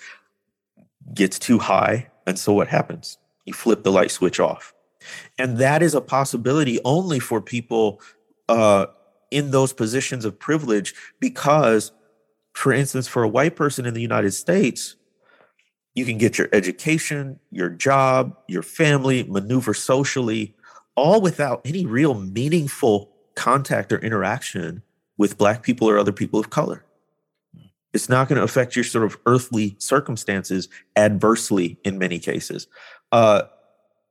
gets 1.13 1.38
too 1.38 1.59
high. 1.59 2.07
And 2.25 2.39
so 2.39 2.53
what 2.53 2.67
happens? 2.67 3.17
You 3.45 3.53
flip 3.53 3.84
the 3.84 3.91
light 3.91 4.09
switch 4.09 4.39
off. 4.39 4.73
And 5.38 5.57
that 5.59 5.84
is 5.84 5.93
a 5.93 6.01
possibility 6.01 6.80
only 6.84 7.19
for 7.19 7.41
people 7.41 8.01
uh, 8.50 8.88
in 9.32 9.52
those 9.52 9.74
positions 9.74 10.26
of 10.26 10.39
privilege 10.39 10.93
because, 11.20 11.91
for 12.54 12.72
instance, 12.72 13.08
for 13.08 13.24
a 13.24 13.28
white 13.28 13.56
person 13.56 13.86
in 13.86 13.93
the 13.93 14.02
United 14.02 14.32
States, 14.32 14.95
you 15.95 16.06
can 16.06 16.18
get 16.18 16.38
your 16.38 16.48
education, 16.54 17.39
your 17.52 17.70
job, 17.70 18.38
your 18.48 18.62
family, 18.62 19.24
maneuver 19.24 19.74
socially, 19.74 20.56
all 20.95 21.22
without 21.22 21.62
any 21.66 21.86
real 21.86 22.14
meaningful 22.14 23.12
contact 23.36 23.91
or 23.91 23.98
interaction 24.00 24.84
with 25.18 25.38
black 25.38 25.64
people 25.64 25.89
or 25.89 25.98
other 25.98 26.12
people 26.12 26.39
of 26.39 26.50
color. 26.50 26.84
It's 27.93 28.10
not 28.10 28.28
going 28.28 28.38
to 28.38 28.43
affect 28.43 28.76
your 28.76 28.84
sort 28.84 29.06
of 29.06 29.18
earthly 29.26 29.76
circumstances 29.80 30.70
adversely 30.95 31.80
in 31.84 31.98
many 31.98 32.20
cases. 32.20 32.68
Uh, 33.12 33.43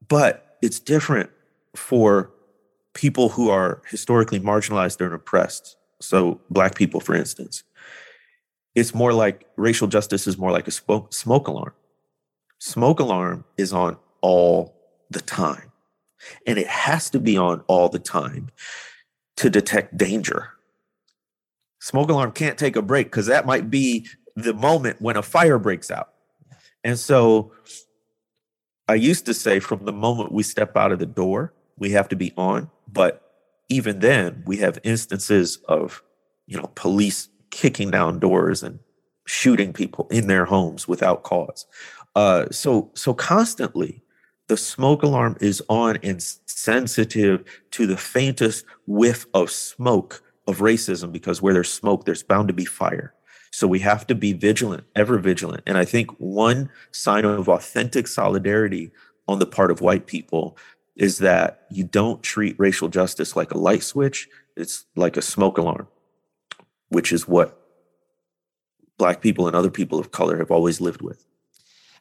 but 0.08 0.56
it's 0.62 0.80
different 0.80 1.30
for 1.76 2.32
people 2.96 3.28
who 3.28 3.50
are 3.50 3.82
historically 3.90 4.40
marginalized 4.40 5.04
and 5.04 5.12
oppressed. 5.12 5.76
So, 6.00 6.40
black 6.50 6.74
people, 6.74 6.98
for 6.98 7.14
instance, 7.14 7.62
it's 8.74 8.94
more 8.94 9.12
like 9.12 9.46
racial 9.56 9.86
justice 9.86 10.26
is 10.26 10.38
more 10.38 10.50
like 10.50 10.66
a 10.66 10.70
smoke, 10.70 11.12
smoke 11.12 11.46
alarm. 11.46 11.74
Smoke 12.58 12.98
alarm 12.98 13.44
is 13.58 13.72
on 13.72 13.98
all 14.22 14.74
the 15.10 15.20
time, 15.20 15.72
and 16.46 16.58
it 16.58 16.66
has 16.66 17.10
to 17.10 17.20
be 17.20 17.36
on 17.36 17.62
all 17.68 17.90
the 17.90 17.98
time 17.98 18.50
to 19.36 19.50
detect 19.50 19.96
danger. 19.96 20.50
Smoke 21.80 22.08
alarm 22.08 22.32
can't 22.32 22.58
take 22.58 22.76
a 22.76 22.82
break 22.82 23.08
because 23.08 23.26
that 23.26 23.46
might 23.46 23.70
be 23.70 24.06
the 24.34 24.54
moment 24.54 25.02
when 25.02 25.16
a 25.16 25.22
fire 25.22 25.58
breaks 25.58 25.90
out. 25.90 26.12
And 26.82 26.98
so 26.98 27.52
I 28.88 28.94
used 28.94 29.26
to 29.26 29.34
say 29.34 29.60
from 29.60 29.84
the 29.84 29.92
moment 29.92 30.32
we 30.32 30.42
step 30.42 30.76
out 30.76 30.92
of 30.92 30.98
the 30.98 31.06
door, 31.06 31.52
we 31.76 31.90
have 31.90 32.08
to 32.08 32.16
be 32.16 32.32
on. 32.38 32.70
But 32.90 33.22
even 33.68 33.98
then, 33.98 34.42
we 34.46 34.58
have 34.58 34.78
instances 34.84 35.58
of, 35.68 36.02
you 36.46 36.56
know, 36.56 36.70
police 36.74 37.28
kicking 37.50 37.90
down 37.90 38.18
doors 38.18 38.62
and 38.62 38.78
shooting 39.26 39.72
people 39.72 40.06
in 40.10 40.28
their 40.28 40.44
homes 40.44 40.86
without 40.86 41.22
cause. 41.22 41.66
Uh, 42.14 42.46
so, 42.50 42.90
so 42.94 43.12
constantly, 43.12 44.02
the 44.48 44.56
smoke 44.56 45.02
alarm 45.02 45.36
is 45.40 45.62
on 45.68 45.98
and 46.02 46.22
sensitive 46.22 47.44
to 47.72 47.86
the 47.86 47.96
faintest 47.96 48.64
whiff 48.86 49.26
of 49.34 49.50
smoke 49.50 50.22
of 50.46 50.58
racism 50.58 51.10
because 51.10 51.42
where 51.42 51.52
there's 51.52 51.72
smoke, 51.72 52.04
there's 52.04 52.22
bound 52.22 52.48
to 52.48 52.54
be 52.54 52.64
fire. 52.64 53.12
So 53.50 53.66
we 53.66 53.80
have 53.80 54.06
to 54.08 54.14
be 54.14 54.32
vigilant, 54.32 54.84
ever 54.94 55.18
vigilant. 55.18 55.62
And 55.66 55.78
I 55.78 55.84
think 55.84 56.10
one 56.18 56.70
sign 56.92 57.24
of 57.24 57.48
authentic 57.48 58.06
solidarity 58.06 58.92
on 59.28 59.38
the 59.38 59.46
part 59.46 59.70
of 59.70 59.80
white 59.80 60.06
people 60.06 60.56
is 60.96 61.18
that 61.18 61.66
you 61.70 61.84
don't 61.84 62.22
treat 62.22 62.56
racial 62.58 62.88
justice 62.88 63.36
like 63.36 63.52
a 63.52 63.58
light 63.58 63.82
switch, 63.82 64.28
it's 64.56 64.86
like 64.96 65.16
a 65.16 65.22
smoke 65.22 65.58
alarm, 65.58 65.86
which 66.88 67.12
is 67.12 67.28
what 67.28 67.60
black 68.98 69.20
people 69.20 69.46
and 69.46 69.54
other 69.54 69.70
people 69.70 69.98
of 69.98 70.10
color 70.10 70.38
have 70.38 70.50
always 70.50 70.80
lived 70.80 71.02
with. 71.02 71.24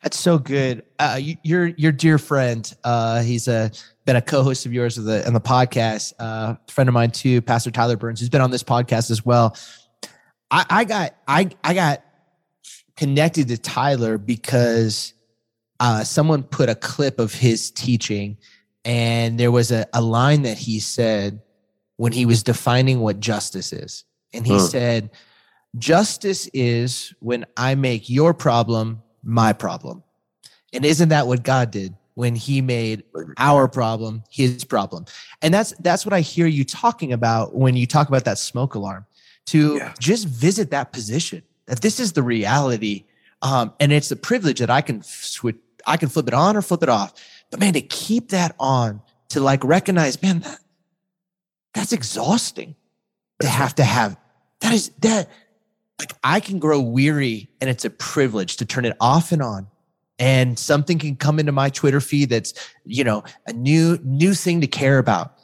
That's 0.02 0.20
so 0.20 0.38
good. 0.38 0.84
Uh, 1.00 1.18
you, 1.20 1.36
your 1.44 1.68
your 1.68 1.92
dear 1.92 2.18
friend, 2.18 2.72
uh, 2.84 3.22
he's 3.24 3.48
a 3.48 3.72
been 4.06 4.16
a 4.16 4.22
co-host 4.22 4.66
of 4.66 4.74
yours 4.74 4.98
of 4.98 5.06
the 5.06 5.26
on 5.26 5.34
the 5.34 5.42
podcast. 5.42 6.14
Uh, 6.20 6.56
friend 6.70 6.88
of 6.88 6.94
mine 6.94 7.12
too, 7.12 7.42
Pastor 7.42 7.72
Tyler 7.72 7.98
Burns, 7.98 8.20
who's 8.20 8.30
been 8.30 8.42
on 8.42 8.52
this 8.52 8.64
podcast 8.64 9.10
as 9.10 9.26
well. 9.26 9.58
I, 10.52 10.66
I 10.70 10.84
got 10.84 11.16
I 11.28 11.50
I 11.64 11.74
got 11.74 12.04
connected 12.96 13.48
to 13.48 13.58
Tyler 13.58 14.18
because 14.20 15.14
uh, 15.80 16.04
someone 16.04 16.44
put 16.44 16.70
a 16.70 16.76
clip 16.76 17.20
of 17.20 17.34
his 17.34 17.72
teaching, 17.72 18.38
and 18.86 19.38
there 19.38 19.52
was 19.52 19.72
a, 19.72 19.86
a 19.94 20.02
line 20.02 20.44
that 20.44 20.58
he 20.58 20.80
said 20.80 21.42
when 21.98 22.14
he 22.14 22.26
was 22.26 22.44
defining 22.44 23.02
what 23.02 23.20
justice 23.20 23.74
is, 23.74 24.06
and 24.34 24.46
he 24.46 24.54
huh. 24.54 24.60
said, 24.60 25.10
"Justice 25.78 26.50
is 26.54 27.14
when 27.20 27.46
I 27.58 27.76
make 27.76 28.10
your 28.10 28.34
problem 28.34 29.02
my 29.26 29.52
problem. 29.52 30.04
And 30.72 30.86
isn't 30.86 31.10
that 31.10 31.28
what 31.28 31.44
God 31.44 31.72
did 31.72 31.96
when 32.14 32.36
he 32.36 32.62
made 32.62 33.04
our 33.38 33.68
problem 33.68 34.24
his 34.30 34.64
problem? 34.64 35.06
And 35.42 35.54
that's 35.54 35.74
that's 35.80 36.06
what 36.06 36.14
I 36.14 36.22
hear 36.22 36.46
you 36.46 36.64
talking 36.64 37.12
about 37.12 37.56
when 37.56 37.76
you 37.76 37.88
talk 37.88 38.08
about 38.08 38.24
that 38.26 38.38
smoke 38.38 38.76
alarm 38.76 39.06
to 39.48 39.78
yeah. 39.78 39.94
just 40.00 40.28
visit 40.28 40.72
that 40.72 40.94
position 40.94 41.44
that 41.66 41.82
this 41.82 42.00
is 42.00 42.14
the 42.14 42.24
reality 42.24 43.06
um, 43.42 43.74
and 43.80 43.92
it's 43.92 44.12
a 44.12 44.16
privilege 44.16 44.60
that 44.60 44.70
I 44.70 44.82
can 44.82 45.02
switch 45.04 45.58
I 45.88 45.98
can 45.98 46.10
flip 46.10 46.28
it 46.28 46.34
on 46.34 46.56
or 46.56 46.62
flip 46.62 46.84
it 46.84 46.90
off. 46.90 47.14
But 47.52 47.60
man, 47.60 47.74
to 47.74 47.82
keep 47.82 48.30
that 48.30 48.56
on, 48.60 49.02
to 49.30 49.40
like 49.40 49.64
recognize, 49.64 50.22
man, 50.22 50.40
that, 50.40 50.60
that's 51.74 51.94
exhausting 51.94 52.76
to 53.42 53.48
have 53.48 53.76
to 53.76 53.84
have 53.84 54.18
that 54.62 54.74
is 54.74 54.90
that 55.00 55.30
like 56.00 56.14
I 56.24 56.40
can 56.40 56.60
grow 56.60 56.80
weary 56.80 57.50
and 57.62 57.70
it's 57.70 57.86
a 57.86 57.90
privilege 57.90 58.58
to 58.58 58.66
turn 58.66 58.86
it 58.86 58.98
off 59.00 59.32
and 59.32 59.42
on. 59.42 59.68
And 60.18 60.58
something 60.58 60.98
can 60.98 61.18
come 61.18 61.40
into 61.40 61.52
my 61.52 61.70
Twitter 61.70 62.00
feed 62.00 62.30
that's, 62.30 62.54
you 62.86 63.04
know, 63.04 63.24
a 63.48 63.54
new 63.54 64.00
new 64.02 64.34
thing 64.34 64.62
to 64.62 64.68
care 64.68 64.98
about. 64.98 65.38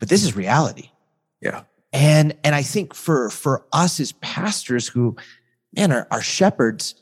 But 0.00 0.08
this 0.08 0.24
is 0.24 0.34
reality. 0.34 0.90
Yeah. 1.40 1.64
And 1.92 2.34
and 2.42 2.54
I 2.54 2.62
think 2.62 2.94
for 2.94 3.28
for 3.28 3.66
us 3.72 4.00
as 4.00 4.12
pastors 4.12 4.88
who, 4.88 5.16
man, 5.76 5.92
are, 5.92 6.08
are 6.10 6.22
shepherds, 6.22 6.94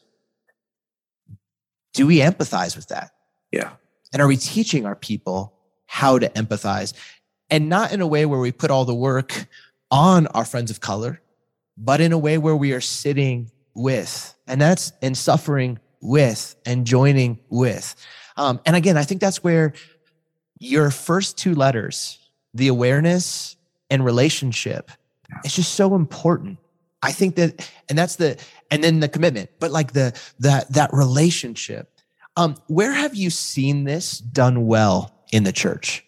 do 1.93 2.07
we 2.07 2.18
empathize 2.18 2.76
with 2.76 2.88
that? 2.88 3.12
Yeah. 3.51 3.72
And 4.12 4.20
are 4.20 4.28
we 4.28 4.36
teaching 4.36 4.86
our 4.86 4.97
people 4.97 5.55
how 5.86 6.18
to 6.18 6.28
empathize? 6.30 6.95
And 7.51 7.68
not 7.68 7.93
in 7.93 8.01
a 8.01 8.07
way 8.07 8.26
where 8.26 8.40
we 8.40 8.53
put 8.53 8.70
all 8.70 8.84
the 8.84 8.95
work 8.95 9.47
on 9.90 10.26
our 10.28 10.45
friends 10.45 10.70
of 10.70 10.80
color, 10.80 11.20
but 11.76 12.01
in 12.01 12.12
a 12.12 12.18
way 12.18 12.38
where 12.38 12.57
we 12.57 12.72
are 12.72 12.80
sitting 12.80 13.51
with, 13.74 14.34
and 14.47 14.61
that's 14.61 14.93
and 15.03 15.16
suffering 15.16 15.78
with 16.01 16.57
and 16.66 16.86
joining 16.86 17.38
with. 17.49 17.95
Um, 18.36 18.61
and 18.64 18.74
again, 18.76 18.97
I 18.97 19.05
think 19.05 19.20
that's 19.20 19.45
where 19.45 19.74
your 20.59 20.90
first 20.90 21.36
two 21.36 21.55
letters, 21.55 22.18
the 22.55 22.68
awareness 22.68 23.57
and 23.90 24.05
relationship, 24.05 24.90
it's 25.45 25.55
just 25.55 25.74
so 25.74 25.95
important. 25.95 26.59
I 27.03 27.12
think 27.12 27.36
that, 27.36 27.68
and 27.88 27.99
that's 27.99 28.16
the, 28.16 28.38
and 28.72 28.82
then 28.82 29.00
the 29.00 29.08
commitment, 29.08 29.50
but 29.60 29.70
like 29.70 29.92
the 29.92 30.18
that 30.40 30.72
that 30.72 30.92
relationship. 30.92 31.88
Um, 32.36 32.56
where 32.66 32.92
have 32.92 33.14
you 33.14 33.28
seen 33.28 33.84
this 33.84 34.18
done 34.18 34.66
well 34.66 35.14
in 35.32 35.44
the 35.44 35.52
church? 35.52 36.04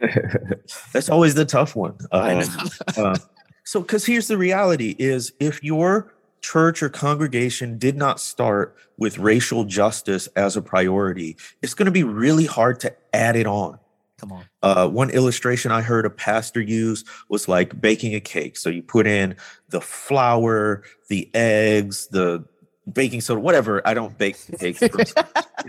That's 0.92 1.10
always 1.10 1.34
the 1.34 1.44
tough 1.44 1.74
one. 1.74 1.98
Um, 2.12 2.44
uh, 2.96 3.18
so, 3.64 3.80
because 3.80 4.06
here's 4.06 4.28
the 4.28 4.38
reality: 4.38 4.94
is 4.98 5.32
if 5.40 5.62
your 5.64 6.14
church 6.40 6.82
or 6.82 6.88
congregation 6.88 7.78
did 7.78 7.96
not 7.96 8.20
start 8.20 8.76
with 8.96 9.18
racial 9.18 9.64
justice 9.64 10.28
as 10.28 10.56
a 10.56 10.62
priority, 10.62 11.36
it's 11.62 11.74
going 11.74 11.86
to 11.86 11.92
be 11.92 12.04
really 12.04 12.46
hard 12.46 12.78
to 12.80 12.94
add 13.12 13.34
it 13.34 13.46
on. 13.46 13.79
Come 14.20 14.32
on. 14.32 14.44
Uh, 14.62 14.88
one 14.88 15.10
illustration 15.10 15.72
I 15.72 15.80
heard 15.80 16.06
a 16.06 16.10
pastor 16.10 16.60
use 16.60 17.04
was 17.28 17.48
like 17.48 17.80
baking 17.80 18.14
a 18.14 18.20
cake. 18.20 18.56
So 18.56 18.70
you 18.70 18.82
put 18.82 19.06
in 19.06 19.36
the 19.70 19.80
flour, 19.80 20.84
the 21.08 21.30
eggs, 21.34 22.06
the 22.08 22.44
baking 22.92 23.22
soda, 23.22 23.40
whatever. 23.40 23.86
I 23.86 23.94
don't 23.94 24.16
bake 24.16 24.36
cakes. 24.58 24.82
you 24.82 24.90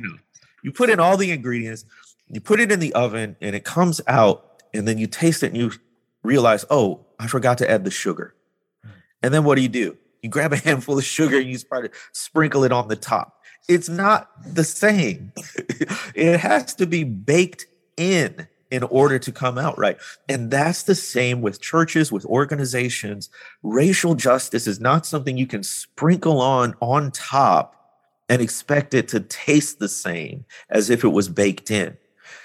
know, 0.02 0.18
you 0.64 0.72
put 0.72 0.90
in 0.90 1.00
all 1.00 1.18
the 1.18 1.32
ingredients 1.32 1.86
you 2.32 2.40
put 2.40 2.60
it 2.60 2.72
in 2.72 2.80
the 2.80 2.94
oven 2.94 3.36
and 3.42 3.56
it 3.56 3.66
comes 3.66 4.00
out, 4.08 4.64
and 4.74 4.88
then 4.88 4.98
you 4.98 5.06
taste 5.06 5.44
it 5.44 5.48
and 5.48 5.58
you 5.58 5.72
realize, 6.24 6.66
oh, 6.70 7.06
I 7.20 7.28
forgot 7.28 7.58
to 7.60 7.70
add 7.70 7.84
the 7.84 7.92
sugar. 7.92 8.34
And 9.22 9.34
then 9.34 9.44
what 9.44 9.56
do 9.56 9.62
you 9.62 9.70
do? 9.70 9.98
You 10.22 10.30
grab 10.30 10.54
a 10.54 10.58
handful 10.58 10.98
of 10.98 11.04
sugar 11.04 11.38
and 11.38 11.48
you 11.48 11.58
start 11.58 11.92
to 11.92 12.00
sprinkle 12.14 12.64
it 12.64 12.72
on 12.72 12.88
the 12.88 12.96
top. 12.96 13.42
It's 13.68 13.90
not 13.90 14.30
the 14.46 14.64
same. 14.64 15.34
it 16.16 16.40
has 16.40 16.74
to 16.76 16.88
be 16.88 17.04
baked 17.04 17.66
in 17.98 18.48
in 18.72 18.84
order 18.84 19.20
to 19.20 19.32
come 19.32 19.58
out 19.58 19.78
right. 19.78 19.98
And 20.30 20.50
that's 20.50 20.84
the 20.84 20.96
same 20.96 21.42
with 21.42 21.62
churches, 21.62 22.12
with 22.12 22.26
organizations. 22.26 23.30
Racial 23.64 24.16
justice 24.16 24.66
is 24.66 24.80
not 24.80 25.06
something 25.06 25.38
you 25.38 25.46
can 25.46 25.62
sprinkle 25.62 26.42
on 26.42 26.74
on 26.80 27.12
top 27.12 27.76
and 28.30 28.42
expect 28.42 28.94
it 28.94 29.10
to 29.10 29.20
taste 29.20 29.80
the 29.80 29.90
same 29.90 30.46
as 30.70 30.90
if 30.90 31.04
it 31.04 31.10
was 31.10 31.28
baked 31.28 31.70
in. 31.70 31.98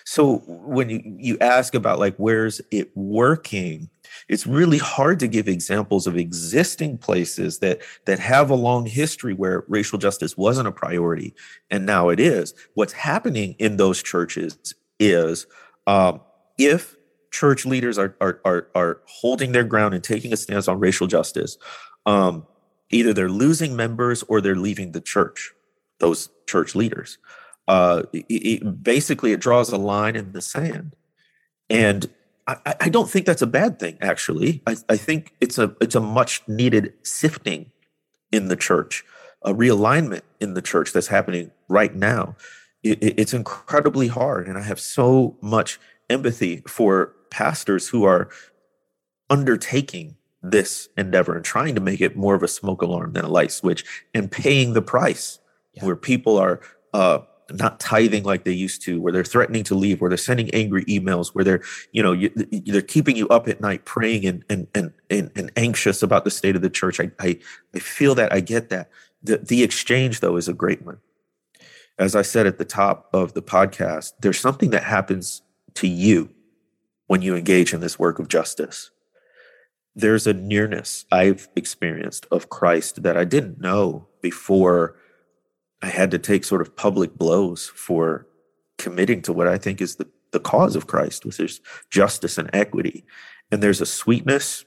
So 0.05 0.39
when 0.47 0.91
you, 0.91 1.01
you 1.05 1.39
ask 1.41 1.75
about 1.75 2.01
like 2.01 2.17
where's 2.17 2.61
it 2.73 2.97
working, 2.97 3.89
it's 4.29 4.47
really 4.47 4.79
hard 4.79 5.21
to 5.21 5.29
give 5.29 5.47
examples 5.47 6.09
of 6.09 6.17
existing 6.17 6.99
places 6.99 7.61
that 7.61 7.83
that 8.07 8.19
have 8.19 8.51
a 8.51 8.55
long 8.55 8.87
history 8.87 9.35
where 9.35 9.65
racial 9.69 9.99
justice 9.99 10.37
wasn't 10.37 10.69
a 10.69 10.73
priority 10.73 11.35
and 11.71 11.87
now 11.87 12.09
it 12.09 12.19
is. 12.19 12.53
What's 12.75 12.93
happening 12.93 13.55
in 13.59 13.77
those 13.77 14.03
churches 14.03 14.75
is 14.99 15.47
um, 15.87 16.21
if 16.59 16.97
church 17.31 17.67
leaders 17.67 17.99
are, 17.99 18.17
are 18.21 18.41
are 18.45 18.69
are 18.75 19.01
holding 19.07 19.53
their 19.53 19.65
ground 19.65 19.95
and 19.95 20.03
taking 20.03 20.33
a 20.33 20.37
stance 20.37 20.69
on 20.69 20.81
racial 20.81 21.07
justice, 21.07 21.59
um, 22.07 22.47
either 22.91 23.13
they're 23.13 23.29
losing 23.29 23.77
members 23.77 24.23
or 24.25 24.41
they're 24.41 24.57
leaving 24.57 24.93
the 24.93 25.01
church. 25.01 25.53
Those 25.99 26.29
church 26.47 26.75
leaders 26.75 27.19
uh, 27.69 28.03
it, 28.13 28.25
it, 28.29 28.83
basically 28.83 29.33
it 29.33 29.41
draws 29.41 29.71
a 29.71 29.77
line 29.77 30.17
in 30.17 30.33
the 30.33 30.41
sand, 30.41 30.95
and 31.69 32.09
I, 32.47 32.75
I 32.81 32.89
don't 32.89 33.11
think 33.11 33.27
that's 33.27 33.43
a 33.43 33.47
bad 33.47 33.79
thing. 33.79 33.99
Actually, 34.01 34.63
I, 34.67 34.77
I 34.89 34.97
think 34.97 35.35
it's 35.41 35.59
a 35.59 35.75
it's 35.81 35.95
a 35.95 36.01
much 36.01 36.43
needed 36.47 36.93
sifting 37.03 37.73
in 38.31 38.49
the 38.49 38.57
church, 38.57 39.05
a 39.43 39.53
realignment 39.53 40.23
in 40.41 40.55
the 40.55 40.63
church 40.63 40.93
that's 40.93 41.09
happening 41.09 41.51
right 41.69 41.95
now. 41.95 42.37
It, 42.93 43.15
it's 43.19 43.35
incredibly 43.35 44.09
hard, 44.09 44.49
and 44.49 44.59
I 44.59 44.63
have 44.63 44.81
so 44.81 45.37
much 45.41 45.79
empathy 46.09 46.63
for 46.67 47.15
pastors 47.31 47.89
who 47.89 48.05
are 48.05 48.29
undertaking 49.29 50.17
this 50.43 50.89
endeavor 50.97 51.35
and 51.35 51.45
trying 51.45 51.75
to 51.75 51.81
make 51.81 52.01
it 52.01 52.17
more 52.17 52.35
of 52.35 52.43
a 52.43 52.49
smoke 52.49 52.83
alarm 52.83 53.13
than 53.13 53.25
a 53.25 53.29
light 53.29 53.51
switch 53.51 53.85
and 54.15 54.31
paying 54.31 54.73
the 54.73 54.83
price 54.83 55.41
yeah. 55.75 55.85
where 55.85 55.97
people 55.97 56.39
are 56.39 56.61
uh, 56.95 57.19
not 57.51 57.81
tithing 57.81 58.25
like 58.25 58.45
they 58.45 58.53
used 58.53 58.83
to, 58.83 59.01
where 59.01 59.13
they're 59.13 59.25
threatening 59.25 59.65
to 59.65 59.75
leave, 59.75 60.01
where 60.01 60.09
they're 60.09 60.17
sending 60.17 60.51
angry 60.51 60.85
emails, 60.85 61.29
where 61.29 61.45
they're, 61.45 61.63
you 61.93 62.03
know, 62.03 62.13
you, 62.13 62.31
they're 62.67 62.83
keeping 62.83 63.17
you 63.17 63.29
up 63.29 63.49
at 63.49 63.61
night 63.61 63.85
praying 63.85 64.27
and, 64.27 64.45
and, 64.49 64.67
and, 64.75 64.93
and, 65.11 65.31
and 65.37 65.51
anxious 65.57 66.03
about 66.03 66.25
the 66.25 66.31
state 66.31 66.57
of 66.57 66.63
the 66.63 66.71
church. 66.71 67.01
I, 67.01 67.11
I, 67.19 67.39
I 67.75 67.79
feel 67.79 68.15
that. 68.17 68.33
I 68.33 68.41
get 68.41 68.69
that. 68.71 68.91
The, 69.23 69.39
the 69.39 69.63
exchange, 69.63 70.21
though, 70.21 70.37
is 70.37 70.49
a 70.49 70.55
great 70.55 70.85
one. 70.85 70.99
As 71.99 72.15
I 72.15 72.23
said 72.23 72.47
at 72.47 72.59
the 72.59 72.65
top 72.65 73.09
of 73.13 73.33
the 73.33 73.43
podcast, 73.43 74.13
there's 74.21 74.41
something 74.41 74.71
that 74.71 74.83
happens 74.83 75.43
to 75.75 75.89
you 75.89 76.31
when 77.07 77.23
you 77.23 77.35
engage 77.37 77.73
in 77.73 77.81
this 77.81 77.99
work 77.99 78.19
of 78.19 78.29
justice. 78.29 78.91
There's 79.95 80.27
a 80.27 80.35
nearness 80.35 81.07
I've 81.11 81.49
experienced 81.57 82.27
of 82.31 82.51
Christ 82.51 83.03
that 83.03 83.17
I 83.17 83.25
didn't 83.25 83.61
know 83.61 84.09
before 84.21 84.97
I 85.81 85.87
had 85.87 86.11
to 86.11 86.19
take 86.19 86.45
sort 86.45 86.61
of 86.61 86.77
public 86.77 87.17
blows 87.17 87.67
for 87.67 88.27
committing 88.77 89.23
to 89.23 89.33
what 89.33 89.47
I 89.47 89.57
think 89.57 89.81
is 89.81 89.97
the, 89.97 90.07
the 90.33 90.41
cause 90.41 90.77
of 90.77 90.87
Christ, 90.87 91.25
which 91.25 91.41
is 91.41 91.61
justice 91.91 92.37
and 92.37 92.51
equity. 92.53 93.05
And 93.51 93.63
there's 93.63 93.81
a 93.81 93.87
sweetness 93.87 94.65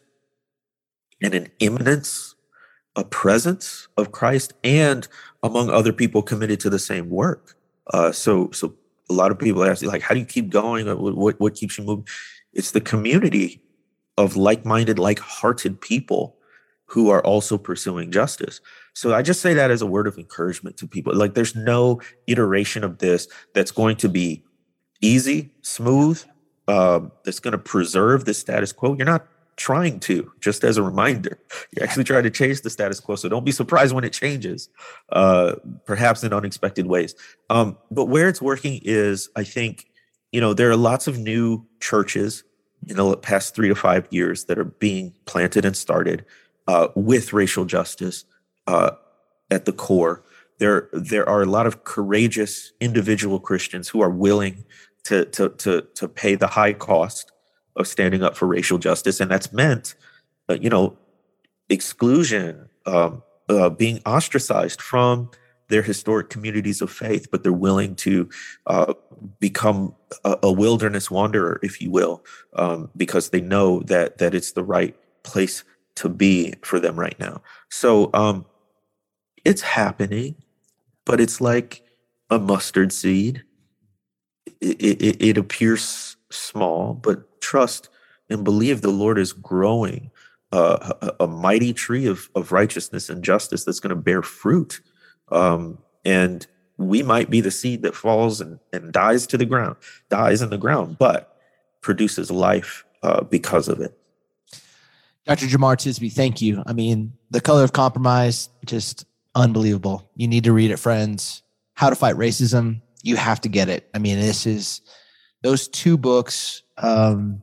and 1.22 1.36
an 1.36 1.50
immanence, 1.60 2.36
a 2.96 3.04
presence 3.04 3.88
of 3.98 4.12
Christ, 4.12 4.54
and 4.64 5.08
among 5.44 5.70
other 5.70 5.94
people 5.94 6.22
committed 6.22 6.60
to 6.62 6.70
the 6.70 6.80
same 6.80 7.10
work. 7.10 7.56
Uh, 7.94 8.12
so, 8.12 8.52
so 8.52 8.74
a 9.10 9.14
lot 9.14 9.32
of 9.32 9.40
people 9.40 9.64
ask, 9.64 9.82
you, 9.82 9.88
like, 9.88 10.02
how 10.02 10.14
do 10.14 10.20
you 10.20 10.26
keep 10.26 10.50
going? 10.50 10.88
What, 10.88 11.40
what 11.40 11.56
keeps 11.56 11.78
you 11.78 11.84
moving? 11.84 12.08
It's 12.54 12.72
the 12.72 12.82
community 12.82 13.62
of 14.18 14.36
like-minded, 14.36 15.00
like-hearted 15.00 15.80
people 15.80 16.36
who 16.86 17.10
are 17.10 17.24
also 17.24 17.58
pursuing 17.58 18.12
justice. 18.12 18.62
So 18.94 19.14
I 19.14 19.22
just 19.22 19.42
say 19.42 19.54
that 19.54 19.70
as 19.70 19.82
a 19.82 19.86
word 19.86 20.08
of 20.08 20.18
encouragement 20.18 20.76
to 20.78 20.88
people. 20.88 21.16
Like 21.16 21.36
there's 21.36 21.56
no 21.56 22.02
iteration 22.26 22.84
of 22.84 22.98
this 22.98 23.28
that's 23.54 23.72
going 23.72 23.96
to 23.98 24.10
be 24.10 24.44
easy, 25.00 25.52
smooth, 25.62 26.22
um, 26.68 27.12
that's 27.24 27.40
going 27.40 27.52
to 27.52 27.60
preserve 27.60 28.26
the 28.26 28.34
status 28.34 28.74
quo. 28.74 28.96
You're 28.96 29.06
not 29.06 29.28
trying 29.60 30.00
to, 30.00 30.32
just 30.40 30.64
as 30.64 30.78
a 30.78 30.84
reminder. 30.84 31.38
You're 31.76 31.84
actually 31.84 32.06
trying 32.06 32.24
to 32.24 32.32
change 32.32 32.62
the 32.62 32.70
status 32.70 33.02
quo. 33.02 33.16
So 33.16 33.28
don't 33.28 33.44
be 33.44 33.52
surprised 33.52 33.94
when 33.94 34.06
it 34.06 34.14
changes, 34.14 34.70
uh, 35.12 35.56
perhaps 35.86 36.24
in 36.24 36.34
unexpected 36.34 36.88
ways. 36.88 37.14
Um, 37.50 37.78
but 37.92 38.06
where 38.06 38.30
it's 38.30 38.42
working 38.42 38.80
is, 38.84 39.30
I 39.36 39.44
think, 39.44 39.86
you 40.32 40.40
know, 40.40 40.54
there 40.54 40.72
are 40.72 40.78
lots 40.78 41.08
of 41.08 41.20
new 41.20 41.66
churches 41.82 42.44
in 42.88 42.96
the 42.96 43.18
past 43.18 43.54
three 43.54 43.68
to 43.68 43.76
five 43.76 44.08
years 44.10 44.46
that 44.46 44.58
are 44.58 44.64
being 44.64 45.14
planted 45.26 45.66
and 45.66 45.76
started 45.76 46.26
uh, 46.68 46.88
with 46.96 47.34
racial 47.34 47.66
justice 47.66 48.24
uh, 48.66 48.92
at 49.52 49.66
the 49.66 49.74
core. 49.74 50.24
There, 50.60 50.90
there 50.94 51.28
are 51.28 51.42
a 51.42 51.46
lot 51.46 51.68
of 51.68 51.84
courageous 51.84 52.72
individual 52.80 53.42
Christians 53.42 53.90
who 53.90 54.02
are 54.02 54.10
willing 54.10 54.64
to, 55.04 55.26
to, 55.26 55.50
to, 55.50 55.82
to 55.96 56.08
pay 56.08 56.36
the 56.36 56.48
high 56.48 56.74
cost 56.74 57.34
of 57.80 57.88
standing 57.88 58.22
up 58.22 58.38
for 58.38 58.48
racial 58.48 58.78
justice, 58.78 59.20
and 59.20 59.32
that's 59.32 59.52
meant, 59.52 59.96
uh, 60.50 60.58
you 60.62 60.70
know, 60.70 60.98
exclusion, 61.70 62.70
um, 62.86 63.24
uh, 63.48 63.70
being 63.70 64.00
ostracized 64.06 64.82
from 64.82 65.32
their 65.70 65.82
historic 65.82 66.30
communities 66.30 66.82
of 66.82 66.92
faith, 66.92 67.30
but 67.32 67.44
they're 67.44 67.54
willing 67.54 67.96
to 67.96 68.28
uh, 68.68 68.94
become 69.40 69.96
a, 70.24 70.38
a, 70.44 70.52
wilderness 70.52 71.10
wanderer, 71.10 71.60
if 71.64 71.80
you 71.80 71.92
will, 71.92 72.24
um, 72.54 72.90
because 72.98 73.30
they 73.30 73.42
know 73.42 73.80
that 73.84 74.18
that 74.18 74.34
it's 74.34 74.54
the 74.54 74.64
right 74.64 74.96
place 75.24 75.64
to 75.96 76.10
be 76.10 76.54
for 76.64 76.80
them 76.80 77.00
right 77.00 77.20
now. 77.20 77.42
So 77.70 78.10
um, 78.14 78.46
it's 79.46 79.62
happening, 79.62 80.36
but 81.06 81.22
it's 81.22 81.40
like 81.40 81.84
a 82.30 82.40
mustard 82.40 82.92
seed. 82.92 83.44
It, 84.62 85.02
it, 85.02 85.22
it 85.22 85.38
appears 85.38 86.18
small, 86.32 86.94
but 86.96 87.29
trust 87.42 87.90
and 88.30 88.44
believe 88.44 88.82
the 88.82 88.90
Lord 88.90 89.18
is 89.18 89.34
growing 89.34 90.12
uh, 90.52 90.94
a, 91.02 91.24
a, 91.26 91.28
mighty 91.28 91.74
tree 91.74 92.08
of, 92.08 92.30
of 92.36 92.52
righteousness 92.52 93.10
and 93.10 93.24
justice 93.24 93.66
that's 93.66 93.80
going 93.80 93.96
to 93.96 93.96
bear 93.96 94.22
fruit. 94.22 94.82
Um, 95.32 95.78
and 96.04 96.46
we 96.78 97.04
might 97.04 97.30
be 97.30 97.42
the 97.42 97.52
seed 97.52 97.84
that 97.84 97.96
falls 97.96 98.42
and, 98.42 98.60
and 98.74 98.92
dies 98.92 99.28
to 99.28 99.38
the 99.38 99.46
ground, 99.46 99.76
dies 100.10 100.42
in 100.42 100.50
the 100.50 100.58
ground, 100.58 100.98
but 100.98 101.38
produces 101.82 102.32
life 102.32 102.84
uh, 103.04 103.22
because 103.24 103.68
of 103.68 103.80
it. 103.80 103.96
Dr. 105.26 105.46
Jemar 105.46 105.76
Tisby, 105.76 106.12
thank 106.12 106.42
you. 106.42 106.64
I 106.66 106.74
mean, 106.74 107.14
The 107.30 107.42
Color 107.42 107.64
of 107.64 107.74
Compromise, 107.74 108.50
just 108.66 109.06
unbelievable. 109.36 110.10
You 110.16 110.28
need 110.28 110.46
to 110.46 110.54
read 110.54 110.72
it, 110.72 110.78
friends. 110.78 111.44
How 111.76 111.90
to 111.90 111.96
Fight 111.96 112.16
Racism, 112.16 112.82
you 113.04 113.16
have 113.16 113.40
to 113.42 113.50
get 113.50 113.70
it. 113.70 113.88
I 113.94 114.00
mean, 114.00 114.18
this 114.18 114.48
is 114.48 114.82
those 115.42 115.68
two 115.68 115.98
books 115.98 116.64
um, 116.78 117.42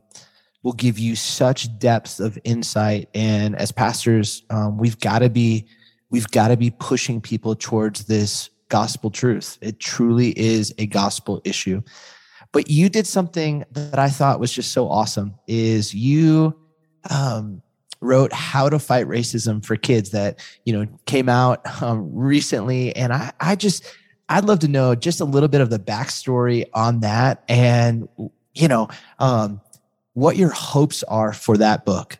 will 0.63 0.73
give 0.73 0.99
you 0.99 1.15
such 1.15 1.77
depth 1.79 2.19
of 2.19 2.37
insight. 2.43 3.09
And 3.13 3.55
as 3.55 3.71
pastors, 3.71 4.43
um, 4.49 4.77
we've 4.77 4.99
got 4.99 5.19
to 5.19 5.29
be 5.29 5.67
we've 6.09 6.27
got 6.29 6.49
to 6.49 6.57
be 6.57 6.71
pushing 6.71 7.19
people 7.19 7.55
towards 7.55 8.05
this 8.05 8.49
gospel 8.69 9.09
truth. 9.09 9.57
It 9.61 9.79
truly 9.79 10.37
is 10.37 10.73
a 10.77 10.85
gospel 10.85 11.41
issue. 11.43 11.81
But 12.53 12.69
you 12.69 12.89
did 12.89 13.05
something 13.05 13.65
that 13.71 13.99
I 13.99 14.09
thought 14.09 14.39
was 14.39 14.51
just 14.51 14.71
so 14.71 14.89
awesome. 14.89 15.35
Is 15.47 15.93
you 15.93 16.57
um, 17.09 17.61
wrote 18.01 18.31
how 18.31 18.69
to 18.69 18.79
fight 18.79 19.07
racism 19.07 19.63
for 19.65 19.75
kids 19.75 20.11
that 20.11 20.39
you 20.65 20.73
know 20.73 20.87
came 21.05 21.29
out 21.29 21.81
um, 21.81 22.13
recently 22.13 22.95
and 22.95 23.11
I, 23.13 23.31
I 23.39 23.55
just 23.55 23.83
i'd 24.29 24.45
love 24.45 24.59
to 24.59 24.67
know 24.67 24.95
just 24.95 25.21
a 25.21 25.25
little 25.25 25.49
bit 25.49 25.61
of 25.61 25.69
the 25.69 25.79
backstory 25.79 26.65
on 26.73 26.99
that 27.01 27.43
and 27.47 28.07
you 28.53 28.67
know 28.67 28.87
um, 29.19 29.61
what 30.17 30.35
your 30.35 30.49
hopes 30.49 31.03
are 31.03 31.31
for 31.31 31.57
that 31.57 31.85
book. 31.85 32.17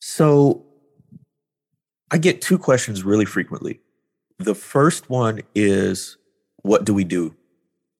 So 0.00 0.64
i 2.10 2.18
get 2.18 2.42
two 2.42 2.58
questions 2.58 3.04
really 3.04 3.24
frequently. 3.24 3.80
The 4.38 4.56
first 4.56 5.08
one 5.08 5.42
is 5.54 6.16
what 6.62 6.84
do 6.84 6.92
we 6.92 7.04
do 7.04 7.36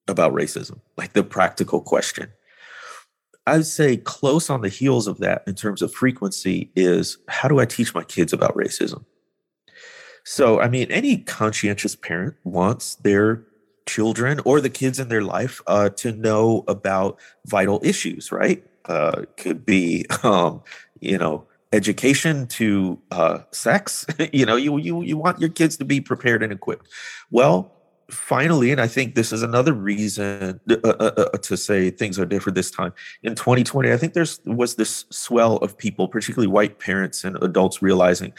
about 0.08 0.32
racism? 0.32 0.80
Like 0.96 1.12
the 1.12 1.22
practical 1.22 1.80
question. 1.80 2.32
I'd 3.46 3.64
say 3.64 3.96
close 3.96 4.50
on 4.50 4.62
the 4.62 4.68
heels 4.68 5.06
of 5.06 5.18
that 5.18 5.44
in 5.46 5.54
terms 5.54 5.80
of 5.80 5.94
frequency 5.94 6.72
is 6.74 7.16
how 7.28 7.48
do 7.48 7.60
I 7.60 7.64
teach 7.64 7.94
my 7.94 8.02
kids 8.02 8.32
about 8.32 8.56
racism? 8.56 9.04
So, 10.30 10.60
I 10.60 10.68
mean, 10.68 10.90
any 10.90 11.16
conscientious 11.16 11.96
parent 11.96 12.36
wants 12.44 12.96
their 12.96 13.44
children 13.86 14.42
or 14.44 14.60
the 14.60 14.68
kids 14.68 15.00
in 15.00 15.08
their 15.08 15.22
life 15.22 15.62
uh, 15.66 15.88
to 15.88 16.12
know 16.12 16.64
about 16.68 17.18
vital 17.46 17.80
issues, 17.82 18.30
right? 18.30 18.62
Uh, 18.84 19.22
could 19.38 19.64
be, 19.64 20.04
um, 20.22 20.62
you 21.00 21.16
know, 21.16 21.46
education 21.72 22.46
to 22.48 23.00
uh, 23.10 23.38
sex. 23.52 24.04
you 24.34 24.44
know, 24.44 24.56
you 24.56 24.76
you 24.76 25.00
you 25.00 25.16
want 25.16 25.40
your 25.40 25.48
kids 25.48 25.78
to 25.78 25.86
be 25.86 25.98
prepared 25.98 26.42
and 26.42 26.52
equipped. 26.52 26.88
Well, 27.30 27.72
finally, 28.10 28.70
and 28.70 28.82
I 28.82 28.86
think 28.86 29.14
this 29.14 29.32
is 29.32 29.42
another 29.42 29.72
reason 29.72 30.60
uh, 30.68 30.76
uh, 30.84 30.88
uh, 31.00 31.28
uh, 31.32 31.38
to 31.38 31.56
say 31.56 31.88
things 31.88 32.18
are 32.18 32.26
different 32.26 32.54
this 32.54 32.70
time. 32.70 32.92
In 33.22 33.34
2020, 33.34 33.90
I 33.90 33.96
think 33.96 34.12
there's 34.12 34.40
was 34.44 34.74
this 34.74 35.06
swell 35.10 35.56
of 35.56 35.78
people, 35.78 36.06
particularly 36.06 36.48
white 36.48 36.78
parents 36.78 37.24
and 37.24 37.42
adults, 37.42 37.80
realizing 37.80 38.34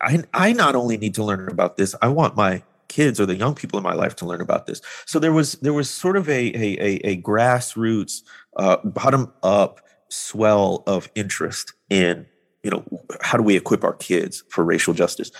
I 0.00 0.22
I 0.32 0.52
not 0.52 0.74
only 0.74 0.96
need 0.96 1.14
to 1.14 1.24
learn 1.24 1.48
about 1.48 1.76
this, 1.76 1.94
I 2.02 2.08
want 2.08 2.36
my 2.36 2.62
kids 2.88 3.20
or 3.20 3.26
the 3.26 3.36
young 3.36 3.54
people 3.54 3.78
in 3.78 3.82
my 3.82 3.94
life 3.94 4.16
to 4.16 4.26
learn 4.26 4.40
about 4.40 4.66
this. 4.66 4.80
So 5.06 5.18
there 5.18 5.32
was 5.32 5.52
there 5.54 5.72
was 5.72 5.90
sort 5.90 6.16
of 6.16 6.28
a 6.28 6.32
a 6.32 6.78
a, 6.80 7.00
a 7.04 7.22
grassroots, 7.22 8.22
uh, 8.56 8.78
bottom 8.84 9.32
up 9.42 9.80
swell 10.08 10.82
of 10.86 11.10
interest 11.14 11.72
in 11.90 12.26
you 12.62 12.70
know 12.70 12.84
how 13.20 13.36
do 13.36 13.42
we 13.42 13.56
equip 13.56 13.84
our 13.84 13.94
kids 13.94 14.44
for 14.48 14.64
racial 14.64 14.94
justice 14.94 15.30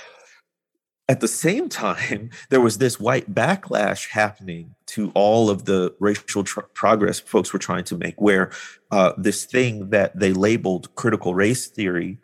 at 1.08 1.20
the 1.20 1.28
same 1.28 1.68
time, 1.68 2.30
there 2.50 2.60
was 2.60 2.78
this 2.78 2.98
white 2.98 3.32
backlash 3.32 4.08
happening 4.08 4.74
to 4.86 5.10
all 5.14 5.50
of 5.50 5.64
the 5.64 5.94
racial 6.00 6.44
tr- 6.44 6.60
progress 6.74 7.20
folks 7.20 7.52
were 7.52 7.58
trying 7.58 7.84
to 7.84 7.96
make, 7.96 8.20
where 8.20 8.50
uh, 8.90 9.12
this 9.16 9.44
thing 9.44 9.90
that 9.90 10.18
they 10.18 10.32
labeled 10.32 10.94
critical 10.94 11.34
race 11.34 11.66
theory 11.66 12.18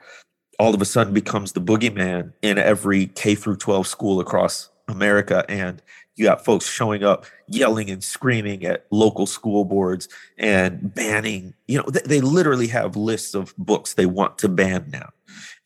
all 0.59 0.75
of 0.75 0.83
a 0.83 0.85
sudden 0.85 1.13
becomes 1.13 1.53
the 1.53 1.61
boogeyman 1.61 2.33
in 2.43 2.59
every 2.59 3.07
K 3.07 3.35
through 3.35 3.57
12 3.57 3.87
school 3.87 4.21
across 4.21 4.71
America. 4.89 5.45
And 5.49 5.83
you 6.17 6.25
got 6.25 6.45
folks 6.45 6.69
showing 6.69 7.03
up 7.03 7.25
yelling 7.49 7.91
and 7.91 8.05
screaming 8.05 8.65
at 8.65 8.87
local 8.91 9.27
school 9.27 9.65
boards 9.65 10.09
and 10.39 10.95
banning, 10.95 11.55
you 11.67 11.79
know, 11.79 11.89
they, 11.89 12.03
they 12.05 12.21
literally 12.21 12.67
have 12.69 12.97
lists 12.97 13.35
of 13.35 13.55
books 13.57 13.95
they 13.95 14.07
want 14.07 14.39
to 14.39 14.49
ban 14.49 14.87
now. 14.93 15.11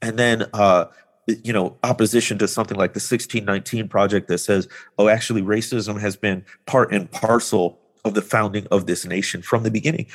And 0.00 0.18
then 0.18 0.46
uh, 0.52 0.86
you 1.26 1.52
know 1.52 1.76
opposition 1.82 2.38
to 2.38 2.46
something 2.46 2.76
like 2.76 2.92
the 2.92 2.98
1619 2.98 3.88
project 3.88 4.28
that 4.28 4.38
says 4.38 4.68
oh 4.98 5.08
actually 5.08 5.42
racism 5.42 6.00
has 6.00 6.16
been 6.16 6.44
part 6.66 6.92
and 6.92 7.10
parcel 7.10 7.80
of 8.04 8.14
the 8.14 8.22
founding 8.22 8.66
of 8.70 8.86
this 8.86 9.04
nation 9.04 9.42
from 9.42 9.62
the 9.62 9.70
beginning 9.70 10.06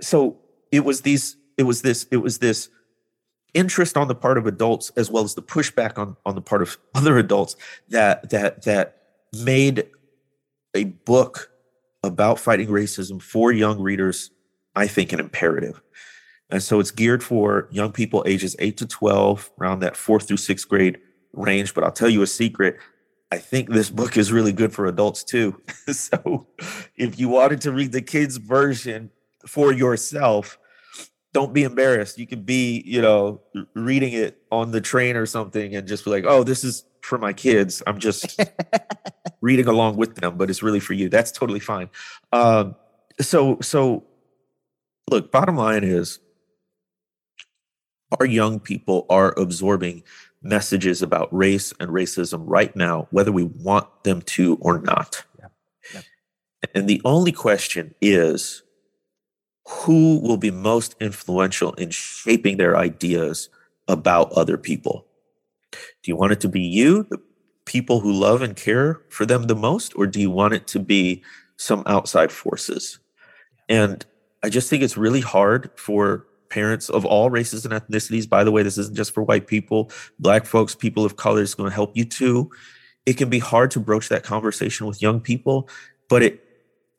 so 0.00 0.36
it 0.72 0.84
was 0.84 1.02
these 1.02 1.36
it 1.58 1.64
was 1.64 1.82
this 1.82 2.06
it 2.10 2.18
was 2.18 2.38
this 2.38 2.70
interest 3.56 3.96
on 3.96 4.06
the 4.06 4.14
part 4.14 4.36
of 4.36 4.46
adults 4.46 4.92
as 4.96 5.10
well 5.10 5.24
as 5.24 5.34
the 5.34 5.42
pushback 5.42 5.98
on 5.98 6.16
on 6.26 6.34
the 6.34 6.40
part 6.42 6.62
of 6.62 6.76
other 6.94 7.16
adults 7.18 7.56
that 7.88 8.28
that 8.30 8.62
that 8.62 8.98
made 9.42 9.88
a 10.74 10.84
book 10.84 11.50
about 12.04 12.38
fighting 12.38 12.68
racism 12.68 13.20
for 13.20 13.50
young 13.50 13.80
readers 13.80 14.30
i 14.76 14.86
think 14.86 15.12
an 15.12 15.18
imperative 15.18 15.80
and 16.50 16.62
so 16.62 16.78
it's 16.78 16.90
geared 16.90 17.24
for 17.24 17.66
young 17.70 17.90
people 17.90 18.22
ages 18.26 18.54
8 18.58 18.76
to 18.76 18.86
12 18.86 19.50
around 19.58 19.80
that 19.80 19.94
4th 19.94 20.28
through 20.28 20.36
6th 20.36 20.68
grade 20.68 20.98
range 21.32 21.74
but 21.74 21.82
i'll 21.82 21.90
tell 21.90 22.10
you 22.10 22.22
a 22.22 22.26
secret 22.26 22.76
I 23.32 23.38
think 23.38 23.68
this 23.68 23.90
book 23.90 24.16
is 24.16 24.30
really 24.30 24.52
good 24.52 24.72
for 24.72 24.86
adults 24.86 25.24
too. 25.24 25.60
so 25.90 26.46
if 26.96 27.18
you 27.18 27.28
wanted 27.28 27.60
to 27.62 27.72
read 27.72 27.90
the 27.90 28.00
kids 28.00 28.36
version 28.36 29.10
for 29.48 29.72
yourself, 29.72 30.58
don't 31.36 31.52
be 31.52 31.64
embarrassed. 31.64 32.16
You 32.16 32.26
could 32.26 32.46
be, 32.46 32.82
you 32.86 33.02
know, 33.02 33.42
reading 33.74 34.14
it 34.14 34.40
on 34.50 34.70
the 34.70 34.80
train 34.80 35.16
or 35.16 35.26
something 35.26 35.76
and 35.76 35.86
just 35.86 36.02
be 36.06 36.10
like, 36.10 36.24
oh, 36.26 36.44
this 36.44 36.64
is 36.64 36.86
for 37.02 37.18
my 37.18 37.34
kids. 37.34 37.82
I'm 37.86 37.98
just 37.98 38.40
reading 39.42 39.66
along 39.66 39.98
with 39.98 40.14
them, 40.14 40.38
but 40.38 40.48
it's 40.48 40.62
really 40.62 40.80
for 40.80 40.94
you. 40.94 41.10
That's 41.10 41.30
totally 41.30 41.60
fine. 41.60 41.90
Um, 42.32 42.74
so, 43.20 43.58
so 43.60 44.04
look, 45.10 45.30
bottom 45.30 45.58
line 45.58 45.84
is 45.84 46.20
our 48.18 48.24
young 48.24 48.58
people 48.58 49.04
are 49.10 49.38
absorbing 49.38 50.04
messages 50.40 51.02
about 51.02 51.28
race 51.36 51.70
and 51.78 51.90
racism 51.90 52.44
right 52.46 52.74
now, 52.74 53.08
whether 53.10 53.30
we 53.30 53.42
want 53.42 54.04
them 54.04 54.22
to 54.22 54.56
or 54.62 54.78
not. 54.78 55.22
Yeah. 55.38 55.48
Yeah. 55.92 56.00
And 56.74 56.88
the 56.88 57.02
only 57.04 57.32
question 57.32 57.94
is 58.00 58.62
who 59.66 60.18
will 60.20 60.36
be 60.36 60.50
most 60.50 60.94
influential 61.00 61.72
in 61.74 61.90
shaping 61.90 62.56
their 62.56 62.76
ideas 62.76 63.48
about 63.88 64.32
other 64.32 64.56
people? 64.56 65.06
Do 65.72 66.10
you 66.10 66.16
want 66.16 66.32
it 66.32 66.40
to 66.40 66.48
be 66.48 66.60
you, 66.60 67.04
the 67.10 67.20
people 67.64 68.00
who 68.00 68.12
love 68.12 68.42
and 68.42 68.56
care 68.56 69.00
for 69.10 69.26
them 69.26 69.44
the 69.44 69.56
most, 69.56 69.92
or 69.96 70.06
do 70.06 70.20
you 70.20 70.30
want 70.30 70.54
it 70.54 70.66
to 70.68 70.78
be 70.78 71.22
some 71.56 71.82
outside 71.86 72.30
forces? 72.30 73.00
And 73.68 74.06
I 74.44 74.48
just 74.48 74.70
think 74.70 74.82
it's 74.82 74.96
really 74.96 75.20
hard 75.20 75.70
for 75.74 76.26
parents 76.48 76.88
of 76.88 77.04
all 77.04 77.28
races 77.28 77.66
and 77.66 77.74
ethnicities. 77.74 78.28
By 78.28 78.44
the 78.44 78.52
way, 78.52 78.62
this 78.62 78.78
isn't 78.78 78.96
just 78.96 79.12
for 79.12 79.24
white 79.24 79.48
people, 79.48 79.90
black 80.20 80.46
folks, 80.46 80.76
people 80.76 81.04
of 81.04 81.16
color 81.16 81.42
is 81.42 81.56
going 81.56 81.68
to 81.68 81.74
help 81.74 81.96
you 81.96 82.04
too. 82.04 82.50
It 83.04 83.14
can 83.16 83.28
be 83.28 83.40
hard 83.40 83.72
to 83.72 83.80
broach 83.80 84.08
that 84.10 84.22
conversation 84.22 84.86
with 84.86 85.02
young 85.02 85.20
people, 85.20 85.68
but 86.08 86.22
it 86.22 86.44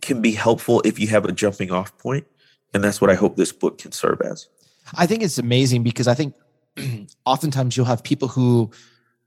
can 0.01 0.21
be 0.21 0.31
helpful 0.31 0.81
if 0.83 0.99
you 0.99 1.07
have 1.07 1.23
a 1.23 1.31
jumping 1.31 1.71
off 1.71 1.97
point 1.97 2.27
and 2.73 2.83
that's 2.83 3.01
what 3.01 3.09
I 3.09 3.15
hope 3.15 3.35
this 3.35 3.51
book 3.51 3.77
can 3.77 3.91
serve 3.91 4.21
as. 4.21 4.47
I 4.95 5.05
think 5.05 5.23
it's 5.23 5.37
amazing 5.37 5.83
because 5.83 6.07
I 6.07 6.13
think 6.13 6.33
oftentimes 7.25 7.75
you'll 7.75 7.85
have 7.85 8.03
people 8.03 8.27
who 8.27 8.71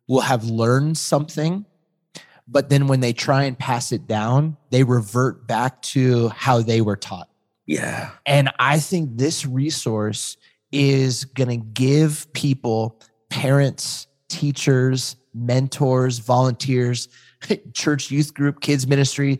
will 0.09 0.21
have 0.21 0.45
learned 0.45 0.99
something, 0.99 1.65
but 2.49 2.69
then 2.69 2.87
when 2.87 3.01
they 3.01 3.13
try 3.13 3.45
and 3.45 3.59
pass 3.59 3.93
it 3.93 4.07
down, 4.07 4.57
they 4.71 4.83
revert 4.83 5.47
back 5.47 5.83
to 5.83 6.29
how 6.31 6.61
they 6.63 6.81
were 6.81 6.97
taught. 6.97 7.29
Yeah. 7.67 8.11
And 8.27 8.51
I 8.59 8.81
think 8.81 9.17
this 9.17 9.47
resource 9.47 10.37
is 10.73 11.25
going 11.25 11.49
to 11.49 11.65
give 11.65 12.33
people, 12.33 13.01
parents, 13.29 14.07
teachers, 14.29 15.17
mentors, 15.35 16.19
volunteers, 16.19 17.09
church 17.73 18.11
youth 18.11 18.35
group, 18.35 18.61
kids 18.61 18.87
ministry, 18.87 19.39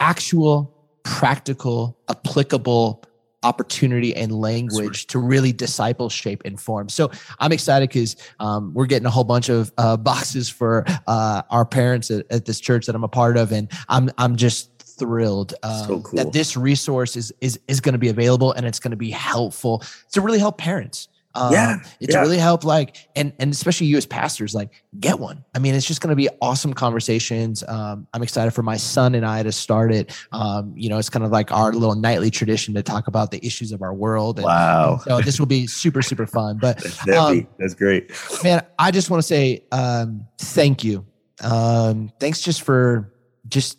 actual 0.00 0.71
practical, 1.04 1.98
applicable 2.08 3.02
opportunity 3.42 4.14
and 4.14 4.32
language 4.32 5.06
to 5.08 5.18
really 5.18 5.52
disciple, 5.52 6.08
shape, 6.08 6.42
and 6.44 6.60
form. 6.60 6.88
So 6.88 7.10
I'm 7.40 7.52
excited 7.52 7.88
because 7.88 8.16
um, 8.38 8.72
we're 8.72 8.86
getting 8.86 9.06
a 9.06 9.10
whole 9.10 9.24
bunch 9.24 9.48
of 9.48 9.72
uh, 9.78 9.96
boxes 9.96 10.48
for 10.48 10.84
uh, 11.06 11.42
our 11.50 11.64
parents 11.64 12.10
at, 12.10 12.24
at, 12.30 12.44
this 12.44 12.60
church 12.60 12.86
that 12.86 12.94
I'm 12.94 13.04
a 13.04 13.08
part 13.08 13.36
of, 13.36 13.52
and 13.52 13.70
I'm 13.88 14.10
I'm 14.18 14.36
just 14.36 14.70
thrilled 14.78 15.54
um, 15.62 15.86
so 15.86 16.00
cool. 16.00 16.16
that 16.18 16.32
this 16.32 16.56
resource 16.56 17.16
is 17.16 17.32
is 17.40 17.58
is 17.66 17.80
going 17.80 17.94
to 17.94 17.98
be 17.98 18.08
available 18.08 18.52
and 18.52 18.66
it's 18.66 18.78
going 18.78 18.90
to 18.90 18.96
be 18.96 19.10
helpful 19.10 19.82
to 20.12 20.20
really 20.20 20.38
help 20.38 20.58
parents. 20.58 21.08
Um, 21.34 21.52
yeah, 21.52 21.76
it's 22.00 22.14
yeah. 22.14 22.20
really 22.20 22.38
helped. 22.38 22.64
Like, 22.64 22.96
and 23.16 23.32
and 23.38 23.52
especially 23.52 23.86
you 23.86 23.96
as 23.96 24.06
pastors, 24.06 24.54
like, 24.54 24.70
get 25.00 25.18
one. 25.18 25.44
I 25.54 25.58
mean, 25.58 25.74
it's 25.74 25.86
just 25.86 26.00
going 26.00 26.10
to 26.10 26.16
be 26.16 26.28
awesome 26.40 26.74
conversations. 26.74 27.64
Um, 27.66 28.06
I'm 28.12 28.22
excited 28.22 28.52
for 28.52 28.62
my 28.62 28.76
son 28.76 29.14
and 29.14 29.24
I 29.24 29.42
to 29.42 29.52
start 29.52 29.92
it. 29.92 30.12
Um, 30.32 30.74
you 30.76 30.88
know, 30.88 30.98
it's 30.98 31.08
kind 31.08 31.24
of 31.24 31.30
like 31.30 31.50
our 31.52 31.72
little 31.72 31.94
nightly 31.94 32.30
tradition 32.30 32.74
to 32.74 32.82
talk 32.82 33.08
about 33.08 33.30
the 33.30 33.44
issues 33.44 33.72
of 33.72 33.82
our 33.82 33.94
world. 33.94 34.38
And, 34.38 34.44
wow. 34.44 34.98
so 34.98 35.20
this 35.20 35.38
will 35.38 35.46
be 35.46 35.66
super 35.66 36.02
super 36.02 36.26
fun. 36.26 36.58
But 36.60 36.78
that's, 37.06 37.08
um, 37.08 37.46
that's 37.58 37.74
great, 37.74 38.10
man. 38.44 38.64
I 38.78 38.90
just 38.90 39.10
want 39.10 39.22
to 39.22 39.26
say 39.26 39.64
um, 39.72 40.26
thank 40.38 40.84
you. 40.84 41.06
Um, 41.42 42.12
thanks 42.20 42.40
just 42.40 42.62
for 42.62 43.12
just 43.48 43.78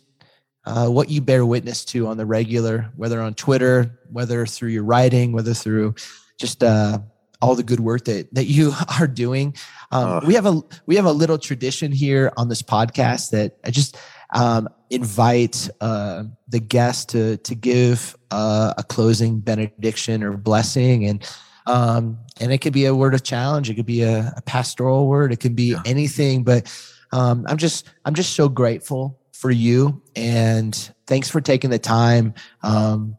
uh, 0.66 0.88
what 0.88 1.10
you 1.10 1.20
bear 1.20 1.44
witness 1.44 1.84
to 1.84 2.06
on 2.06 2.16
the 2.16 2.26
regular, 2.26 2.90
whether 2.96 3.20
on 3.20 3.34
Twitter, 3.34 3.98
whether 4.10 4.46
through 4.46 4.70
your 4.70 4.84
writing, 4.84 5.32
whether 5.32 5.54
through 5.54 5.94
just 6.38 6.62
uh, 6.64 6.98
all 7.40 7.54
the 7.54 7.62
good 7.62 7.80
work 7.80 8.04
that 8.04 8.34
that 8.34 8.46
you 8.46 8.72
are 9.00 9.06
doing. 9.06 9.54
Um, 9.90 10.26
we 10.26 10.34
have 10.34 10.46
a 10.46 10.60
we 10.86 10.96
have 10.96 11.04
a 11.04 11.12
little 11.12 11.38
tradition 11.38 11.92
here 11.92 12.32
on 12.36 12.48
this 12.48 12.62
podcast 12.62 13.30
that 13.30 13.58
I 13.64 13.70
just 13.70 13.96
um, 14.34 14.68
invite 14.90 15.68
uh, 15.80 16.24
the 16.48 16.60
guest 16.60 17.10
to 17.10 17.36
to 17.38 17.54
give 17.54 18.16
uh, 18.30 18.74
a 18.76 18.82
closing 18.82 19.40
benediction 19.40 20.22
or 20.22 20.36
blessing, 20.36 21.06
and 21.06 21.26
um, 21.66 22.18
and 22.40 22.52
it 22.52 22.58
could 22.58 22.72
be 22.72 22.86
a 22.86 22.94
word 22.94 23.14
of 23.14 23.22
challenge, 23.22 23.70
it 23.70 23.74
could 23.74 23.86
be 23.86 24.02
a, 24.02 24.32
a 24.36 24.42
pastoral 24.42 25.06
word, 25.06 25.32
it 25.32 25.40
could 25.40 25.56
be 25.56 25.72
yeah. 25.72 25.82
anything. 25.84 26.44
But 26.44 26.72
um, 27.12 27.44
I'm 27.48 27.56
just 27.56 27.88
I'm 28.04 28.14
just 28.14 28.34
so 28.34 28.48
grateful 28.48 29.18
for 29.32 29.50
you, 29.50 30.02
and 30.16 30.74
thanks 31.06 31.30
for 31.30 31.40
taking 31.40 31.70
the 31.70 31.78
time 31.78 32.34
um, 32.62 33.16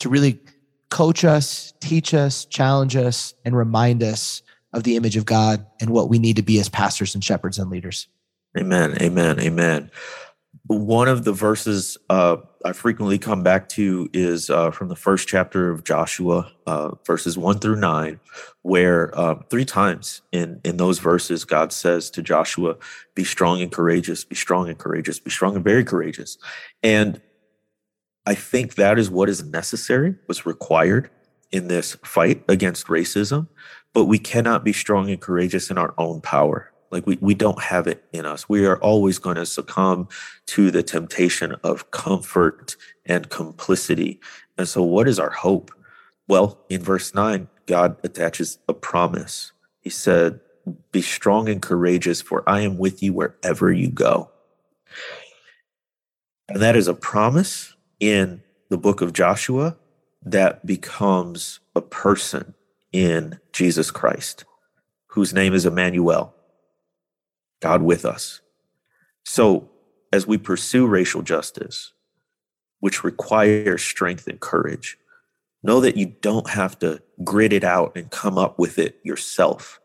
to 0.00 0.08
really 0.08 0.40
coach 0.90 1.24
us, 1.24 1.72
teach 1.80 2.14
us, 2.14 2.44
challenge 2.44 2.96
us, 2.96 3.34
and 3.44 3.56
remind 3.56 4.02
us 4.02 4.42
of 4.72 4.84
the 4.84 4.96
image 4.96 5.16
of 5.16 5.24
God 5.24 5.66
and 5.80 5.90
what 5.90 6.08
we 6.08 6.18
need 6.18 6.36
to 6.36 6.42
be 6.42 6.58
as 6.60 6.68
pastors 6.68 7.14
and 7.14 7.24
shepherds 7.24 7.58
and 7.58 7.70
leaders. 7.70 8.08
Amen. 8.58 8.96
Amen. 9.00 9.40
Amen. 9.40 9.90
One 10.66 11.08
of 11.08 11.24
the 11.24 11.32
verses 11.32 11.96
uh, 12.10 12.36
I 12.64 12.72
frequently 12.72 13.18
come 13.18 13.44
back 13.44 13.68
to 13.70 14.08
is 14.12 14.50
uh, 14.50 14.72
from 14.72 14.88
the 14.88 14.96
first 14.96 15.28
chapter 15.28 15.70
of 15.70 15.84
Joshua, 15.84 16.50
uh, 16.66 16.90
verses 17.06 17.38
one 17.38 17.60
through 17.60 17.76
nine, 17.76 18.18
where 18.62 19.16
um, 19.18 19.44
three 19.48 19.64
times 19.64 20.22
in 20.32 20.60
in 20.64 20.76
those 20.76 20.98
verses 20.98 21.44
God 21.44 21.72
says 21.72 22.10
to 22.10 22.22
Joshua, 22.22 22.76
"Be 23.14 23.22
strong 23.22 23.62
and 23.62 23.70
courageous. 23.70 24.24
Be 24.24 24.34
strong 24.34 24.68
and 24.68 24.76
courageous. 24.76 25.20
Be 25.20 25.30
strong 25.30 25.54
and 25.54 25.62
very 25.62 25.84
courageous." 25.84 26.38
And 26.82 27.20
I 28.26 28.34
think 28.34 28.74
that 28.74 28.98
is 28.98 29.08
what 29.08 29.28
is 29.28 29.44
necessary, 29.44 30.16
what's 30.26 30.44
required 30.44 31.10
in 31.52 31.68
this 31.68 31.94
fight 32.04 32.42
against 32.48 32.88
racism. 32.88 33.46
But 33.94 34.06
we 34.06 34.18
cannot 34.18 34.64
be 34.64 34.72
strong 34.72 35.08
and 35.08 35.20
courageous 35.20 35.70
in 35.70 35.78
our 35.78 35.94
own 35.96 36.20
power. 36.20 36.72
Like 36.90 37.06
we, 37.06 37.18
we 37.20 37.34
don't 37.34 37.62
have 37.62 37.86
it 37.86 38.04
in 38.12 38.26
us. 38.26 38.48
We 38.48 38.66
are 38.66 38.78
always 38.78 39.18
going 39.18 39.36
to 39.36 39.46
succumb 39.46 40.08
to 40.46 40.70
the 40.70 40.82
temptation 40.82 41.54
of 41.62 41.90
comfort 41.92 42.76
and 43.04 43.30
complicity. 43.30 44.20
And 44.58 44.68
so, 44.68 44.82
what 44.82 45.08
is 45.08 45.18
our 45.18 45.30
hope? 45.30 45.70
Well, 46.28 46.58
in 46.68 46.82
verse 46.82 47.14
9, 47.14 47.48
God 47.66 47.96
attaches 48.04 48.58
a 48.68 48.74
promise. 48.74 49.52
He 49.80 49.90
said, 49.90 50.40
Be 50.92 51.02
strong 51.02 51.48
and 51.48 51.62
courageous, 51.62 52.20
for 52.20 52.48
I 52.48 52.60
am 52.60 52.78
with 52.78 53.02
you 53.02 53.12
wherever 53.12 53.72
you 53.72 53.88
go. 53.88 54.30
And 56.48 56.60
that 56.62 56.76
is 56.76 56.88
a 56.88 56.94
promise 56.94 57.75
in 58.00 58.42
the 58.68 58.78
book 58.78 59.00
of 59.00 59.12
Joshua 59.12 59.76
that 60.22 60.66
becomes 60.66 61.60
a 61.74 61.80
person 61.80 62.54
in 62.92 63.38
Jesus 63.52 63.90
Christ, 63.90 64.44
whose 65.08 65.32
name 65.32 65.54
is 65.54 65.66
Emmanuel, 65.66 66.34
God 67.60 67.82
with 67.82 68.04
us. 68.04 68.40
So, 69.24 69.70
as 70.12 70.26
we 70.26 70.38
pursue 70.38 70.86
racial 70.86 71.22
justice, 71.22 71.92
which 72.80 73.04
requires 73.04 73.82
strength 73.82 74.26
and 74.26 74.40
courage, 74.40 74.98
know 75.62 75.80
that 75.80 75.96
you 75.96 76.14
don't 76.20 76.50
have 76.50 76.78
to 76.78 77.02
grit 77.24 77.52
it 77.52 77.64
out 77.64 77.92
and 77.96 78.10
come 78.10 78.38
up 78.38 78.58
with 78.58 78.78
it 78.78 79.00
yourself. 79.02 79.80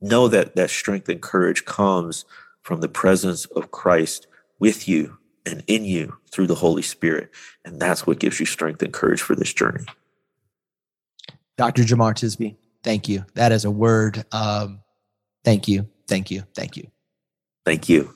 Know 0.00 0.28
that 0.28 0.54
that 0.54 0.70
strength 0.70 1.08
and 1.08 1.20
courage 1.20 1.64
comes 1.64 2.24
from 2.62 2.80
the 2.80 2.88
presence 2.88 3.46
of 3.46 3.70
Christ 3.70 4.26
with 4.58 4.86
you 4.86 5.18
and 5.48 5.64
in 5.66 5.84
you 5.84 6.16
through 6.30 6.46
the 6.46 6.54
Holy 6.54 6.82
Spirit. 6.82 7.30
And 7.64 7.80
that's 7.80 8.06
what 8.06 8.18
gives 8.18 8.38
you 8.38 8.46
strength 8.46 8.82
and 8.82 8.92
courage 8.92 9.22
for 9.22 9.34
this 9.34 9.52
journey. 9.52 9.84
Dr. 11.56 11.82
Jemar 11.82 12.14
Tisby, 12.14 12.56
thank 12.84 13.08
you. 13.08 13.24
That 13.34 13.50
is 13.50 13.64
a 13.64 13.70
word. 13.70 14.24
Um, 14.30 14.80
thank 15.44 15.66
you. 15.66 15.88
Thank 16.06 16.30
you. 16.30 16.44
Thank 16.54 16.76
you. 16.76 16.90
Thank 17.64 17.88
you. 17.88 18.14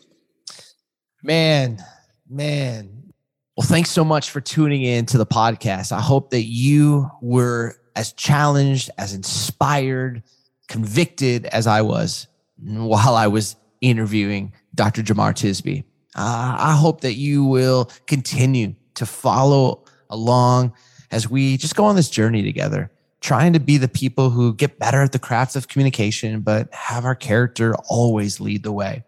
Man, 1.22 1.82
man, 2.28 3.12
Well, 3.56 3.66
thanks 3.66 3.90
so 3.90 4.04
much 4.04 4.30
for 4.30 4.40
tuning 4.40 4.82
in 4.82 5.06
to 5.06 5.18
the 5.18 5.26
podcast. 5.26 5.92
I 5.92 6.00
hope 6.00 6.30
that 6.30 6.42
you 6.42 7.10
were 7.20 7.76
as 7.94 8.12
challenged, 8.12 8.90
as 8.98 9.12
inspired, 9.14 10.22
convicted 10.68 11.46
as 11.46 11.66
I 11.66 11.82
was 11.82 12.26
while 12.56 13.14
I 13.14 13.26
was 13.26 13.56
interviewing 13.80 14.52
Dr. 14.74 15.02
Jemar 15.02 15.32
Tisby. 15.34 15.84
Uh, 16.14 16.56
I 16.58 16.76
hope 16.76 17.00
that 17.02 17.14
you 17.14 17.44
will 17.44 17.90
continue 18.06 18.74
to 18.94 19.06
follow 19.06 19.84
along 20.10 20.72
as 21.10 21.28
we 21.28 21.56
just 21.56 21.76
go 21.76 21.84
on 21.84 21.96
this 21.96 22.10
journey 22.10 22.42
together, 22.42 22.90
trying 23.20 23.52
to 23.52 23.60
be 23.60 23.76
the 23.78 23.88
people 23.88 24.30
who 24.30 24.54
get 24.54 24.78
better 24.78 25.02
at 25.02 25.12
the 25.12 25.18
crafts 25.18 25.56
of 25.56 25.68
communication, 25.68 26.40
but 26.40 26.72
have 26.74 27.04
our 27.04 27.14
character 27.14 27.74
always 27.88 28.40
lead 28.40 28.62
the 28.62 28.72
way. 28.72 29.04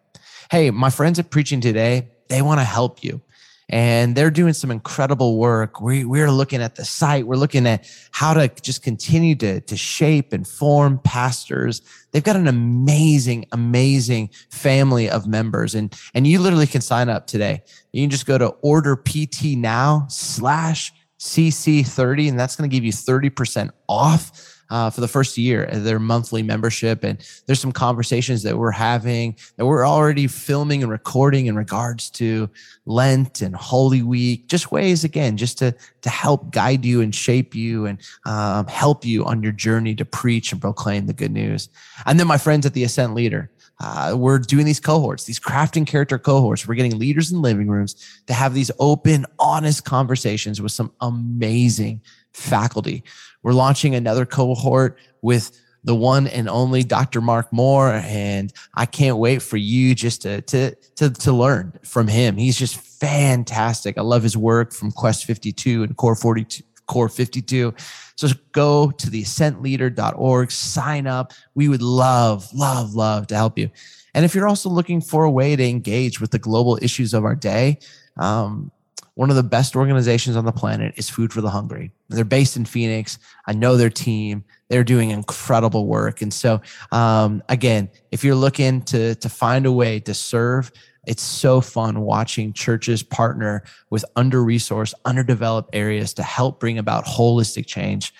Hey, 0.50 0.70
my 0.70 0.90
friends 0.90 1.18
at 1.18 1.30
Preaching 1.30 1.60
Today, 1.60 2.08
they 2.28 2.42
want 2.42 2.60
to 2.60 2.64
help 2.64 3.02
you 3.02 3.20
and 3.68 4.14
they're 4.14 4.30
doing 4.30 4.52
some 4.52 4.70
incredible 4.70 5.38
work. 5.38 5.80
We, 5.80 6.04
we're 6.04 6.30
looking 6.30 6.60
at 6.60 6.76
the 6.76 6.84
site. 6.84 7.26
We're 7.26 7.36
looking 7.36 7.66
at 7.66 7.90
how 8.12 8.34
to 8.34 8.48
just 8.60 8.82
continue 8.82 9.34
to, 9.36 9.60
to 9.60 9.76
shape 9.76 10.32
and 10.32 10.46
form 10.46 11.00
pastors. 11.02 11.80
They've 12.12 12.22
got 12.22 12.36
an 12.36 12.46
amazing, 12.46 13.46
amazing 13.52 14.30
family 14.50 15.08
of 15.08 15.26
members. 15.26 15.74
And, 15.74 15.98
and 16.14 16.26
you 16.26 16.40
literally 16.40 16.66
can 16.66 16.82
sign 16.82 17.08
up 17.08 17.26
today. 17.26 17.62
You 17.92 18.02
can 18.02 18.10
just 18.10 18.26
go 18.26 18.36
to 18.36 18.48
order 18.62 18.96
PT 18.96 19.56
now 19.56 20.06
slash 20.08 20.92
CC30, 21.18 22.28
and 22.28 22.38
that's 22.38 22.56
going 22.56 22.68
to 22.68 22.74
give 22.74 22.84
you 22.84 22.92
30% 22.92 23.70
off 23.88 24.53
uh, 24.74 24.90
for 24.90 25.00
the 25.00 25.06
first 25.06 25.38
year 25.38 25.66
their 25.72 26.00
monthly 26.00 26.42
membership. 26.42 27.04
And 27.04 27.24
there's 27.46 27.60
some 27.60 27.70
conversations 27.70 28.42
that 28.42 28.58
we're 28.58 28.72
having 28.72 29.36
that 29.56 29.66
we're 29.66 29.86
already 29.86 30.26
filming 30.26 30.82
and 30.82 30.90
recording 30.90 31.46
in 31.46 31.54
regards 31.54 32.10
to 32.10 32.50
Lent 32.84 33.40
and 33.40 33.54
Holy 33.54 34.02
Week, 34.02 34.48
just 34.48 34.72
ways 34.72 35.04
again, 35.04 35.36
just 35.36 35.58
to 35.58 35.76
to 36.02 36.10
help 36.10 36.50
guide 36.50 36.84
you 36.84 37.00
and 37.02 37.14
shape 37.14 37.54
you 37.54 37.86
and 37.86 38.00
um, 38.26 38.66
help 38.66 39.04
you 39.04 39.24
on 39.24 39.44
your 39.44 39.52
journey 39.52 39.94
to 39.94 40.04
preach 40.04 40.50
and 40.50 40.60
proclaim 40.60 41.06
the 41.06 41.12
good 41.12 41.30
news. 41.30 41.68
And 42.04 42.18
then 42.18 42.26
my 42.26 42.38
friends 42.38 42.66
at 42.66 42.74
the 42.74 42.82
Ascent 42.82 43.14
Leader. 43.14 43.50
Uh, 43.80 44.14
we're 44.16 44.38
doing 44.38 44.64
these 44.64 44.78
cohorts, 44.78 45.24
these 45.24 45.40
crafting 45.40 45.84
character 45.84 46.16
cohorts. 46.16 46.66
We're 46.66 46.76
getting 46.76 46.96
leaders 46.96 47.32
in 47.32 47.42
living 47.42 47.66
rooms 47.66 47.96
to 48.28 48.32
have 48.32 48.54
these 48.54 48.70
open, 48.78 49.26
honest 49.40 49.84
conversations 49.84 50.62
with 50.62 50.70
some 50.70 50.92
amazing 51.00 52.00
faculty. 52.32 53.02
We're 53.44 53.52
launching 53.52 53.94
another 53.94 54.26
cohort 54.26 54.98
with 55.22 55.52
the 55.84 55.94
one 55.94 56.26
and 56.26 56.48
only 56.48 56.82
Dr. 56.82 57.20
Mark 57.20 57.52
Moore. 57.52 57.92
And 57.92 58.52
I 58.74 58.86
can't 58.86 59.18
wait 59.18 59.42
for 59.42 59.58
you 59.58 59.94
just 59.94 60.22
to, 60.22 60.40
to, 60.40 60.74
to, 60.96 61.10
to 61.10 61.32
learn 61.32 61.78
from 61.84 62.08
him. 62.08 62.36
He's 62.36 62.58
just 62.58 62.76
fantastic. 62.76 63.98
I 63.98 64.00
love 64.00 64.22
his 64.22 64.36
work 64.36 64.72
from 64.72 64.90
Quest 64.90 65.26
52 65.26 65.82
and 65.82 65.96
Core 65.96 66.16
42, 66.16 66.64
Core 66.86 67.08
52. 67.10 67.74
So 68.16 68.28
go 68.52 68.90
to 68.90 69.10
the 69.10 69.22
ascentleader.org, 69.22 70.50
sign 70.50 71.06
up. 71.06 71.32
We 71.54 71.68
would 71.68 71.82
love, 71.82 72.48
love, 72.54 72.94
love 72.94 73.26
to 73.28 73.36
help 73.36 73.58
you. 73.58 73.70
And 74.14 74.24
if 74.24 74.34
you're 74.34 74.48
also 74.48 74.70
looking 74.70 75.00
for 75.00 75.24
a 75.24 75.30
way 75.30 75.54
to 75.54 75.64
engage 75.64 76.20
with 76.20 76.30
the 76.30 76.38
global 76.38 76.78
issues 76.80 77.12
of 77.12 77.24
our 77.24 77.34
day, 77.34 77.78
um, 78.16 78.70
one 79.14 79.30
of 79.30 79.36
the 79.36 79.42
best 79.42 79.76
organizations 79.76 80.36
on 80.36 80.44
the 80.44 80.52
planet 80.52 80.94
is 80.96 81.08
Food 81.08 81.32
for 81.32 81.40
the 81.40 81.50
Hungry. 81.50 81.92
They're 82.08 82.24
based 82.24 82.56
in 82.56 82.64
Phoenix. 82.64 83.18
I 83.46 83.52
know 83.52 83.76
their 83.76 83.90
team. 83.90 84.44
They're 84.68 84.84
doing 84.84 85.10
incredible 85.10 85.86
work. 85.86 86.20
And 86.20 86.34
so, 86.34 86.60
um, 86.90 87.42
again, 87.48 87.88
if 88.10 88.24
you're 88.24 88.34
looking 88.34 88.82
to, 88.82 89.14
to 89.14 89.28
find 89.28 89.66
a 89.66 89.72
way 89.72 90.00
to 90.00 90.14
serve, 90.14 90.72
it's 91.06 91.22
so 91.22 91.60
fun 91.60 92.00
watching 92.00 92.52
churches 92.52 93.02
partner 93.02 93.62
with 93.90 94.04
under 94.16 94.42
resourced, 94.42 94.94
underdeveloped 95.04 95.70
areas 95.72 96.14
to 96.14 96.22
help 96.22 96.58
bring 96.58 96.78
about 96.78 97.04
holistic 97.04 97.66
change 97.66 98.12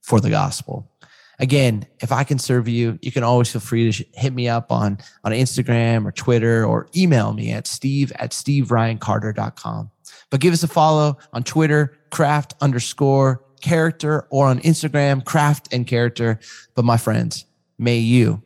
for 0.00 0.20
the 0.20 0.30
gospel. 0.30 0.90
Again, 1.38 1.86
if 2.00 2.12
I 2.12 2.24
can 2.24 2.38
serve 2.38 2.68
you, 2.68 2.98
you 3.00 3.12
can 3.12 3.22
always 3.22 3.50
feel 3.50 3.62
free 3.62 3.90
to 3.90 4.04
hit 4.12 4.34
me 4.34 4.48
up 4.48 4.70
on, 4.70 4.98
on 5.24 5.32
Instagram 5.32 6.04
or 6.06 6.12
Twitter 6.12 6.66
or 6.66 6.88
email 6.94 7.32
me 7.32 7.50
at 7.52 7.66
steve 7.66 8.12
at 8.16 8.32
steveryancarter.com. 8.32 9.90
But 10.30 10.40
give 10.40 10.52
us 10.52 10.62
a 10.62 10.68
follow 10.68 11.18
on 11.32 11.42
Twitter, 11.42 11.98
craft 12.10 12.54
underscore 12.60 13.42
character, 13.60 14.26
or 14.30 14.46
on 14.46 14.60
Instagram, 14.60 15.24
craft 15.24 15.72
and 15.72 15.86
character. 15.86 16.38
But 16.74 16.84
my 16.84 16.96
friends, 16.96 17.44
may 17.78 17.98
you, 17.98 18.42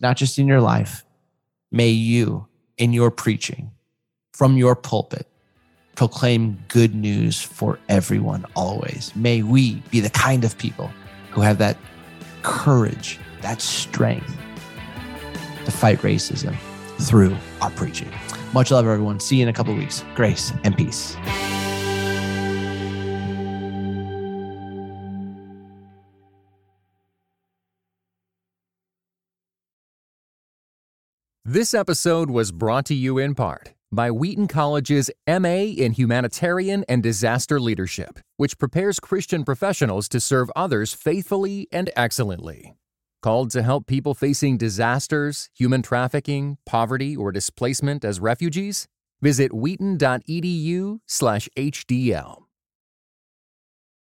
not 0.00 0.16
just 0.16 0.38
in 0.38 0.46
your 0.46 0.60
life, 0.60 1.04
may 1.70 1.90
you 1.90 2.46
in 2.78 2.92
your 2.92 3.10
preaching 3.10 3.70
from 4.32 4.56
your 4.56 4.74
pulpit 4.74 5.26
proclaim 5.94 6.58
good 6.68 6.94
news 6.94 7.42
for 7.42 7.78
everyone 7.88 8.44
always. 8.54 9.14
May 9.16 9.42
we 9.42 9.76
be 9.90 10.00
the 10.00 10.10
kind 10.10 10.44
of 10.44 10.56
people 10.58 10.90
who 11.30 11.40
have 11.40 11.58
that 11.58 11.76
courage, 12.42 13.18
that 13.40 13.60
strength 13.62 14.36
to 15.64 15.70
fight 15.70 15.98
racism 16.00 16.54
through 17.00 17.34
our 17.60 17.70
preaching. 17.70 18.10
Much 18.56 18.70
love, 18.70 18.86
everyone. 18.86 19.20
See 19.20 19.36
you 19.36 19.42
in 19.42 19.48
a 19.50 19.52
couple 19.52 19.74
weeks. 19.74 20.02
Grace 20.14 20.50
and 20.64 20.74
peace. 20.74 21.14
This 31.44 31.74
episode 31.74 32.30
was 32.30 32.50
brought 32.50 32.86
to 32.86 32.94
you 32.94 33.18
in 33.18 33.34
part 33.34 33.74
by 33.92 34.10
Wheaton 34.10 34.48
College's 34.48 35.10
MA 35.28 35.74
in 35.76 35.92
Humanitarian 35.92 36.82
and 36.88 37.02
Disaster 37.02 37.60
Leadership, 37.60 38.20
which 38.38 38.56
prepares 38.56 38.98
Christian 38.98 39.44
professionals 39.44 40.08
to 40.08 40.18
serve 40.18 40.50
others 40.56 40.94
faithfully 40.94 41.68
and 41.70 41.90
excellently. 41.94 42.74
Called 43.26 43.50
to 43.50 43.62
help 43.64 43.88
people 43.88 44.14
facing 44.14 44.56
disasters, 44.56 45.50
human 45.52 45.82
trafficking, 45.82 46.58
poverty, 46.64 47.16
or 47.16 47.32
displacement 47.32 48.04
as 48.04 48.20
refugees? 48.20 48.86
Visit 49.20 49.52
wheaton.edu/hdl. 49.52 52.45